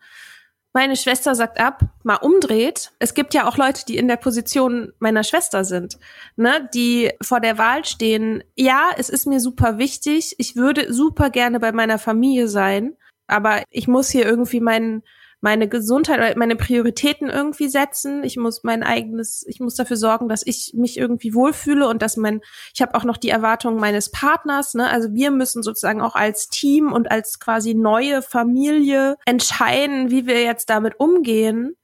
meine 0.72 0.96
Schwester 0.96 1.34
sagt 1.34 1.58
ab, 1.58 1.82
mal 2.04 2.16
umdreht. 2.16 2.92
Es 2.98 3.14
gibt 3.14 3.34
ja 3.34 3.48
auch 3.48 3.56
Leute, 3.56 3.84
die 3.86 3.96
in 3.96 4.08
der 4.08 4.16
Position 4.16 4.92
meiner 4.98 5.24
Schwester 5.24 5.64
sind, 5.64 5.98
ne, 6.36 6.68
die 6.74 7.10
vor 7.20 7.40
der 7.40 7.58
Wahl 7.58 7.84
stehen. 7.84 8.44
Ja, 8.56 8.90
es 8.96 9.08
ist 9.08 9.26
mir 9.26 9.40
super 9.40 9.78
wichtig. 9.78 10.36
Ich 10.38 10.56
würde 10.56 10.92
super 10.92 11.30
gerne 11.30 11.58
bei 11.58 11.72
meiner 11.72 11.98
Familie 11.98 12.48
sein, 12.48 12.96
aber 13.26 13.62
ich 13.70 13.88
muss 13.88 14.10
hier 14.10 14.24
irgendwie 14.24 14.60
meinen 14.60 15.02
meine 15.41 15.68
Gesundheit 15.68 16.36
meine 16.36 16.57
Prioritäten 16.57 17.28
irgendwie 17.30 17.68
setzen. 17.68 18.24
Ich 18.24 18.36
muss 18.36 18.62
mein 18.62 18.82
eigenes, 18.82 19.45
ich 19.47 19.61
muss 19.61 19.74
dafür 19.74 19.97
sorgen, 19.97 20.28
dass 20.28 20.47
ich 20.47 20.72
mich 20.74 20.99
irgendwie 20.99 21.34
wohlfühle 21.34 21.88
und 21.88 22.03
dass 22.03 22.16
mein, 22.16 22.41
ich 22.74 22.82
habe 22.82 22.95
auch 22.95 23.05
noch 23.05 23.16
die 23.16 23.30
Erwartungen 23.30 23.80
meines 23.80 24.11
Partners, 24.11 24.74
ne? 24.74 24.88
Also 24.91 25.12
wir 25.12 25.30
müssen 25.30 25.62
sozusagen 25.62 26.03
auch 26.03 26.14
als 26.14 26.49
Team 26.49 26.93
und 26.93 27.11
als 27.11 27.38
quasi 27.38 27.74
neue 27.74 28.22
Familie 28.22 29.16
entscheiden, 29.24 30.11
wie 30.11 30.26
wir 30.26 30.43
jetzt 30.43 30.68
damit 30.68 31.01
umgehen. 31.01 31.76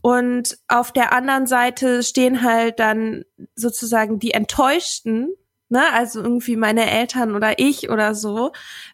Und 0.00 0.58
auf 0.68 0.92
der 0.92 1.12
anderen 1.12 1.46
Seite 1.46 2.02
stehen 2.02 2.42
halt 2.42 2.78
dann 2.78 3.24
sozusagen 3.54 4.18
die 4.18 4.32
Enttäuschten, 4.32 5.30
ne, 5.68 5.82
also 5.92 6.20
irgendwie 6.22 6.56
meine 6.56 6.90
Eltern 6.90 7.34
oder 7.34 7.58
ich 7.58 7.90
oder 7.90 8.14
so, 8.14 8.52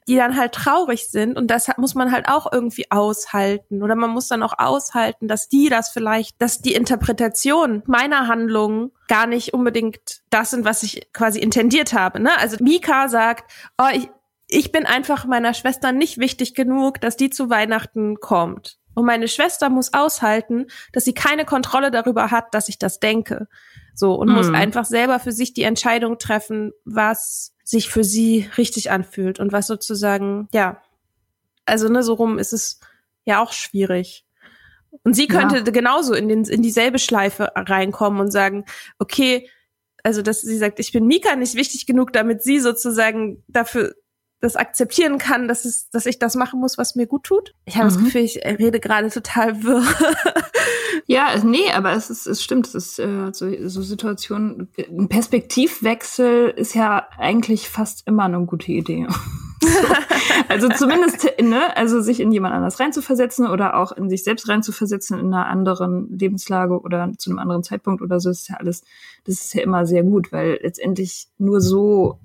die 0.09 0.17
dann 0.17 0.37
halt 0.37 0.53
traurig 0.53 1.09
sind 1.09 1.37
und 1.37 1.49
das 1.49 1.69
muss 1.77 1.95
man 1.95 2.13
halt 2.13 2.29
auch 2.29 2.53
irgendwie 2.53 2.91
aushalten 2.91 3.83
oder 3.83 3.95
man 3.95 4.11
muss 4.11 4.29
dann 4.29 4.43
auch 4.43 4.59
aushalten, 4.59 5.29
dass 5.29 5.49
die 5.49 5.69
das 5.69 5.91
vielleicht, 5.91 6.41
dass 6.41 6.61
die 6.61 6.75
Interpretation 6.75 7.83
meiner 7.87 8.29
Handlungen 8.29 8.91
gar 9.09 9.27
nicht 9.27 9.55
unbedingt 9.55 10.23
das 10.31 10.51
sind, 10.51 10.65
was 10.65 10.83
ich 10.83 11.13
quasi 11.13 11.39
intendiert 11.39 11.93
habe, 11.93 12.21
ne? 12.21 12.31
Also 12.39 12.57
Mika 12.61 13.09
sagt, 13.09 13.51
oh, 13.79 13.89
ich, 13.93 14.09
ich 14.49 14.73
bin 14.73 14.87
einfach 14.87 15.25
meiner 15.25 15.55
Schwester 15.55 15.93
nicht 15.93 16.19
wichtig 16.19 16.55
genug, 16.55 17.01
dass 17.01 17.17
die 17.17 17.31
zu 17.31 17.51
Weihnachten 17.51 18.21
kommt. 18.21 18.79
Und 18.95 19.07
meine 19.07 19.29
Schwester 19.29 19.69
muss 19.69 19.93
aushalten, 19.93 20.67
dass 20.93 21.05
sie 21.05 21.15
keine 21.15 21.45
Kontrolle 21.45 21.91
darüber 21.91 22.31
hat, 22.31 22.55
dass 22.55 22.69
ich 22.69 22.79
das 22.79 23.01
denke. 23.01 23.49
So, 23.95 24.15
und 24.15 24.29
mhm. 24.29 24.35
muss 24.35 24.49
einfach 24.49 24.85
selber 24.85 25.21
für 25.21 25.33
sich 25.33 25.55
die 25.55 25.63
Entscheidung 25.63 26.19
treffen, 26.19 26.73
was 26.85 27.55
sich 27.63 27.89
für 27.89 28.05
sie 28.05 28.51
richtig 28.59 28.91
anfühlt 28.91 29.39
und 29.39 29.53
was 29.53 29.67
sozusagen, 29.67 30.49
ja, 30.53 30.83
also 31.65 31.89
ne, 31.89 32.03
so 32.03 32.15
rum 32.15 32.39
ist 32.39 32.53
es 32.53 32.81
ja 33.25 33.43
auch 33.43 33.53
schwierig. 33.53 34.27
Und 35.03 35.15
sie 35.15 35.27
könnte 35.27 35.57
ja. 35.57 35.63
genauso 35.63 36.15
in, 36.15 36.29
den, 36.29 36.45
in 36.45 36.63
dieselbe 36.63 36.99
Schleife 36.99 37.53
reinkommen 37.55 38.21
und 38.21 38.31
sagen, 38.31 38.65
okay, 38.99 39.49
also 40.03 40.23
dass 40.23 40.43
sie 40.43 40.59
sagt, 40.59 40.79
ich 40.79 40.93
bin 40.93 41.07
Mika 41.07 41.35
nicht 41.35 41.55
wichtig 41.55 41.87
genug, 41.87 42.13
damit 42.13 42.43
sie 42.43 42.61
sozusagen 42.61 43.43
dafür 43.49 43.95
das 44.45 44.57
akzeptieren 44.57 45.19
kann, 45.19 45.49
dass 45.49 45.65
es, 45.65 45.89
dass 45.91 46.07
ich 46.07 46.19
das 46.19 46.37
machen 46.37 46.61
muss, 46.61 46.79
was 46.79 46.95
mir 46.95 47.07
gut 47.07 47.25
tut. 47.25 47.55
Ich 47.65 47.77
habe 47.77 47.91
mhm. 47.91 47.95
das 47.95 48.05
Gefühl, 48.05 48.21
ich 48.21 48.37
rede 48.45 48.79
gerade 48.79 49.09
total 49.11 49.63
wirr. 49.63 49.83
ja, 51.07 51.29
nee, 51.43 51.71
aber 51.75 51.93
es 51.93 52.11
ist, 52.11 52.27
es 52.27 52.43
stimmt, 52.43 52.67
es 52.67 52.75
ist 52.75 52.99
äh, 52.99 53.31
so, 53.33 53.51
so 53.69 53.83
Situationen. 53.83 54.69
Ein 54.77 55.09
Perspektivwechsel 55.09 56.51
ist 56.51 56.75
ja 56.75 57.09
eigentlich 57.19 57.69
fast 57.69 58.07
immer 58.07 58.25
eine 58.25 58.45
gute 58.45 58.71
Idee. 58.71 59.07
also 60.49 60.69
zumindest, 60.69 61.25
ne, 61.41 61.75
also 61.77 62.03
sich 62.03 62.21
in 62.21 62.31
jemand 62.31 62.55
anders 62.55 62.79
reinzuversetzen 62.79 63.47
oder 63.47 63.77
auch 63.77 63.93
in 63.93 64.11
sich 64.11 64.25
selbst 64.25 64.47
reinzuversetzen 64.49 65.19
in 65.19 65.33
einer 65.33 65.47
anderen 65.47 66.09
Lebenslage 66.19 66.81
oder 66.81 67.11
zu 67.17 67.31
einem 67.31 67.39
anderen 67.39 67.63
Zeitpunkt 67.63 68.03
oder 68.03 68.21
so, 68.21 68.29
ist 68.29 68.49
ja 68.51 68.57
alles, 68.57 68.83
das 69.25 69.37
ist 69.37 69.55
ja 69.55 69.63
immer 69.63 69.87
sehr 69.87 70.03
gut, 70.03 70.33
weil 70.33 70.59
letztendlich 70.63 71.29
nur 71.39 71.63
so 71.63 72.19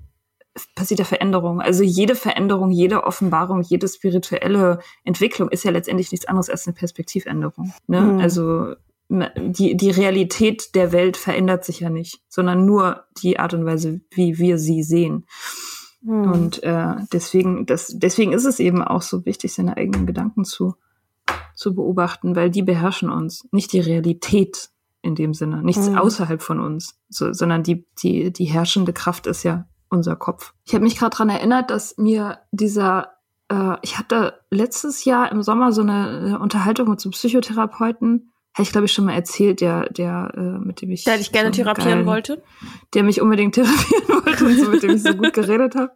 passiert 0.74 0.98
ja 0.98 1.04
Veränderung. 1.04 1.60
Also 1.60 1.82
jede 1.82 2.14
Veränderung, 2.14 2.70
jede 2.70 3.04
Offenbarung, 3.04 3.62
jede 3.62 3.88
spirituelle 3.88 4.80
Entwicklung 5.04 5.48
ist 5.48 5.64
ja 5.64 5.70
letztendlich 5.70 6.10
nichts 6.10 6.26
anderes 6.26 6.50
als 6.50 6.66
eine 6.66 6.74
Perspektivänderung. 6.74 7.72
Ne? 7.86 8.00
Mhm. 8.00 8.20
Also 8.20 8.74
die, 9.10 9.76
die 9.76 9.90
Realität 9.90 10.74
der 10.74 10.92
Welt 10.92 11.16
verändert 11.16 11.64
sich 11.64 11.80
ja 11.80 11.90
nicht, 11.90 12.20
sondern 12.28 12.64
nur 12.64 13.04
die 13.22 13.38
Art 13.38 13.54
und 13.54 13.64
Weise, 13.64 14.00
wie 14.10 14.38
wir 14.38 14.58
sie 14.58 14.82
sehen. 14.82 15.26
Mhm. 16.02 16.32
Und 16.32 16.62
äh, 16.62 16.94
deswegen, 17.12 17.66
das, 17.66 17.92
deswegen 17.96 18.32
ist 18.32 18.44
es 18.44 18.60
eben 18.60 18.82
auch 18.82 19.02
so 19.02 19.24
wichtig, 19.26 19.52
seine 19.52 19.76
eigenen 19.76 20.06
Gedanken 20.06 20.44
zu, 20.44 20.74
zu 21.54 21.74
beobachten, 21.74 22.36
weil 22.36 22.50
die 22.50 22.62
beherrschen 22.62 23.10
uns, 23.10 23.48
nicht 23.50 23.72
die 23.72 23.80
Realität 23.80 24.70
in 25.02 25.14
dem 25.14 25.34
Sinne, 25.34 25.62
nichts 25.62 25.88
mhm. 25.88 25.98
außerhalb 25.98 26.42
von 26.42 26.60
uns, 26.60 26.98
so, 27.08 27.32
sondern 27.32 27.62
die, 27.62 27.86
die, 28.02 28.32
die 28.32 28.44
herrschende 28.44 28.92
Kraft 28.92 29.26
ist 29.26 29.42
ja 29.42 29.66
unser 29.90 30.16
Kopf. 30.16 30.54
Ich 30.64 30.74
habe 30.74 30.84
mich 30.84 30.96
gerade 30.96 31.14
dran 31.14 31.28
erinnert, 31.28 31.70
dass 31.70 31.98
mir 31.98 32.38
dieser, 32.52 33.14
äh, 33.48 33.76
ich 33.82 33.98
hatte 33.98 34.40
letztes 34.50 35.04
Jahr 35.04 35.30
im 35.30 35.42
Sommer 35.42 35.72
so 35.72 35.82
eine, 35.82 36.38
Unterhaltung 36.40 36.88
mit 36.88 37.00
so 37.00 37.08
einem 37.08 37.12
Psychotherapeuten, 37.12 38.32
habe 38.54 38.62
ich 38.62 38.72
glaube 38.72 38.86
ich 38.86 38.92
schon 38.92 39.04
mal 39.04 39.14
erzählt, 39.14 39.60
der, 39.60 39.90
der, 39.90 40.32
äh, 40.34 40.40
mit 40.64 40.80
dem 40.80 40.90
ich. 40.90 41.04
Der 41.04 41.18
dich 41.18 41.32
gerne 41.32 41.50
so 41.50 41.62
therapieren 41.62 41.90
geilen, 41.90 42.06
wollte? 42.06 42.42
Der 42.94 43.02
mich 43.02 43.20
unbedingt 43.20 43.54
therapieren 43.56 44.24
wollte 44.24 44.44
und 44.44 44.58
so, 44.58 44.70
mit 44.70 44.82
dem 44.82 44.96
ich 44.96 45.02
so 45.02 45.14
gut 45.14 45.32
geredet 45.32 45.74
habe. 45.74 45.92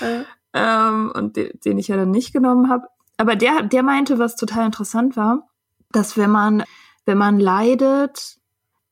Äh. 0.00 0.22
Ähm, 0.54 1.12
und 1.14 1.36
de, 1.36 1.56
den 1.58 1.78
ich 1.78 1.88
ja 1.88 1.96
dann 1.96 2.10
nicht 2.10 2.32
genommen 2.32 2.70
habe. 2.70 2.86
Aber 3.16 3.36
der, 3.36 3.62
der 3.62 3.82
meinte, 3.82 4.18
was 4.18 4.36
total 4.36 4.66
interessant 4.66 5.16
war, 5.16 5.48
dass 5.90 6.16
wenn 6.16 6.30
man, 6.30 6.64
wenn 7.06 7.18
man 7.18 7.38
leidet, 7.38 8.38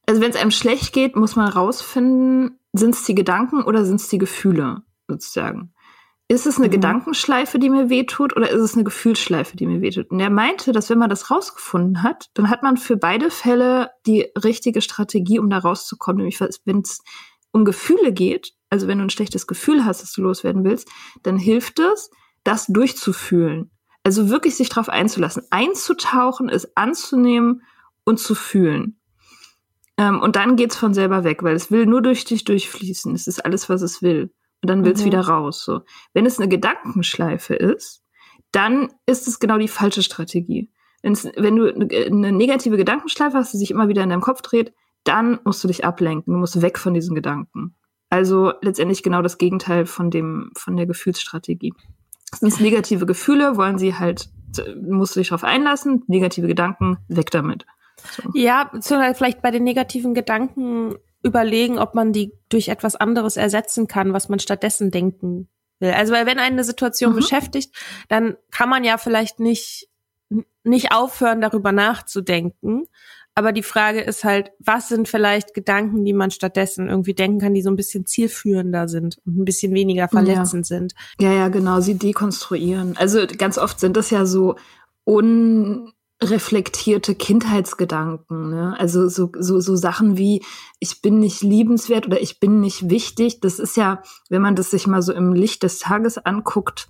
also 0.07 0.21
wenn 0.21 0.31
es 0.31 0.37
einem 0.37 0.51
schlecht 0.51 0.93
geht, 0.93 1.17
muss 1.17 1.37
man 1.37 1.49
rausfinden, 1.49 2.59
sind 2.73 2.95
es 2.95 3.05
die 3.05 3.15
Gedanken 3.15 3.63
oder 3.63 3.85
sind 3.85 4.01
es 4.01 4.09
die 4.09 4.19
Gefühle 4.19 4.83
sozusagen? 5.09 5.73
Ist 6.29 6.47
es 6.47 6.57
eine 6.57 6.69
mhm. 6.69 6.73
Gedankenschleife, 6.73 7.59
die 7.59 7.69
mir 7.69 7.91
wehtut, 7.91 8.35
oder 8.35 8.49
ist 8.49 8.61
es 8.61 8.75
eine 8.75 8.85
Gefühlsschleife, 8.85 9.57
die 9.57 9.67
mir 9.67 9.83
wehtut? 9.83 10.11
Und 10.11 10.19
er 10.19 10.31
meinte, 10.31 10.73
dass 10.73 10.89
wenn 10.89 10.99
man 10.99 11.11
das 11.11 11.31
rausgefunden 11.31 12.03
hat, 12.03 12.31
dann 12.35 12.49
hat 12.49 12.63
man 12.63 12.79
für 12.79 12.97
beide 12.97 13.31
Fälle 13.31 13.91
die 14.07 14.31
richtige 14.43 14.81
Strategie, 14.81 15.39
um 15.39 15.51
da 15.51 15.59
rauszukommen. 15.59 16.19
Nämlich, 16.19 16.41
wenn 16.65 16.81
es 16.81 17.03
um 17.51 17.67
Gefühle 17.67 18.15
geht, 18.15 18.55
also 18.71 18.89
wenn 18.89 18.97
du 18.99 19.05
ein 19.05 19.11
schlechtes 19.11 19.47
Gefühl 19.47 19.85
hast, 19.85 20.01
das 20.01 20.13
du 20.13 20.23
loswerden 20.23 20.65
willst, 20.65 20.89
dann 21.23 21.37
hilft 21.37 21.79
es, 21.79 22.11
das 22.45 22.67
durchzufühlen. 22.67 23.71
Also 24.03 24.31
wirklich 24.31 24.57
sich 24.57 24.71
darauf 24.71 24.89
einzulassen, 24.89 25.43
einzutauchen, 25.51 26.49
es 26.49 26.77
anzunehmen 26.77 27.63
und 28.05 28.19
zu 28.19 28.35
fühlen. 28.35 28.99
Ähm, 30.03 30.21
und 30.21 30.35
dann 30.35 30.57
geht's 30.57 30.77
von 30.77 30.95
selber 30.95 31.23
weg, 31.23 31.45
weil 31.45 31.55
es 31.55 31.71
will 31.71 31.87
nur 31.87 32.03
durch 32.03 32.25
dich 32.25 32.43
durchfließen. 32.43 33.15
Es 33.15 33.29
ist 33.29 33.45
alles, 33.45 33.69
was 33.69 33.83
es 33.83 34.03
will. 34.03 34.33
Und 34.61 34.69
dann 34.69 34.85
will 34.85 34.93
es 34.93 35.03
mhm. 35.03 35.07
wieder 35.07 35.21
raus. 35.21 35.65
So. 35.65 35.83
Wenn 36.13 36.27
es 36.27 36.41
eine 36.41 36.49
Gedankenschleife 36.49 37.55
ist, 37.55 38.03
dann 38.51 38.89
ist 39.07 39.29
es 39.29 39.39
genau 39.39 39.59
die 39.59 39.69
falsche 39.69 40.03
Strategie. 40.03 40.73
Wenn's, 41.03 41.25
wenn 41.37 41.57
du 41.57 41.73
eine 41.73 42.33
negative 42.33 42.77
Gedankenschleife 42.77 43.37
hast, 43.37 43.53
die 43.53 43.59
sich 43.59 43.71
immer 43.71 43.89
wieder 43.89 44.03
in 44.03 44.11
deinem 44.11 44.21
Kopf 44.23 44.43
dreht, 44.43 44.73
dann 45.05 45.39
musst 45.45 45.63
du 45.63 45.69
dich 45.69 45.85
ablenken. 45.85 46.35
Du 46.35 46.41
musst 46.41 46.61
weg 46.63 46.79
von 46.79 46.95
diesen 46.95 47.15
Gedanken. 47.15 47.77
Also 48.11 48.53
letztendlich 48.61 49.05
genau 49.05 49.23
das 49.23 49.39
Gegenteil 49.39 49.87
von 49.87 50.11
dem, 50.11 50.51
von 50.57 50.77
der 50.77 50.87
Gefühlsstrategie. 50.87 51.75
Sind 52.41 52.61
negative 52.61 53.07
Gefühle, 53.07 53.57
wollen 53.57 53.79
sie 53.79 53.95
halt, 53.95 54.31
musst 54.81 55.15
du 55.15 55.21
dich 55.21 55.29
darauf 55.29 55.45
einlassen, 55.45 56.03
negative 56.09 56.49
Gedanken, 56.49 56.99
weg 57.09 57.31
damit. 57.31 57.67
So. 58.11 58.23
Ja, 58.35 58.71
beziehungsweise 58.73 59.15
vielleicht 59.15 59.43
bei 59.43 59.51
den 59.51 59.65
negativen 59.65 60.15
Gedanken 60.15 60.97
überlegen, 61.23 61.79
ob 61.79 61.95
man 61.95 62.13
die 62.13 62.33
durch 62.49 62.69
etwas 62.69 62.97
anderes 62.97 63.37
ersetzen 63.37 63.87
kann, 63.87 64.13
was 64.13 64.29
man 64.29 64.39
stattdessen 64.39 64.91
denken 64.91 65.49
will. 65.79 65.93
Also 65.93 66.13
weil 66.13 66.27
wenn 66.27 66.39
eine 66.39 66.65
Situation 66.65 67.13
mhm. 67.13 67.17
beschäftigt, 67.17 67.75
dann 68.09 68.37
kann 68.51 68.69
man 68.69 68.85
ja 68.85 68.99
vielleicht 68.99 69.41
nicht 69.41 69.89
nicht 70.65 70.93
aufhören, 70.93 71.41
darüber 71.41 71.73
nachzudenken. 71.73 72.85
Aber 73.35 73.53
die 73.53 73.63
Frage 73.63 74.01
ist 74.01 74.25
halt, 74.25 74.53
was 74.59 74.89
sind 74.89 75.09
vielleicht 75.09 75.55
Gedanken, 75.55 76.05
die 76.05 76.13
man 76.13 76.31
stattdessen 76.31 76.89
irgendwie 76.89 77.15
denken 77.15 77.39
kann, 77.39 77.55
die 77.55 77.63
so 77.63 77.71
ein 77.71 77.77
bisschen 77.77 78.05
zielführender 78.05 78.89
sind 78.89 79.19
und 79.25 79.39
ein 79.39 79.45
bisschen 79.45 79.73
weniger 79.73 80.09
verletzend 80.09 80.69
ja. 80.69 80.79
sind. 80.79 80.95
Ja, 81.19 81.33
ja, 81.33 81.49
genau, 81.49 81.81
sie 81.81 81.95
dekonstruieren. 81.95 82.97
Also 82.99 83.27
ganz 83.39 83.57
oft 83.57 83.81
sind 83.81 83.97
das 83.97 84.11
ja 84.11 84.27
so 84.27 84.57
un 85.05 85.93
reflektierte 86.23 87.15
Kindheitsgedanken, 87.15 88.51
ne? 88.51 88.77
Also 88.79 89.09
so, 89.09 89.31
so, 89.39 89.61
so 89.61 89.77
Sachen 89.77 90.17
wie 90.17 90.43
ich 90.81 91.03
bin 91.03 91.19
nicht 91.19 91.43
liebenswert 91.43 92.07
oder 92.07 92.21
ich 92.21 92.41
bin 92.41 92.61
nicht 92.61 92.89
wichtig. 92.89 93.41
Das 93.41 93.59
ist 93.59 93.77
ja, 93.77 94.03
wenn 94.29 94.43
man 94.43 94.57
das 94.57 94.71
sich 94.71 94.87
mal 94.87 95.03
so 95.03 95.13
im 95.13 95.33
Licht 95.33 95.63
des 95.63 95.79
Tages 95.79 96.19
anguckt, 96.19 96.89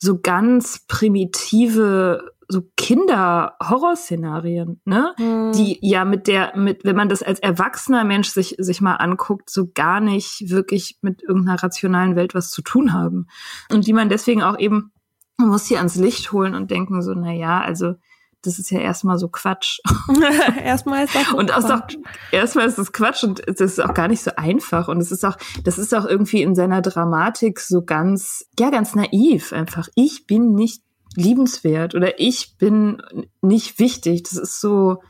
so 0.00 0.20
ganz 0.20 0.84
primitive 0.86 2.32
so 2.50 2.62
Kinder-Horrorszenarien, 2.76 4.80
ne? 4.86 5.14
Hm. 5.18 5.52
Die 5.52 5.78
ja 5.82 6.06
mit 6.06 6.26
der, 6.26 6.56
mit, 6.56 6.82
wenn 6.84 6.96
man 6.96 7.10
das 7.10 7.22
als 7.22 7.40
erwachsener 7.40 8.04
Mensch 8.04 8.30
sich, 8.30 8.56
sich 8.58 8.80
mal 8.80 8.94
anguckt, 8.94 9.50
so 9.50 9.70
gar 9.72 10.00
nicht 10.00 10.48
wirklich 10.48 10.96
mit 11.02 11.22
irgendeiner 11.22 11.62
rationalen 11.62 12.16
Welt 12.16 12.34
was 12.34 12.50
zu 12.50 12.62
tun 12.62 12.94
haben. 12.94 13.26
Und 13.70 13.86
die 13.86 13.92
man 13.92 14.08
deswegen 14.08 14.42
auch 14.42 14.58
eben, 14.58 14.92
man 15.36 15.50
muss 15.50 15.66
hier 15.66 15.76
ans 15.78 15.96
Licht 15.96 16.32
holen 16.32 16.54
und 16.54 16.70
denken 16.70 17.02
so, 17.02 17.12
na 17.12 17.32
ja, 17.32 17.60
also, 17.60 17.96
das 18.42 18.58
ist 18.58 18.70
ja 18.70 18.80
erstmal 18.80 19.18
so 19.18 19.28
Quatsch. 19.28 19.80
erstmal 20.62 21.04
ist 21.04 21.14
das 21.14 21.32
und 21.32 21.52
auch 21.52 21.60
so, 21.60 21.96
erstmal 22.30 22.66
ist 22.66 22.78
das 22.78 22.92
Quatsch 22.92 23.24
und 23.24 23.42
das 23.46 23.60
ist 23.60 23.80
auch 23.80 23.94
gar 23.94 24.08
nicht 24.08 24.22
so 24.22 24.30
einfach 24.36 24.88
und 24.88 25.00
es 25.00 25.10
ist 25.10 25.24
auch 25.24 25.36
das 25.64 25.78
ist 25.78 25.94
auch 25.94 26.04
irgendwie 26.04 26.42
in 26.42 26.54
seiner 26.54 26.80
Dramatik 26.82 27.60
so 27.60 27.84
ganz 27.84 28.46
ja 28.58 28.70
ganz 28.70 28.94
naiv 28.94 29.52
einfach 29.52 29.88
ich 29.94 30.26
bin 30.26 30.54
nicht 30.54 30.82
liebenswert 31.16 31.94
oder 31.94 32.20
ich 32.20 32.56
bin 32.58 33.02
nicht 33.42 33.78
wichtig 33.78 34.22
das 34.22 34.34
ist 34.34 34.60
so 34.60 35.02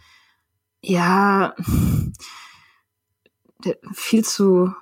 ja 0.80 1.54
viel 3.92 4.24
zu 4.24 4.72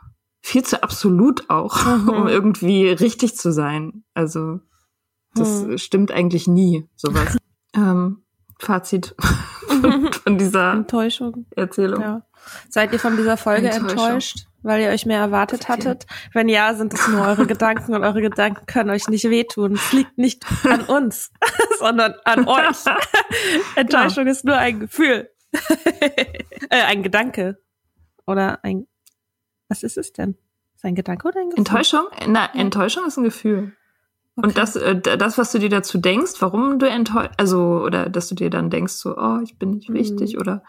viel 0.41 0.65
zu 0.65 0.83
absolut 0.83 1.51
auch 1.51 1.85
Mhm. 1.87 2.09
um 2.09 2.29
irgendwie 2.29 2.89
richtig 2.89 3.37
zu 3.37 3.53
sein 3.53 4.05
also 4.15 4.61
das 5.35 5.63
Hm. 5.65 5.79
stimmt 5.79 6.13
eigentlich 6.13 6.47
nie 6.47 6.89
sowas 6.95 7.37
ähm, 7.75 8.23
Fazit 8.59 9.15
von, 9.67 10.13
von 10.13 10.39
dieser 10.39 10.73
Enttäuschung. 10.73 11.47
Erzählung. 11.55 12.01
Ja. 12.01 12.23
Seid 12.69 12.93
ihr 12.93 12.99
von 12.99 13.17
dieser 13.17 13.37
Folge 13.37 13.69
enttäuscht, 13.69 14.47
weil 14.63 14.81
ihr 14.81 14.89
euch 14.89 15.05
mehr 15.05 15.19
erwartet 15.19 15.69
hattet? 15.69 16.07
Wenn 16.33 16.49
ja, 16.49 16.75
sind 16.75 16.95
es 16.95 17.09
nur 17.09 17.27
eure 17.27 17.47
Gedanken 17.47 17.95
und 17.95 18.05
eure 18.05 18.23
Gedanken 18.23 18.67
können 18.67 18.91
euch 18.91 19.09
nicht 19.09 19.29
wehtun. 19.29 19.73
Es 19.73 19.93
liegt 19.93 20.17
nicht 20.17 20.45
an 20.65 20.83
uns, 20.83 21.33
sondern 21.79 22.15
an 22.25 22.47
euch. 22.49 22.85
Enttäuschung 23.75 24.27
ist 24.27 24.45
nur 24.45 24.57
ein 24.57 24.81
Gefühl. 24.81 25.31
äh, 26.71 26.83
ein 26.83 27.03
Gedanke. 27.03 27.59
Oder 28.27 28.61
ein, 28.65 28.87
was 29.69 29.83
ist 29.83 29.97
es 29.97 30.13
denn? 30.13 30.37
Ist 30.75 30.85
ein 30.85 30.95
Gedanke 30.95 31.29
oder 31.29 31.41
ein 31.41 31.51
Gefühl? 31.51 31.59
Enttäuschung? 31.59 32.07
Na, 32.27 32.53
Enttäuschung 32.55 33.07
ist 33.07 33.17
ein 33.17 33.25
Gefühl. 33.25 33.73
Okay. 34.37 34.47
Und 34.49 34.59
das, 34.59 34.77
äh, 34.77 35.01
das, 35.01 35.39
was 35.39 35.53
du 35.53 35.59
dir 35.59 35.71
dazu 35.71 35.97
denkst, 35.99 36.33
warum 36.41 36.79
du 36.79 36.87
enttäuscht, 36.89 37.31
also, 37.39 37.81
oder 37.83 38.11
dass 38.11 38.29
du 38.29 38.35
dir 38.35 38.51
dann 38.51 38.69
denkst, 38.71 38.93
so, 38.93 39.17
oh, 39.17 39.39
ich 39.43 39.59
bin 39.59 39.71
nicht 39.71 39.89
Mhm. 39.89 39.95
wichtig, 39.95 40.39
oder 40.39 40.63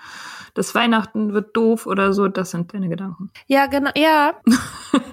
das 0.53 0.73
Weihnachten 0.73 1.33
wird 1.33 1.55
doof 1.55 1.85
oder 1.85 2.13
so, 2.13 2.27
das 2.29 2.51
sind 2.51 2.73
deine 2.73 2.87
Gedanken. 2.89 3.29
Ja, 3.47 3.65
genau, 3.67 3.91
ja. 3.95 4.33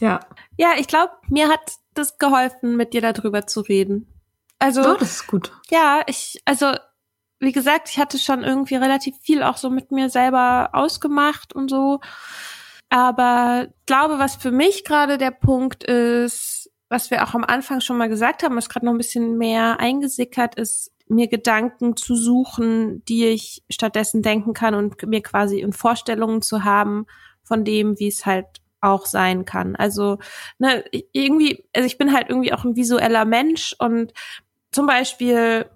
Ja. 0.00 0.20
Ja, 0.56 0.70
ich 0.78 0.86
glaube, 0.86 1.12
mir 1.28 1.48
hat 1.48 1.60
das 1.94 2.18
geholfen, 2.18 2.76
mit 2.76 2.92
dir 2.94 3.00
darüber 3.02 3.46
zu 3.46 3.60
reden. 3.60 4.06
Also, 4.58 4.82
So, 4.82 4.94
das 4.94 5.10
ist 5.12 5.26
gut. 5.26 5.52
Ja, 5.70 6.02
ich, 6.06 6.40
also, 6.44 6.72
wie 7.38 7.52
gesagt, 7.52 7.88
ich 7.90 7.98
hatte 7.98 8.18
schon 8.18 8.44
irgendwie 8.44 8.76
relativ 8.76 9.14
viel 9.22 9.42
auch 9.42 9.56
so 9.56 9.70
mit 9.70 9.90
mir 9.92 10.10
selber 10.10 10.70
ausgemacht 10.72 11.54
und 11.54 11.70
so. 11.70 12.00
Aber 12.90 13.66
ich 13.68 13.86
glaube, 13.86 14.18
was 14.18 14.36
für 14.36 14.50
mich 14.50 14.84
gerade 14.84 15.16
der 15.16 15.30
Punkt 15.30 15.84
ist, 15.84 16.59
was 16.90 17.10
wir 17.10 17.22
auch 17.22 17.34
am 17.34 17.44
Anfang 17.44 17.80
schon 17.80 17.96
mal 17.96 18.08
gesagt 18.08 18.42
haben, 18.42 18.56
was 18.56 18.68
gerade 18.68 18.84
noch 18.84 18.92
ein 18.92 18.98
bisschen 18.98 19.38
mehr 19.38 19.80
eingesickert 19.80 20.56
ist, 20.56 20.92
mir 21.08 21.28
Gedanken 21.28 21.96
zu 21.96 22.14
suchen, 22.14 23.04
die 23.06 23.26
ich 23.26 23.62
stattdessen 23.70 24.22
denken 24.22 24.52
kann 24.52 24.74
und 24.74 25.02
mir 25.06 25.22
quasi 25.22 25.60
in 25.60 25.72
Vorstellungen 25.72 26.42
zu 26.42 26.64
haben 26.64 27.06
von 27.42 27.64
dem, 27.64 27.98
wie 27.98 28.08
es 28.08 28.26
halt 28.26 28.46
auch 28.80 29.06
sein 29.06 29.44
kann. 29.44 29.76
Also, 29.76 30.18
ne, 30.58 30.84
irgendwie, 31.12 31.64
also 31.74 31.86
ich 31.86 31.96
bin 31.96 32.12
halt 32.12 32.28
irgendwie 32.28 32.52
auch 32.52 32.64
ein 32.64 32.76
visueller 32.76 33.24
Mensch 33.24 33.74
und 33.78 34.12
zum 34.72 34.86
Beispiel, 34.86 35.66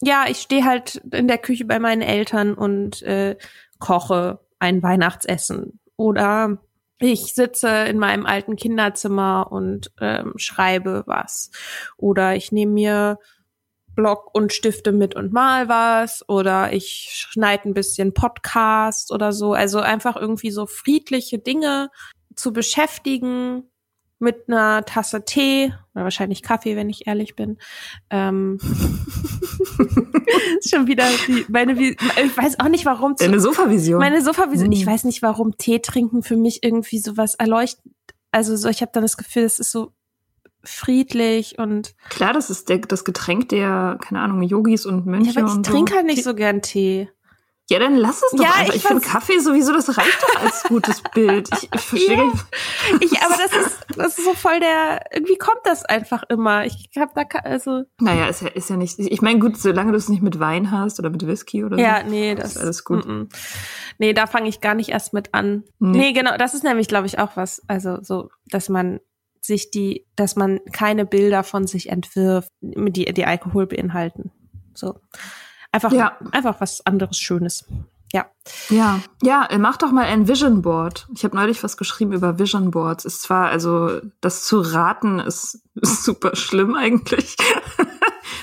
ja, 0.00 0.26
ich 0.28 0.38
stehe 0.38 0.64
halt 0.64 0.96
in 1.12 1.28
der 1.28 1.38
Küche 1.38 1.64
bei 1.64 1.78
meinen 1.78 2.02
Eltern 2.02 2.54
und 2.54 3.02
äh, 3.02 3.36
koche 3.78 4.40
ein 4.58 4.82
Weihnachtsessen. 4.82 5.80
Oder 5.96 6.58
ich 6.98 7.34
sitze 7.34 7.68
in 7.68 7.98
meinem 7.98 8.26
alten 8.26 8.56
Kinderzimmer 8.56 9.48
und 9.50 9.92
ähm, 10.00 10.32
schreibe 10.36 11.04
was. 11.06 11.50
Oder 11.96 12.34
ich 12.34 12.50
nehme 12.52 12.72
mir 12.72 13.18
Block 13.94 14.34
und 14.34 14.52
Stifte 14.52 14.92
mit 14.92 15.14
und 15.14 15.32
mal 15.32 15.68
was. 15.68 16.28
Oder 16.28 16.72
ich 16.72 17.10
schneide 17.30 17.68
ein 17.68 17.74
bisschen 17.74 18.14
Podcast 18.14 19.12
oder 19.12 19.32
so. 19.32 19.52
Also 19.52 19.80
einfach 19.80 20.16
irgendwie 20.16 20.50
so 20.50 20.66
friedliche 20.66 21.38
Dinge 21.38 21.90
zu 22.34 22.52
beschäftigen 22.52 23.64
mit 24.20 24.48
einer 24.48 24.84
Tasse 24.84 25.24
Tee 25.24 25.72
oder 25.94 26.04
wahrscheinlich 26.04 26.42
Kaffee, 26.42 26.74
wenn 26.76 26.90
ich 26.90 27.06
ehrlich 27.06 27.36
bin. 27.36 27.58
Ähm, 28.10 28.58
ist 30.58 30.70
schon 30.70 30.86
wieder 30.86 31.04
die, 31.26 31.44
meine, 31.48 31.72
ich 31.80 31.96
weiß 32.36 32.60
auch 32.60 32.68
nicht, 32.68 32.84
warum. 32.84 33.16
zu- 33.16 33.24
Deine 33.24 33.40
Sofavision. 33.40 33.98
meine 33.98 34.22
Sofavision. 34.22 34.72
Ich 34.72 34.84
Mhm. 34.86 34.90
weiß 34.90 35.04
nicht, 35.04 35.22
warum 35.22 35.56
Tee 35.56 35.78
trinken 35.80 36.22
für 36.22 36.36
mich 36.36 36.62
irgendwie 36.62 36.98
sowas 36.98 37.34
erleuchtet. 37.34 37.84
Also 38.30 38.56
so, 38.56 38.68
ich 38.68 38.80
habe 38.82 38.90
dann 38.92 39.02
das 39.02 39.16
Gefühl, 39.16 39.44
es 39.44 39.58
ist 39.58 39.72
so 39.72 39.92
friedlich 40.64 41.58
und 41.58 41.94
Klar, 42.10 42.32
das 42.32 42.50
ist 42.50 42.68
der, 42.68 42.78
das 42.78 43.04
Getränk 43.04 43.48
der, 43.48 43.98
keine 44.02 44.20
Ahnung, 44.20 44.42
Yogis 44.42 44.84
und 44.86 45.06
Mönche 45.06 45.30
ja, 45.32 45.42
aber 45.42 45.54
ich 45.54 45.62
trinke 45.62 45.92
so. 45.92 45.96
halt 45.96 46.06
nicht 46.06 46.24
so 46.24 46.34
gern 46.34 46.60
Tee. 46.60 47.08
Ja, 47.70 47.78
dann 47.78 47.96
lass 47.96 48.22
es 48.22 48.30
doch 48.32 48.42
Ja, 48.42 48.54
einfach. 48.54 48.68
ich 48.68 48.76
Ich, 48.76 48.82
finde 48.84 49.06
Kaffee 49.06 49.38
sowieso, 49.40 49.74
das 49.74 49.98
reicht 49.98 50.22
doch 50.22 50.42
als 50.42 50.62
gutes 50.64 51.02
Bild. 51.14 51.50
Ich, 51.54 51.68
ich 51.74 51.80
verstehe 51.80 52.16
Ja. 52.16 52.32
Ich, 53.00 53.20
aber 53.22 53.34
das 53.36 53.66
ist, 53.66 53.86
das 53.94 54.18
ist 54.18 54.24
so 54.24 54.32
voll 54.32 54.58
der, 54.58 55.04
irgendwie 55.12 55.36
kommt 55.36 55.60
das 55.64 55.84
einfach 55.84 56.22
immer. 56.30 56.64
Ich 56.64 56.88
habe 56.98 57.12
da, 57.14 57.24
also, 57.40 57.82
Naja, 58.00 58.26
ist 58.26 58.40
ja, 58.40 58.48
ist 58.48 58.70
ja 58.70 58.76
nicht. 58.76 58.98
Ich 58.98 59.20
meine, 59.20 59.38
gut, 59.38 59.58
solange 59.58 59.92
du 59.92 59.98
es 59.98 60.08
nicht 60.08 60.22
mit 60.22 60.40
Wein 60.40 60.70
hast 60.70 60.98
oder 60.98 61.10
mit 61.10 61.26
Whisky 61.26 61.62
oder 61.62 61.78
ja, 61.78 62.02
so. 62.02 62.10
nee, 62.10 62.32
ist 62.32 62.42
das 62.42 62.56
alles 62.56 62.84
gut. 62.84 63.06
mm, 63.06 63.10
mm. 63.10 63.28
Nee, 63.98 64.12
da 64.14 64.26
fange 64.26 64.48
ich 64.48 64.62
gar 64.62 64.74
nicht 64.74 64.88
erst 64.88 65.12
mit 65.12 65.34
an. 65.34 65.64
Nee. 65.78 65.98
Nee, 65.98 66.12
genau, 66.12 66.36
das 66.38 66.54
ist 66.54 66.64
nämlich, 66.64 66.88
glaube 66.88 67.06
ich, 67.06 67.18
auch 67.18 67.36
was. 67.36 67.62
Also 67.66 67.98
so, 68.02 68.30
dass 68.46 68.70
man 68.70 69.00
sich 69.40 69.70
die, 69.70 70.06
dass 70.16 70.36
man 70.36 70.60
keine 70.72 71.04
Bilder 71.04 71.42
von 71.42 71.66
sich 71.66 71.90
entwirft, 71.90 72.50
die, 72.60 73.12
die 73.12 73.24
Alkohol 73.26 73.66
beinhalten. 73.66 74.30
So. 74.74 75.00
Einfach, 75.84 75.92
Ja. 75.92 76.16
einfach 76.32 76.60
was 76.60 76.84
anderes 76.86 77.18
Schönes. 77.18 77.64
Ja. 78.12 78.26
Ja, 78.70 79.00
ja, 79.22 79.44
äh, 79.50 79.58
mach 79.58 79.76
doch 79.76 79.92
mal 79.92 80.04
ein 80.06 80.26
Vision 80.28 80.62
Board. 80.62 81.06
Ich 81.14 81.24
habe 81.24 81.36
neulich 81.36 81.62
was 81.62 81.76
geschrieben 81.76 82.12
über 82.12 82.38
Vision 82.38 82.70
Boards. 82.70 83.04
Ist 83.04 83.22
zwar, 83.22 83.48
also 83.48 84.00
das 84.22 84.44
zu 84.44 84.60
raten 84.60 85.18
ist, 85.18 85.62
ist 85.74 86.04
super 86.04 86.34
schlimm 86.34 86.74
eigentlich. 86.74 87.36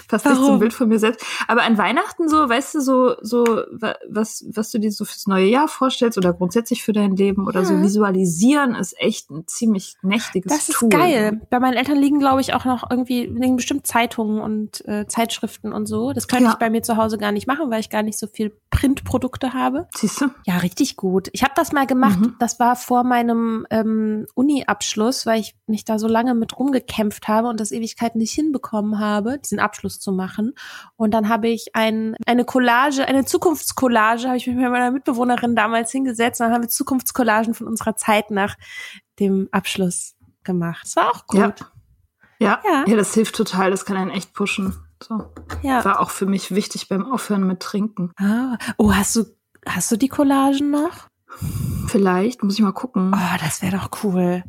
Passt 0.08 0.26
nicht 0.26 0.36
zum 0.38 0.60
Bild 0.60 0.74
von 0.74 0.88
mir 0.88 1.00
selbst. 1.00 1.26
Aber 1.48 1.64
an 1.64 1.78
Weihnachten 1.78 2.30
so, 2.30 2.48
weißt 2.50 2.76
du, 2.76 2.80
so, 2.82 3.16
so, 3.22 3.44
wa- 3.72 3.96
was, 4.10 4.46
was 4.54 4.72
du 4.72 4.80
dir 4.80 4.92
so 4.92 5.06
fürs 5.06 5.28
neue 5.28 5.48
Jahr 5.48 5.68
vorstellst 5.68 6.18
oder 6.18 6.34
grundsätzlich 6.34 6.84
für 6.84 6.94
dein 6.94 7.16
Leben 7.16 7.48
oder 7.48 7.66
so 7.66 7.74
Ja. 7.74 7.82
visualisieren, 7.82 8.76
ist 8.76 8.96
echt 9.00 9.30
ein 9.32 9.48
ziemlich 9.48 9.96
mächtiges 10.02 10.52
Das 10.52 10.70
ist 10.70 10.80
Tool. 10.80 10.90
geil. 10.90 11.42
Bei 11.50 11.60
meinen 11.60 11.76
Eltern 11.78 11.98
liegen, 11.98 12.20
glaube 12.20 12.42
ich, 12.42 12.54
auch 12.54 12.66
noch 12.66 12.90
irgendwie, 12.90 13.26
liegen 13.26 13.56
bestimmt 13.56 13.86
Zeitungen 13.88 14.40
und 14.40 14.86
äh, 14.88 15.06
Zeitschriften 15.08 15.74
und 15.74 15.86
so. 15.86 16.14
Das 16.14 16.28
könnte 16.28 16.46
Ja. 16.46 16.52
ich 16.52 16.56
bei 16.58 16.70
mir 16.70 16.82
zu 16.84 16.98
Hause 16.98 17.18
gar 17.18 17.32
nicht 17.32 17.48
machen, 17.48 17.70
weil 17.72 17.80
ich 17.80 17.90
gar 17.90 18.04
nicht 18.04 18.18
so 18.18 18.28
viel 18.28 18.56
Printprodukte 18.70 19.54
habe. 19.54 19.88
Siehst 19.96 20.22
du? 20.22 20.26
Ja, 20.46 20.58
richtig 20.58 20.96
gut. 20.96 21.30
Ich 21.34 21.44
habe 21.44 21.54
das 21.56 21.72
mal 21.72 21.86
gemacht. 21.88 22.20
Mhm. 22.20 22.36
Das 22.40 22.60
war 22.60 22.76
vor 22.76 23.04
meinem 23.04 23.66
ähm, 23.70 24.26
Uni-Abschluss, 24.36 25.26
weil 25.26 25.40
ich 25.40 25.56
mich 25.68 25.86
da 25.86 25.98
so 26.00 26.08
lange 26.08 26.34
mit 26.36 26.58
rumgekämpft 26.58 27.28
habe 27.28 27.48
und 27.48 27.60
das 27.60 27.72
Ewigkeiten 27.72 28.20
nicht 28.20 28.32
hinbekommen 28.34 29.00
habe, 29.00 29.40
diesen 29.40 29.60
Abschluss 29.60 29.75
zu 29.84 30.12
machen. 30.12 30.54
Und 30.96 31.12
dann 31.12 31.30
habe 31.30 31.48
ich 31.48 31.76
ein, 31.76 32.16
eine 32.26 32.46
Collage, 32.46 33.08
eine 33.08 33.26
Zukunftscollage, 33.26 34.28
habe 34.28 34.38
ich 34.38 34.48
mich 34.48 34.56
mit 34.56 34.70
meiner 34.70 34.92
Mitbewohnerin 34.92 35.56
damals 35.56 35.92
hingesetzt 35.92 36.40
und 36.42 36.46
dann 36.48 36.54
haben 36.54 36.64
wir 36.64 36.70
Zukunftscollagen 36.70 37.54
von 37.54 37.68
unserer 37.68 37.96
Zeit 37.96 38.32
nach 38.32 38.56
dem 39.20 39.48
Abschluss 39.52 40.16
gemacht. 40.44 40.82
Das 40.84 40.96
war 40.96 41.10
auch 41.12 41.28
gut. 41.28 41.40
Ja. 41.40 41.56
Ja, 42.40 42.62
Ja. 42.66 42.84
ja, 42.88 42.96
das 42.96 43.14
hilft 43.14 43.36
total. 43.36 43.72
Das 43.72 43.86
kann 43.86 43.98
einen 43.98 44.12
echt 44.12 44.34
pushen. 44.34 44.76
So. 45.02 45.32
Ja. 45.62 45.84
War 45.86 46.00
auch 46.00 46.10
für 46.10 46.26
mich 46.26 46.54
wichtig 46.54 46.90
beim 46.90 47.06
Aufhören 47.12 47.46
mit 47.48 47.60
Trinken. 47.62 48.12
Ah. 48.18 48.58
Oh, 48.78 48.94
hast 48.94 49.16
du, 49.16 49.24
hast 49.68 49.92
du 49.92 49.98
die 49.98 50.10
Collagen 50.10 50.72
noch? 50.72 51.08
Vielleicht, 51.88 52.44
muss 52.44 52.56
ich 52.56 52.62
mal 52.62 52.72
gucken. 52.74 53.12
Oh, 53.14 53.38
das 53.42 53.62
wäre 53.62 53.78
doch 53.78 53.90
cool. 54.04 54.44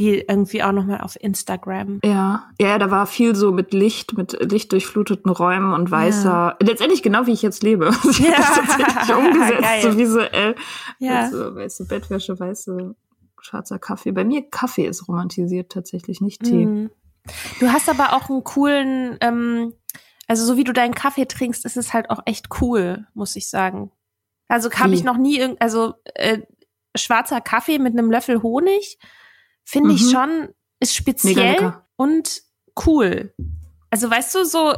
Die 0.00 0.24
irgendwie 0.26 0.62
auch 0.62 0.72
noch 0.72 0.84
mal 0.86 1.00
auf 1.02 1.16
Instagram. 1.20 2.00
Ja, 2.02 2.48
ja, 2.58 2.78
da 2.78 2.90
war 2.90 3.06
viel 3.06 3.34
so 3.36 3.52
mit 3.52 3.72
Licht, 3.74 4.16
mit 4.16 4.36
lichtdurchfluteten 4.40 5.30
Räumen 5.30 5.72
und 5.74 5.90
weißer. 5.90 6.56
Letztendlich 6.60 7.02
genau 7.02 7.26
wie 7.26 7.32
ich 7.32 7.42
jetzt 7.42 7.62
lebe. 7.62 7.90
Ich 8.10 8.18
Ja. 8.18 8.32
habe 8.38 8.66
das 8.66 8.76
tatsächlich 8.76 9.16
umgesetzt, 9.16 9.60
Geil. 9.62 9.82
so 9.82 9.98
visuell. 9.98 10.54
Ja. 10.98 11.20
Also, 11.20 11.54
weiße 11.54 11.86
Bettwäsche, 11.86 12.40
weiße, 12.40 12.94
schwarzer 13.42 13.78
Kaffee. 13.78 14.12
Bei 14.12 14.24
mir 14.24 14.48
Kaffee 14.50 14.86
ist 14.86 15.06
romantisiert 15.06 15.70
tatsächlich, 15.70 16.20
nicht 16.22 16.42
Tee. 16.44 16.64
Mhm. 16.66 16.90
Du 17.60 17.68
hast 17.68 17.88
aber 17.90 18.14
auch 18.14 18.30
einen 18.30 18.42
coolen, 18.42 19.18
ähm, 19.20 19.74
also 20.26 20.44
so 20.46 20.56
wie 20.56 20.64
du 20.64 20.72
deinen 20.72 20.94
Kaffee 20.94 21.26
trinkst, 21.26 21.64
ist 21.66 21.76
es 21.76 21.92
halt 21.92 22.08
auch 22.08 22.20
echt 22.24 22.48
cool, 22.62 23.06
muss 23.12 23.36
ich 23.36 23.50
sagen. 23.50 23.92
Also 24.48 24.70
habe 24.70 24.94
ich 24.94 25.04
noch 25.04 25.18
nie, 25.18 25.38
irgend- 25.38 25.60
also 25.60 25.94
äh, 26.14 26.38
schwarzer 26.96 27.40
Kaffee 27.42 27.78
mit 27.78 27.92
einem 27.92 28.10
Löffel 28.10 28.42
Honig, 28.42 28.98
finde 29.70 29.94
ich 29.94 30.02
Mhm. 30.02 30.10
schon, 30.10 30.48
ist 30.80 30.94
speziell 30.94 31.74
und 31.96 32.42
cool. 32.86 33.34
Also 33.90 34.10
weißt 34.10 34.34
du, 34.34 34.44
so, 34.44 34.74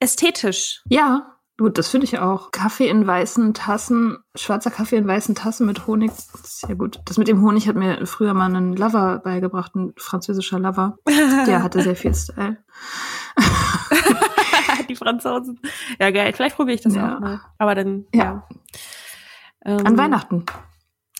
ästhetisch. 0.00 0.82
Ja, 0.88 1.36
gut, 1.58 1.76
das 1.78 1.88
finde 1.88 2.04
ich 2.04 2.18
auch. 2.18 2.50
Kaffee 2.50 2.88
in 2.88 3.06
weißen 3.06 3.52
Tassen, 3.54 4.18
schwarzer 4.34 4.70
Kaffee 4.70 4.96
in 4.96 5.06
weißen 5.06 5.34
Tassen 5.34 5.66
mit 5.66 5.86
Honig, 5.86 6.10
sehr 6.42 6.74
gut. 6.76 7.00
Das 7.04 7.18
mit 7.18 7.28
dem 7.28 7.42
Honig 7.42 7.68
hat 7.68 7.76
mir 7.76 8.06
früher 8.06 8.34
mal 8.34 8.54
ein 8.54 8.74
Lover 8.74 9.18
beigebracht, 9.18 9.74
ein 9.74 9.92
französischer 9.96 10.58
Lover. 10.58 10.96
Der 11.06 11.62
hatte 11.62 11.82
sehr 11.82 11.96
viel 11.96 12.14
Style. 12.14 12.58
Die 14.88 14.96
Franzosen. 14.96 15.60
Ja, 15.98 16.10
geil. 16.10 16.32
Vielleicht 16.34 16.56
probiere 16.56 16.76
ich 16.76 16.80
das 16.80 16.94
ja. 16.94 17.16
auch 17.16 17.20
mal. 17.20 17.40
Aber 17.58 17.74
dann, 17.74 18.06
ja. 18.14 18.24
ja. 18.24 18.48
Ähm, 19.64 19.86
an 19.86 19.98
Weihnachten. 19.98 20.46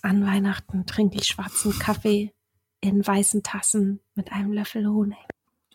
An 0.01 0.25
Weihnachten 0.25 0.85
trinke 0.85 1.17
ich 1.17 1.27
schwarzen 1.27 1.77
Kaffee 1.77 2.33
in 2.81 3.05
weißen 3.05 3.43
Tassen 3.43 4.01
mit 4.15 4.31
einem 4.31 4.51
Löffel 4.51 4.87
Honig. 4.87 5.17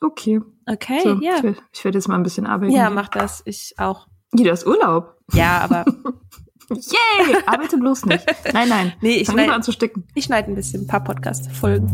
Okay. 0.01 0.41
Okay, 0.67 1.01
so, 1.03 1.21
ja. 1.21 1.37
Ich, 1.73 1.85
werde 1.85 1.99
jetzt 1.99 2.09
mal 2.09 2.17
ein 2.17 2.23
bisschen 2.23 2.47
arbeiten. 2.47 2.73
Ja, 2.73 2.91
mach 2.91 3.09
das. 3.09 3.43
Ich 3.47 3.75
auch. 3.79 4.09
Jeder 4.35 4.53
ist 4.53 4.67
Urlaub. 4.67 5.17
Ja, 5.33 5.61
aber. 5.61 5.85
Yay! 6.71 7.37
Arbeite 7.47 7.79
bloß 7.79 8.07
nicht. 8.07 8.27
Nein, 8.53 8.69
nein. 8.69 8.93
Nee, 9.01 9.17
ich 9.17 9.29
schneide 9.29 9.55
an 9.55 9.63
zu 9.63 9.73
sticken. 9.73 10.05
Ich 10.15 10.25
schneide 10.25 10.51
ein 10.51 10.57
bisschen, 10.57 10.83
ein 10.83 10.87
paar 10.87 11.03
Podcast-Folgen. 11.03 11.89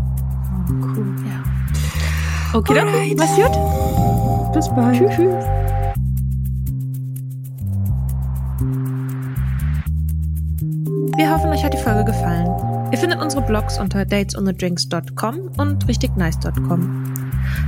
Cool. 0.68 1.14
Ja. 1.28 2.58
Okay, 2.58 2.74
dann. 2.74 2.86
Mach's 3.16 3.36
gut. 3.36 4.54
Bis 4.54 4.68
bald. 4.70 4.96
Tschüss. 4.96 5.14
tschüss. 5.14 5.44
Wir 11.14 11.30
hoffen, 11.30 11.50
euch 11.50 11.62
hat 11.62 11.74
die 11.74 11.78
Folge 11.78 12.04
gefallen. 12.04 12.71
Ihr 12.92 12.98
findet 12.98 13.22
unsere 13.22 13.42
Blogs 13.42 13.78
unter 13.78 14.04
datesonthedrinks.com 14.04 15.50
und 15.56 15.88
richtignice.com. 15.88 17.14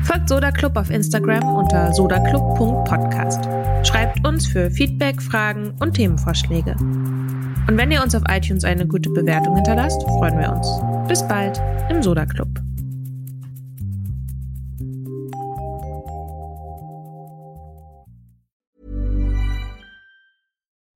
Folgt 0.05 0.29
Soda 0.29 0.51
Club 0.51 0.77
auf 0.77 0.91
Instagram 0.91 1.57
unter 1.57 1.93
sodaclub.podcast. 1.95 3.49
Schreibt 3.87 4.27
uns 4.27 4.47
für 4.47 4.71
Feedback, 4.71 5.23
Fragen 5.23 5.73
und 5.81 5.95
Themenvorschläge. 5.95 6.77
Und 6.77 7.79
wenn 7.79 7.91
ihr 7.91 8.03
uns 8.03 8.15
auf 8.15 8.23
iTunes 8.29 8.65
eine 8.65 8.87
gute 8.87 9.09
Bewertung 9.11 9.57
hinterlasst, 9.57 10.03
freuen 10.03 10.39
wir 10.39 10.53
uns. 10.53 10.69
Bis 11.09 11.27
bald 11.27 11.61
im 11.89 12.03
Soda 12.03 12.27
Club. 12.27 12.61